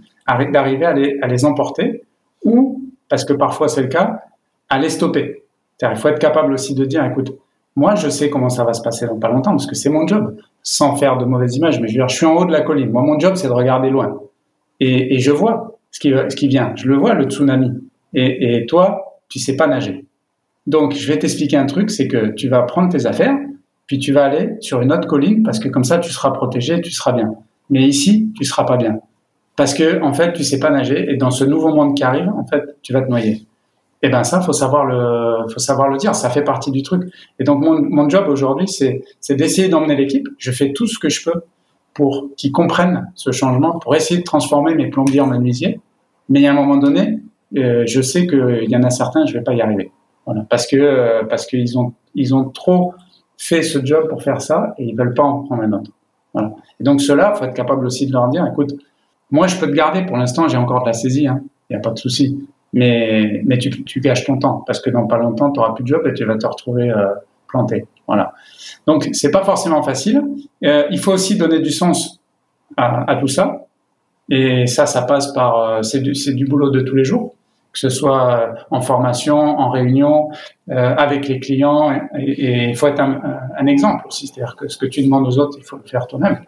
[0.52, 2.02] d'arriver à les, emporter
[2.44, 4.20] ou, parce que parfois c'est le cas,
[4.68, 5.42] à les stopper.
[5.80, 7.32] Il faut être capable aussi de dire, écoute,
[7.76, 10.06] moi, je sais comment ça va se passer dans pas longtemps parce que c'est mon
[10.06, 11.80] job, sans faire de mauvaises images.
[11.80, 12.90] Mais je veux dire, je suis en haut de la colline.
[12.90, 14.20] Moi, mon job, c'est de regarder loin.
[14.80, 16.72] Et, je vois ce qui vient.
[16.74, 17.70] Je le vois, le tsunami
[18.14, 20.04] et, toi, tu sais pas nager.
[20.66, 23.36] Donc, je vais t'expliquer un truc, c'est que tu vas prendre tes affaires,
[23.86, 26.80] puis tu vas aller sur une autre colline parce que comme ça, tu seras protégé,
[26.80, 27.34] tu seras bien.
[27.70, 29.00] Mais ici, tu seras pas bien.
[29.56, 32.28] Parce que, en fait, tu sais pas nager et dans ce nouveau monde qui arrive,
[32.28, 33.46] en fait, tu vas te noyer.
[34.00, 36.14] Et eh ben ça, faut savoir le, faut savoir le dire.
[36.14, 37.12] Ça fait partie du truc.
[37.40, 40.28] Et donc mon, mon job aujourd'hui, c'est, c'est d'essayer d'emmener l'équipe.
[40.38, 41.42] Je fais tout ce que je peux
[41.94, 45.80] pour qu'ils comprennent ce changement, pour essayer de transformer mes plombiers en menuisiers.
[46.28, 47.18] Mais a un moment donné,
[47.56, 49.90] euh, je sais qu'il y en a certains, je vais pas y arriver.
[50.26, 52.94] Voilà, parce que euh, parce qu'ils ont ils ont trop
[53.38, 55.92] fait ce job pour faire ça et ils veulent pas en prendre un autre.
[56.34, 56.52] Voilà.
[56.80, 58.74] Et donc cela, faut être capable aussi de leur dire, écoute,
[59.30, 61.40] moi je peux te garder pour l'instant, j'ai encore de la saisie, il hein,
[61.70, 62.46] n'y a pas de souci.
[62.74, 65.84] Mais mais tu, tu gâches ton temps parce que dans pas longtemps tu auras plus
[65.84, 67.14] de job et tu vas te retrouver euh,
[67.46, 67.86] planté.
[68.06, 68.34] Voilà.
[68.86, 70.22] Donc c'est pas forcément facile.
[70.64, 72.20] Euh, il faut aussi donner du sens
[72.76, 73.66] à, à, tout ça.
[74.30, 77.34] Et ça, ça passe par euh, c'est du, du boulot de tous les jours
[77.72, 80.30] que ce soit euh, en formation, en réunion,
[80.70, 81.92] euh, avec les clients.
[82.18, 83.20] Et il faut être un,
[83.56, 84.26] un exemple aussi.
[84.26, 86.40] C'est-à-dire que ce que tu demandes aux autres, il faut le faire toi-même.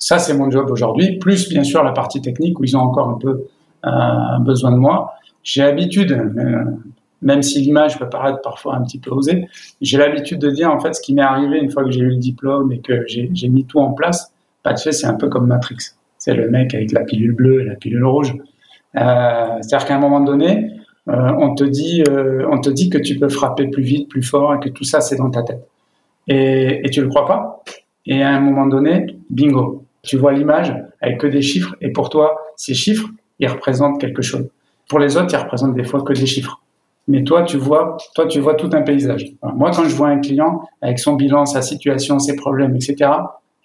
[0.00, 3.10] Ça, c'est mon job aujourd'hui, plus bien sûr la partie technique où ils ont encore
[3.10, 3.44] un peu
[3.84, 5.12] euh, besoin de moi.
[5.42, 6.64] J'ai l'habitude, euh,
[7.20, 9.46] même si l'image peut paraître parfois un petit peu osée,
[9.82, 12.08] j'ai l'habitude de dire en fait ce qui m'est arrivé une fois que j'ai eu
[12.08, 14.32] le diplôme et que j'ai mis tout en place.
[14.62, 15.76] Pas de fait, c'est un peu comme Matrix.
[16.16, 18.34] C'est le mec avec la pilule bleue et la pilule rouge.
[18.96, 20.70] Euh, C'est-à-dire qu'à un moment donné,
[21.08, 24.22] euh, on te dit, euh, on te dit que tu peux frapper plus vite, plus
[24.22, 25.66] fort, et que tout ça c'est dans ta tête.
[26.28, 27.62] Et, et tu le crois pas.
[28.06, 32.10] Et à un moment donné, bingo, tu vois l'image avec que des chiffres, et pour
[32.10, 34.48] toi, ces chiffres, ils représentent quelque chose.
[34.88, 36.60] Pour les autres, ils représentent des fois que des chiffres.
[37.08, 39.32] Mais toi, tu vois, toi, tu vois tout un paysage.
[39.42, 43.10] moi, quand je vois un client avec son bilan, sa situation, ses problèmes, etc.,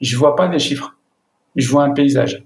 [0.02, 0.96] je vois pas des chiffres.
[1.56, 2.44] Je vois un paysage.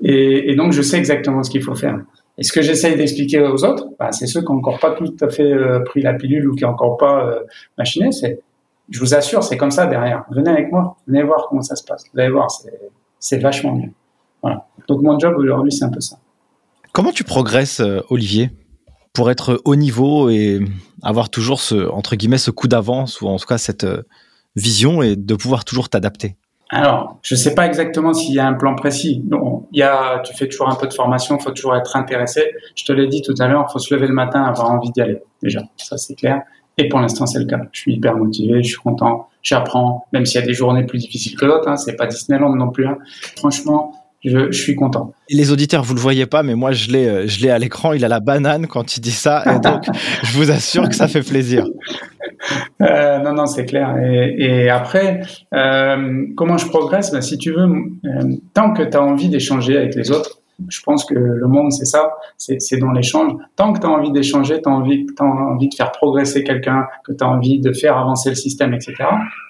[0.00, 1.98] Et, donc, je sais exactement ce qu'il faut faire.
[2.36, 5.14] Et ce que j'essaye d'expliquer aux autres, bah, c'est ceux qui n'ont encore pas tout
[5.20, 7.40] à fait euh, pris la pilule ou qui n'ont encore pas euh,
[7.76, 8.10] machiné,
[8.90, 10.24] je vous assure, c'est comme ça derrière.
[10.30, 12.04] Venez avec moi, venez voir comment ça se passe.
[12.14, 12.72] Vous allez voir, c'est,
[13.18, 13.90] c'est vachement mieux.
[14.40, 14.66] Voilà.
[14.86, 16.18] Donc, mon job aujourd'hui, c'est un peu ça.
[16.92, 18.50] Comment tu progresses, euh, Olivier,
[19.12, 20.60] pour être haut niveau et
[21.02, 24.02] avoir toujours ce, entre guillemets, ce coup d'avance ou en tout cas cette euh,
[24.56, 26.36] vision et de pouvoir toujours t'adapter?
[26.70, 29.22] Alors, je sais pas exactement s'il y a un plan précis.
[29.26, 32.42] Non, il y a, tu fais toujours un peu de formation, faut toujours être intéressé.
[32.74, 34.90] Je te l'ai dit tout à l'heure, il faut se lever le matin, avoir envie
[34.90, 35.18] d'y aller.
[35.42, 36.42] Déjà, ça c'est clair.
[36.76, 37.60] Et pour l'instant, c'est le cas.
[37.72, 40.98] Je suis hyper motivé, je suis content, j'apprends, même s'il y a des journées plus
[40.98, 41.68] difficiles que d'autres.
[41.68, 42.86] Hein, c'est pas Disneyland non plus.
[42.86, 42.98] Hein.
[43.36, 43.92] Franchement,
[44.24, 45.12] je, je, suis content.
[45.30, 47.92] Les auditeurs, vous le voyez pas, mais moi, je l'ai, euh, je l'ai à l'écran.
[47.92, 49.84] Il a la banane quand il dit ça, et donc,
[50.22, 51.64] je vous assure que ça fait plaisir.
[52.82, 53.96] Euh, non, non, c'est clair.
[53.98, 55.20] Et, et après,
[55.54, 57.12] euh, comment je progresse?
[57.12, 60.80] Ben, Si tu veux, euh, tant que tu as envie d'échanger avec les autres, je
[60.82, 63.32] pense que le monde, c'est ça, c'est dans l'échange.
[63.54, 66.86] Tant que tu as envie d'échanger, tu as envie, as envie de faire progresser quelqu'un,
[67.04, 68.94] que tu as envie de faire avancer le système, etc.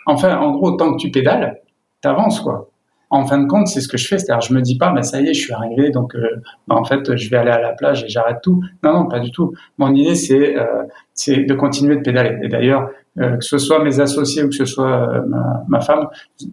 [0.05, 1.63] Enfin, en gros, tant que tu pédales,
[2.03, 2.69] tu avances, quoi
[3.11, 4.19] en fin de compte, c'est ce que je fais.
[4.19, 6.77] C'est-à-dire, je me dis pas, bah, ça y est, je suis arrivé, donc euh, bah,
[6.77, 8.63] en fait, je vais aller à la plage et j'arrête tout.
[8.83, 9.55] Non, non, pas du tout.
[9.79, 10.85] Mon idée, c'est euh,
[11.27, 12.37] de continuer de pédaler.
[12.43, 15.81] Et d'ailleurs, euh, que ce soit mes associés ou que ce soit euh, ma, ma,
[15.81, 16.07] femme,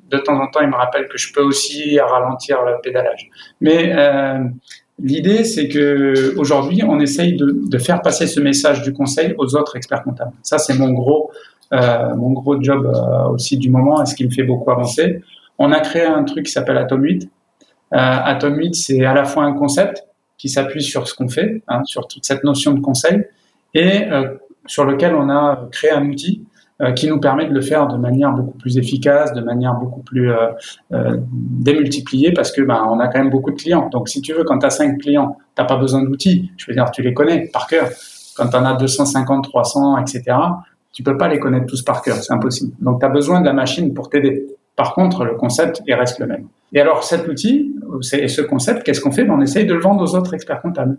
[0.09, 3.29] de temps en temps, ils me rappellent que je peux aussi ralentir le pédalage.
[3.59, 3.93] Mais
[4.97, 9.55] l'idée, c'est que aujourd'hui, on essaye de, de, faire passer ce message du conseil aux
[9.57, 10.31] autres experts comptables.
[10.41, 11.31] Ça, c'est mon gros
[11.71, 12.89] mon gros job
[13.33, 15.21] aussi du moment et ce qui me fait beaucoup avancer.
[15.57, 17.23] On a créé un truc qui s'appelle Atom 8.
[17.23, 20.05] Euh, Atom 8, c'est à la fois un concept
[20.37, 23.23] qui s'appuie sur ce qu'on fait, hein, sur toute cette notion de conseil,
[23.73, 24.35] et euh,
[24.65, 26.45] sur lequel on a créé un outil
[26.81, 30.01] euh, qui nous permet de le faire de manière beaucoup plus efficace, de manière beaucoup
[30.01, 30.29] plus
[30.91, 33.87] démultipliée, parce que ben, on a quand même beaucoup de clients.
[33.89, 36.51] Donc si tu veux, quand tu as 5 clients, tu n'as pas besoin d'outils.
[36.57, 37.89] Je veux dire, tu les connais par cœur.
[38.35, 40.37] Quand tu en as 250, 300, etc.,
[40.91, 42.73] tu peux pas les connaître tous par cœur, c'est impossible.
[42.79, 44.47] Donc tu as besoin de la machine pour t'aider.
[44.75, 46.47] Par contre, le concept, il reste le même.
[46.73, 47.73] Et alors, cet outil,
[48.13, 49.23] et ce concept, qu'est-ce qu'on fait?
[49.23, 50.97] Ben, On essaye de le vendre aux autres experts comptables.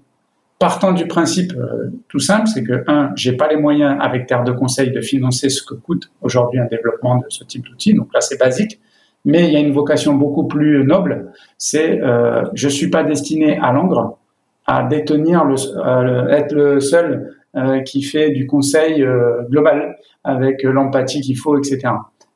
[0.59, 4.43] Partant du principe euh, tout simple, c'est que, un, j'ai pas les moyens avec Terre
[4.43, 7.93] de Conseil de financer ce que coûte aujourd'hui un développement de ce type d'outil.
[7.93, 8.81] Donc là, c'est basique.
[9.27, 11.33] Mais il y a une vocation beaucoup plus noble.
[11.59, 14.19] C'est, euh, je suis pas destiné à l'angre,
[14.67, 20.63] à détenir le, euh, être le seul euh, qui fait du conseil euh, global avec
[20.63, 21.89] l'empathie qu'il faut, etc.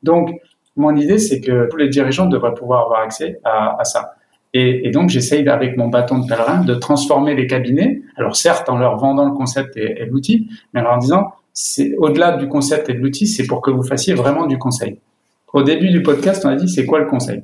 [0.02, 0.30] Donc,
[0.81, 4.15] mon idée, c'est que tous les dirigeants devraient pouvoir avoir accès à, ça.
[4.52, 8.02] Et, donc, j'essaye avec mon bâton de pèlerin de transformer les cabinets.
[8.16, 12.36] Alors, certes, en leur vendant le concept et, l'outil, mais en leur disant, c'est au-delà
[12.36, 14.98] du concept et de l'outil, c'est pour que vous fassiez vraiment du conseil.
[15.52, 17.43] Au début du podcast, on a dit, c'est quoi le conseil?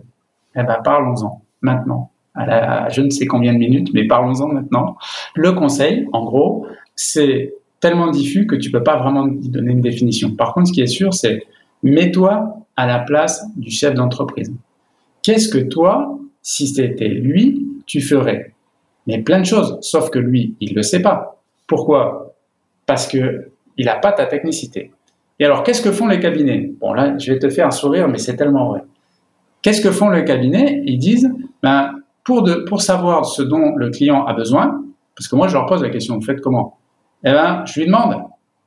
[0.56, 2.10] Eh ben, parlons-en maintenant.
[2.34, 4.96] À, la, je ne sais combien de minutes, mais parlons-en maintenant.
[5.34, 10.34] Le conseil, en gros, c'est tellement diffus que tu peux pas vraiment donner une définition.
[10.34, 11.44] Par contre, ce qui est sûr, c'est
[11.82, 14.52] mets-toi à la place du chef d'entreprise.
[15.22, 18.54] Qu'est-ce que toi, si c'était lui, tu ferais?
[19.06, 21.40] Mais plein de choses, sauf que lui, il le sait pas.
[21.66, 22.34] Pourquoi?
[22.86, 24.92] Parce que il n'a pas ta technicité.
[25.38, 26.72] Et alors, qu'est-ce que font les cabinets?
[26.80, 28.82] Bon, là, je vais te faire un sourire, mais c'est tellement vrai.
[29.62, 30.82] Qu'est-ce que font les cabinets?
[30.86, 31.30] Ils disent,
[31.62, 31.92] ben,
[32.24, 34.82] pour, de, savoir ce dont le client a besoin,
[35.14, 36.78] parce que moi je leur pose la question, vous faites comment?
[37.24, 38.16] Eh ben, je lui demande.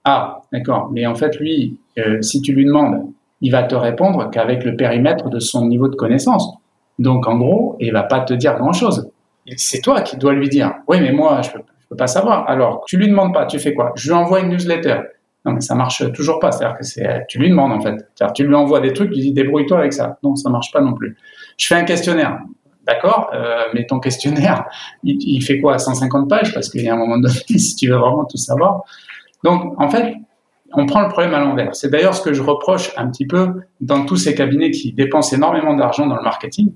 [0.04, 0.90] Ah, d'accord.
[0.92, 3.12] Mais en fait, lui, euh, si tu lui demandes,
[3.42, 6.58] il va te répondre qu'avec le périmètre de son niveau de connaissance.
[6.98, 9.10] Donc, en gros, il va pas te dire grand-chose.
[9.56, 10.74] C'est toi qui dois lui dire.
[10.88, 11.60] Oui, mais moi, je peux,
[11.90, 12.50] peux pas savoir.
[12.50, 13.94] Alors, tu lui demandes pas, tu fais quoi?
[13.96, 15.02] Je lui envoie une newsletter.
[15.46, 16.52] Non, mais ça marche toujours pas.
[16.52, 17.96] C'est-à-dire que c'est, tu lui demandes en fait.
[18.14, 20.18] C'est-à-dire, tu lui envoies des trucs, tu dis débrouille-toi avec ça.
[20.24, 21.18] Non, ça marche pas non plus.
[21.58, 22.40] Je fais un questionnaire.
[22.86, 24.66] D'accord, euh, mais ton questionnaire,
[25.04, 25.78] il, il fait quoi?
[25.78, 28.82] 150 pages Parce qu'il y a un moment donné, si tu veux vraiment tout savoir.
[29.44, 30.16] Donc, en fait,
[30.74, 31.76] on prend le problème à l'envers.
[31.76, 33.48] C'est d'ailleurs ce que je reproche un petit peu
[33.82, 36.72] dans tous ces cabinets qui dépensent énormément d'argent dans le marketing.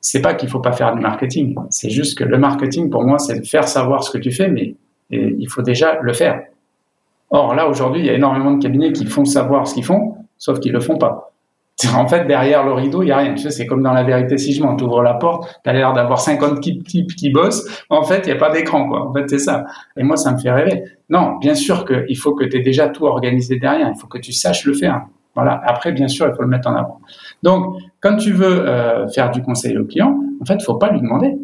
[0.00, 1.54] C'est pas qu'il faut pas faire du marketing.
[1.70, 4.48] C'est juste que le marketing, pour moi, c'est de faire savoir ce que tu fais,
[4.48, 4.74] mais
[5.10, 6.42] il faut déjà le faire.
[7.30, 10.16] Or, là, aujourd'hui, il y a énormément de cabinets qui font savoir ce qu'ils font,
[10.38, 11.32] sauf qu'ils le font pas.
[11.94, 13.34] En fait, derrière le rideau, il y a rien.
[13.34, 15.72] Tu sais, c'est comme dans la vérité si je m'en ouvres la porte, tu as
[15.72, 17.84] l'air d'avoir 50 types qui bossent.
[17.90, 19.08] En fait, il n'y a pas d'écran, quoi.
[19.08, 19.64] En fait, c'est ça.
[19.96, 20.84] Et moi, ça me fait rêver.
[21.08, 23.90] Non, bien sûr qu'il faut que tu aies déjà tout organisé derrière.
[23.94, 25.02] Il faut que tu saches le faire.
[25.34, 25.60] Voilà.
[25.64, 27.00] Après, bien sûr, il faut le mettre en avant.
[27.42, 31.00] Donc, quand tu veux euh, faire du conseil au client, en fait, faut pas lui
[31.00, 31.36] demander.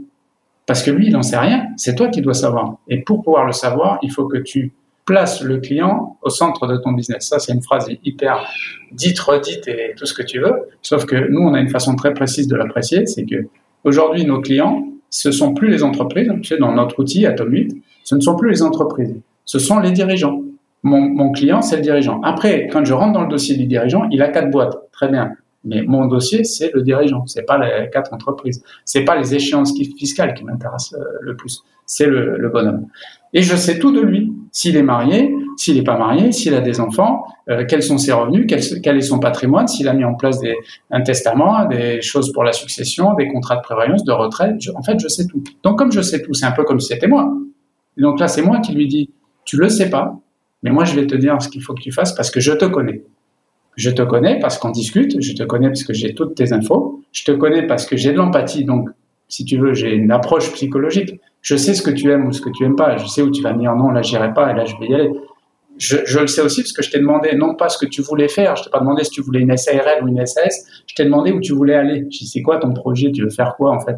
[0.67, 1.67] Parce que lui, il n'en sait rien.
[1.77, 2.77] C'est toi qui dois savoir.
[2.89, 4.73] Et pour pouvoir le savoir, il faut que tu
[5.09, 7.29] place le client au centre de ton business.
[7.29, 8.47] Ça, c'est une phrase hyper
[8.93, 10.69] dite, redite et tout ce que tu veux.
[10.83, 13.07] Sauf que nous, on a une façon très précise de l'apprécier.
[13.07, 13.47] C'est que
[13.85, 16.31] aujourd'hui, nos clients, ce sont plus les entreprises.
[16.43, 19.17] Tu sais, dans notre outil Atom 8, ce ne sont plus les entreprises.
[19.47, 20.43] Ce sont les dirigeants.
[20.83, 22.21] Mon, client, c'est le dirigeant.
[22.23, 24.77] Après, quand je rentre dans le dossier du dirigeant, il a quatre boîtes.
[24.93, 25.33] Très bien.
[25.65, 27.25] Mais mon dossier, c'est le dirigeant.
[27.27, 28.63] C'est pas les quatre entreprises.
[28.85, 31.63] C'est pas les échéances fiscales qui m'intéressent euh, le plus.
[31.87, 32.87] C'est le bonhomme.
[33.35, 36.61] Et je sais tout de lui s'il est marié, s'il n'est pas marié, s'il a
[36.61, 40.15] des enfants, euh, quels sont ses revenus, quel, est son patrimoine, s'il a mis en
[40.15, 40.55] place des,
[40.91, 44.57] un testament, des choses pour la succession, des contrats de prévoyance, de retraite.
[44.75, 45.43] en fait, je sais tout.
[45.63, 47.33] Donc, comme je sais tout, c'est un peu comme si c'était moi.
[47.97, 49.11] Et donc là, c'est moi qui lui dis,
[49.45, 50.19] tu le sais pas,
[50.63, 52.53] mais moi, je vais te dire ce qu'il faut que tu fasses parce que je
[52.53, 53.03] te connais.
[53.77, 57.01] Je te connais parce qu'on discute, je te connais parce que j'ai toutes tes infos,
[57.13, 58.89] je te connais parce que j'ai de l'empathie, donc
[59.29, 61.21] si tu veux, j'ai une approche psychologique.
[61.43, 62.97] Je sais ce que tu aimes ou ce que tu aimes pas.
[62.97, 64.87] Je sais où tu vas me dire non, là j'irai pas et là je vais
[64.87, 65.11] y aller.
[65.77, 68.27] Je, le sais aussi parce que je t'ai demandé non pas ce que tu voulais
[68.27, 71.05] faire, je t'ai pas demandé si tu voulais une SARL ou une SAS, je t'ai
[71.05, 72.01] demandé où tu voulais aller.
[72.11, 73.97] Je dis c'est quoi ton projet, tu veux faire quoi en fait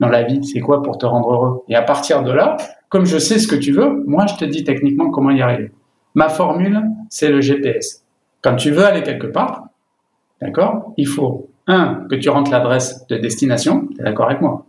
[0.00, 1.62] dans la vie, c'est quoi pour te rendre heureux?
[1.68, 2.56] Et à partir de là,
[2.88, 5.70] comme je sais ce que tu veux, moi je te dis techniquement comment y arriver.
[6.14, 8.04] Ma formule, c'est le GPS.
[8.42, 9.68] Quand tu veux aller quelque part,
[10.42, 14.66] d'accord, il faut un que tu rentres l'adresse de destination, tu es d'accord avec moi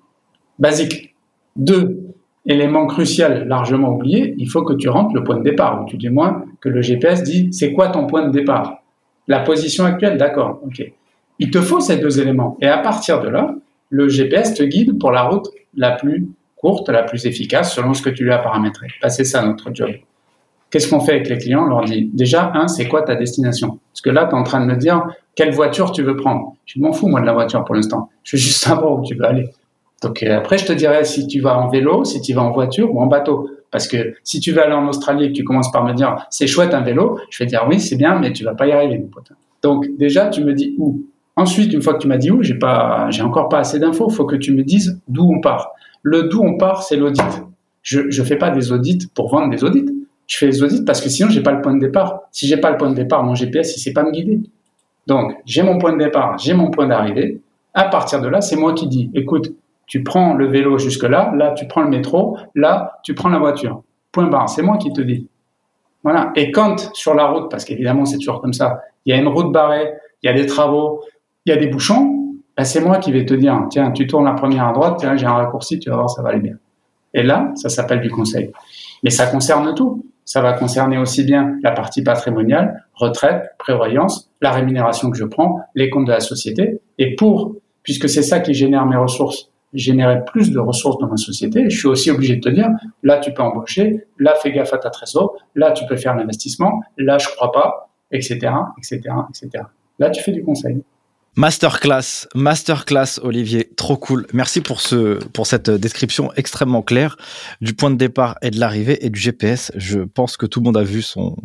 [0.59, 1.15] Basique.
[1.55, 2.05] Deux,
[2.45, 5.97] élément crucial largement oublié, il faut que tu rentres le point de départ, ou tu
[5.97, 8.83] dis moins que le GPS dit c'est quoi ton point de départ?
[9.27, 10.83] La position actuelle, d'accord, ok.
[11.39, 12.57] Il te faut ces deux éléments.
[12.61, 13.55] Et à partir de là,
[13.89, 18.01] le GPS te guide pour la route la plus courte, la plus efficace, selon ce
[18.01, 18.87] que tu lui as paramétré.
[19.01, 19.89] Bah, c'est ça notre job.
[20.69, 23.79] Qu'est-ce qu'on fait avec les clients On leur dit déjà, un, c'est quoi ta destination?
[23.93, 25.03] Parce que là, tu es en train de me dire
[25.35, 26.53] quelle voiture tu veux prendre?
[26.65, 28.09] Je m'en fous, moi, de la voiture pour l'instant.
[28.23, 29.49] Je veux juste savoir où tu veux aller.
[30.01, 32.51] Donc euh, après, je te dirais si tu vas en vélo, si tu vas en
[32.51, 33.49] voiture ou en bateau.
[33.71, 36.15] Parce que si tu veux aller en Australie et que tu commences par me dire
[36.29, 38.71] c'est chouette un vélo, je vais dire oui, c'est bien, mais tu vas pas y
[38.71, 39.31] arriver, mon pote.
[39.63, 41.05] Donc déjà, tu me dis où.
[41.37, 44.07] Ensuite, une fois que tu m'as dit où, j'ai pas, j'ai encore pas assez d'infos.
[44.09, 45.71] Il faut que tu me dises d'où on part.
[46.01, 47.21] Le d'où on part, c'est l'audit.
[47.81, 49.85] Je je fais pas des audits pour vendre des audits.
[50.27, 52.21] Je fais des audits parce que sinon j'ai pas le point de départ.
[52.31, 54.41] Si j'ai pas le point de départ, mon GPS il sait pas me guider.
[55.07, 57.41] Donc j'ai mon point de départ, j'ai mon point d'arrivée.
[57.73, 59.53] À partir de là, c'est moi qui dis, écoute,
[59.85, 63.83] tu prends le vélo jusque-là, là, tu prends le métro, là, tu prends la voiture.
[64.11, 64.49] Point barre.
[64.49, 65.27] C'est moi qui te dis.
[66.03, 66.31] Voilà.
[66.35, 69.27] Et quand sur la route, parce qu'évidemment, c'est toujours comme ça, il y a une
[69.27, 69.93] route barrée,
[70.23, 71.01] il y a des travaux,
[71.45, 74.25] il y a des bouchons, ben c'est moi qui vais te dire, tiens, tu tournes
[74.25, 76.55] la première à droite, tiens, j'ai un raccourci, tu vas voir, ça va aller bien.
[77.13, 78.51] Et là, ça s'appelle du conseil.
[79.03, 80.05] Mais ça concerne tout.
[80.25, 85.61] Ça va concerner aussi bien la partie patrimoniale, retraite, prévoyance, la rémunération que je prends,
[85.75, 86.81] les comptes de la société.
[86.97, 91.17] Et pour, puisque c'est ça qui génère mes ressources, générer plus de ressources dans ma
[91.17, 92.69] société, je suis aussi obligé de te dire,
[93.03, 96.81] là, tu peux embaucher, là, fais gaffe à ta trésor, là, tu peux faire l'investissement,
[96.97, 98.35] là, je crois pas, etc.,
[98.77, 99.63] etc., etc.
[99.99, 100.81] Là, tu fais du conseil.
[101.37, 104.25] Masterclass, masterclass Olivier, trop cool.
[104.31, 107.17] Merci pour ce pour cette description extrêmement claire
[107.59, 109.71] du point de départ et de l'arrivée et du GPS.
[109.75, 111.35] Je pense que tout le monde a vu son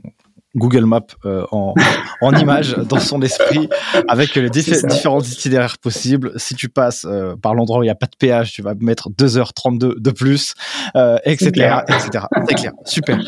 [0.57, 1.75] Google Maps euh, en,
[2.21, 3.69] en image dans son esprit
[4.09, 6.33] avec les différents itinéraires possibles.
[6.37, 8.75] Si tu passes euh, par l'endroit où il n'y a pas de péage, tu vas
[8.81, 10.55] mettre 2h32 de plus,
[10.97, 12.25] euh, etc., etc.
[12.49, 12.73] C'est clair.
[12.85, 13.19] Super.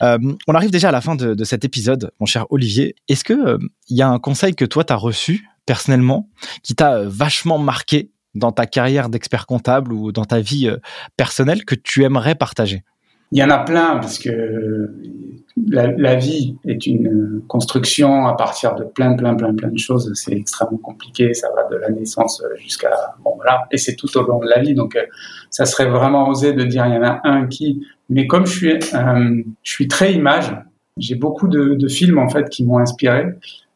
[0.00, 2.94] on arrive déjà à la fin de, de, cet épisode, mon cher Olivier.
[3.08, 3.58] Est-ce que
[3.88, 6.28] il y a un conseil que toi tu as reçu personnellement,
[6.62, 10.70] qui t'a vachement marqué dans ta carrière d'expert comptable ou dans ta vie
[11.16, 12.82] personnelle que tu aimerais partager?
[13.30, 14.30] Il y en a plein parce que
[15.56, 20.12] la, vie est une construction à partir de plein, plein, plein, plein de choses.
[20.14, 21.32] C'est extrêmement compliqué.
[21.32, 22.90] Ça va de la naissance jusqu'à
[23.24, 24.74] bon voilà, et c'est tout au long de la vie.
[24.74, 25.04] Donc, euh,
[25.48, 27.86] ça serait vraiment osé de dire il y en a un qui.
[28.10, 30.54] Mais comme je suis, euh, je suis très image,
[30.98, 33.24] j'ai beaucoup de, de, films en fait qui m'ont inspiré.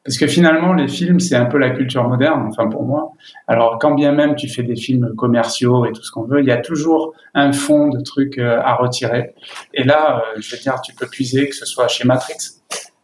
[0.07, 3.13] Parce que finalement, les films, c'est un peu la culture moderne, enfin pour moi.
[3.49, 6.47] Alors, quand bien même tu fais des films commerciaux et tout ce qu'on veut, il
[6.47, 9.35] y a toujours un fond de trucs euh, à retirer.
[9.75, 12.37] Et là, euh, je veux dire, tu peux puiser, que ce soit chez Matrix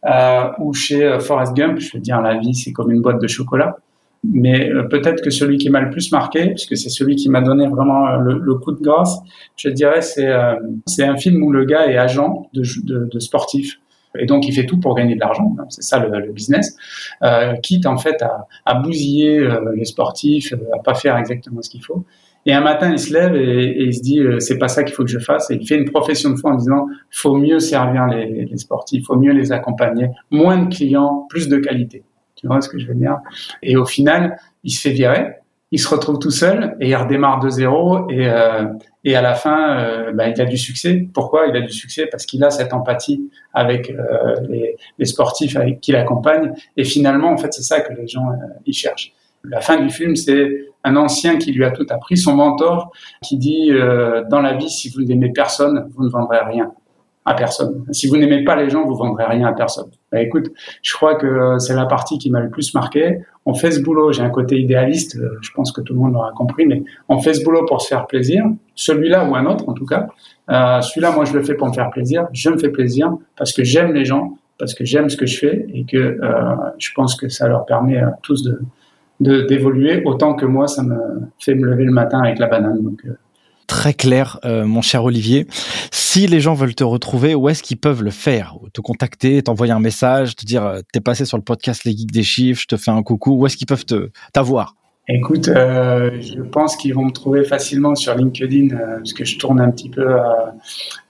[0.07, 1.81] euh, ou chez euh, Forrest Gump.
[1.81, 3.79] Je veux dire, la vie, c'est comme une boîte de chocolat.
[4.23, 7.67] Mais peut-être que celui qui m'a le plus marqué, puisque c'est celui qui m'a donné
[7.67, 9.19] vraiment le, coup de grâce,
[9.57, 10.33] je dirais, c'est
[10.87, 13.81] c'est un film où le gars est agent de, de, de sportif
[14.19, 16.77] et donc il fait tout pour gagner de l'argent, c'est ça le, business,
[17.23, 21.63] euh, quitte en fait à, à bousiller euh, les sportifs, euh, à pas faire exactement
[21.63, 22.05] ce qu'il faut.
[22.45, 24.95] Et un matin, il se lève et, il se dit euh, c'est pas ça qu'il
[24.95, 25.51] faut que je fasse.
[25.51, 29.07] Et il fait une profession de foi en disant faut mieux servir les, les sportifs,
[29.07, 32.03] faut mieux les accompagner, moins de clients, plus de qualité.
[32.35, 33.19] Tu vois ce que je veux dire?
[33.63, 35.37] Et au final, il se fait virer
[35.73, 38.67] il se retrouve tout seul et il redémarre de zéro et, euh,
[39.05, 41.09] et à la fin, euh, bah, il a du succès.
[41.13, 42.07] Pourquoi il a du succès?
[42.07, 47.31] Parce qu'il a cette empathie avec euh, les, les, sportifs avec qui l'accompagnent et finalement,
[47.31, 49.15] en fait, c'est ça que les gens euh, ils cherchent.
[49.45, 52.93] La fin du film, c'est un ancien qui lui a tout appris, son mentor,
[53.23, 56.73] qui dit euh, dans la vie, si vous n'aimez personne, vous ne vendrez rien
[57.25, 57.85] à personne.
[57.93, 59.91] Si vous n'aimez pas les gens, vous vendrez rien à personne.
[60.11, 60.51] Bah, écoute,
[60.83, 63.21] je crois que c'est la partie qui m'a le plus marqué.
[63.47, 66.13] On fait ce boulot, j'ai un côté idéaliste, euh, je pense que tout le monde
[66.13, 68.45] l'aura compris, mais on fait ce boulot pour se faire plaisir,
[68.75, 70.09] celui-là ou un autre en tout cas.
[70.51, 72.27] Euh, celui-là, moi, je le fais pour me faire plaisir.
[72.33, 75.39] Je me fais plaisir parce que j'aime les gens, parce que j'aime ce que je
[75.39, 78.61] fais et que euh, je pense que ça leur permet à tous de
[79.21, 80.97] d'évoluer autant que moi, ça me
[81.39, 82.97] fait me lever le matin avec la banane.
[83.07, 83.15] Euh,
[83.73, 85.47] très clair, euh, mon cher Olivier.
[85.91, 88.55] Si les gens veulent te retrouver, où est-ce qu'ils peuvent le faire?
[88.75, 92.11] Te contacter, t'envoyer un message, te dire euh, t'es passé sur le podcast Les Geeks
[92.11, 93.33] des Chiffres, je te fais un coucou.
[93.33, 94.75] Où est-ce qu'ils peuvent te t'avoir?
[95.09, 99.37] Écoute, euh, je pense qu'ils vont me trouver facilement sur LinkedIn euh, parce que je
[99.37, 100.21] tourne un petit peu euh,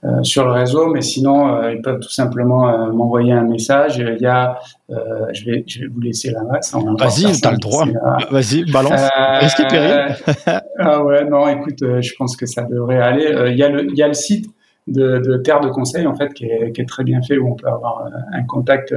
[0.05, 3.99] euh sur le réseau, mais sinon euh, ils peuvent tout simplement m'envoyer un message.
[3.99, 4.59] Il y a,
[4.89, 6.75] je vais, je vais vous laisser la masse.
[6.75, 7.85] Vas-y, t'as le droit.
[8.31, 9.11] Vas-y, balance.
[9.41, 10.17] Risque péril.
[10.79, 13.51] ah ouais, non, écoute, je pense que ça devrait aller.
[13.51, 14.47] Il y a le, il y a le site
[14.87, 17.53] de, de, Terre de Conseil en fait qui est, qui est, très bien fait où
[17.53, 18.95] on peut avoir un contact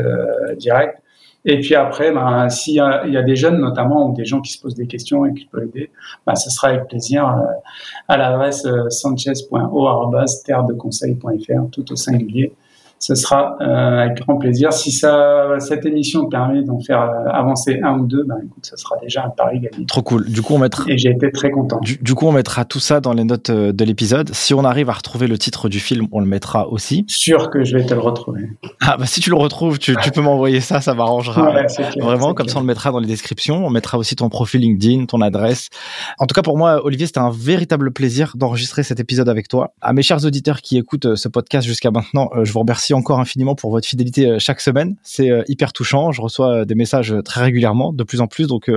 [0.57, 1.01] direct.
[1.45, 4.51] Et puis après, ben, s'il y, y, a des jeunes notamment ou des gens qui
[4.51, 5.91] se posent des questions et qui peuvent aider,
[6.25, 7.43] ben, ce sera avec plaisir euh,
[8.07, 12.51] à l'adresse euh, sanchez.o.terre-de-conseil.fr, tout au singulier
[13.05, 14.73] ce sera euh, avec grand plaisir.
[14.73, 18.77] Si ça, cette émission permet d'en faire euh, avancer un ou deux, ben écoute, ça
[18.77, 19.85] sera déjà un pari gagné.
[19.85, 20.25] Trop cool.
[20.27, 20.85] Du coup, on mettra.
[20.87, 21.79] Et j'ai été très content.
[21.81, 24.33] Du, coup, on mettra tout ça dans les notes euh, de l'épisode.
[24.33, 27.05] Si on arrive à retrouver le titre du film, on le mettra aussi.
[27.07, 28.49] Sûr que je vais te le retrouver.
[28.81, 31.53] Ah bah si tu le retrouves, tu, tu peux m'envoyer ça, ça m'arrangera.
[31.53, 31.67] Ouais,
[31.99, 33.67] Vraiment, comme ça on le mettra dans les descriptions.
[33.67, 35.69] On mettra aussi ton profil LinkedIn, ton adresse.
[36.17, 39.75] En tout cas, pour moi, Olivier, c'était un véritable plaisir d'enregistrer cet épisode avec toi.
[39.81, 43.55] À mes chers auditeurs qui écoutent ce podcast jusqu'à maintenant, je vous remercie encore infiniment
[43.55, 44.95] pour votre fidélité euh, chaque semaine.
[45.03, 46.11] C'est euh, hyper touchant.
[46.11, 48.47] Je reçois euh, des messages très régulièrement, de plus en plus.
[48.47, 48.71] Donc,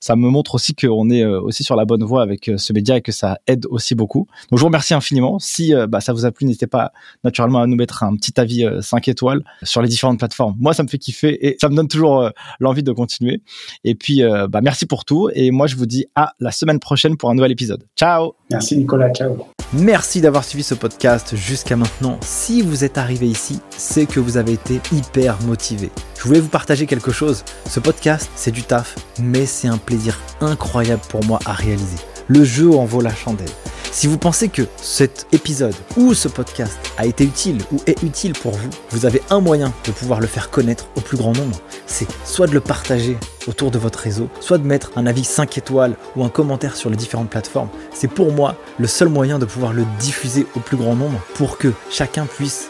[0.00, 3.00] ça me montre aussi qu'on est aussi sur la bonne voie avec ce média et
[3.00, 4.26] que ça aide aussi beaucoup.
[4.50, 5.38] Donc, je vous remercie infiniment.
[5.38, 6.92] Si bah, ça vous a plu, n'hésitez pas
[7.24, 10.56] naturellement à nous mettre un petit avis 5 étoiles sur les différentes plateformes.
[10.58, 13.42] Moi, ça me fait kiffer et ça me donne toujours l'envie de continuer.
[13.84, 15.30] Et puis, bah, merci pour tout.
[15.34, 17.84] Et moi, je vous dis à la semaine prochaine pour un nouvel épisode.
[17.96, 19.36] Ciao Merci Nicolas, ciao
[19.72, 22.18] Merci d'avoir suivi ce podcast jusqu'à maintenant.
[22.22, 25.90] Si vous êtes arrivé ici, c'est que vous avez été hyper motivé.
[26.18, 27.44] Je voulais vous partager quelque chose.
[27.68, 31.96] Ce podcast, c'est du taf, mais c'est un plaisir incroyable pour moi à réaliser.
[32.28, 33.48] Le jeu en vaut la chandelle.
[33.92, 38.34] Si vous pensez que cet épisode ou ce podcast a été utile ou est utile
[38.34, 41.58] pour vous, vous avez un moyen de pouvoir le faire connaître au plus grand nombre.
[41.86, 43.18] C'est soit de le partager
[43.48, 46.88] autour de votre réseau, soit de mettre un avis 5 étoiles ou un commentaire sur
[46.88, 47.68] les différentes plateformes.
[47.92, 51.58] C'est pour moi le seul moyen de pouvoir le diffuser au plus grand nombre pour
[51.58, 52.69] que chacun puisse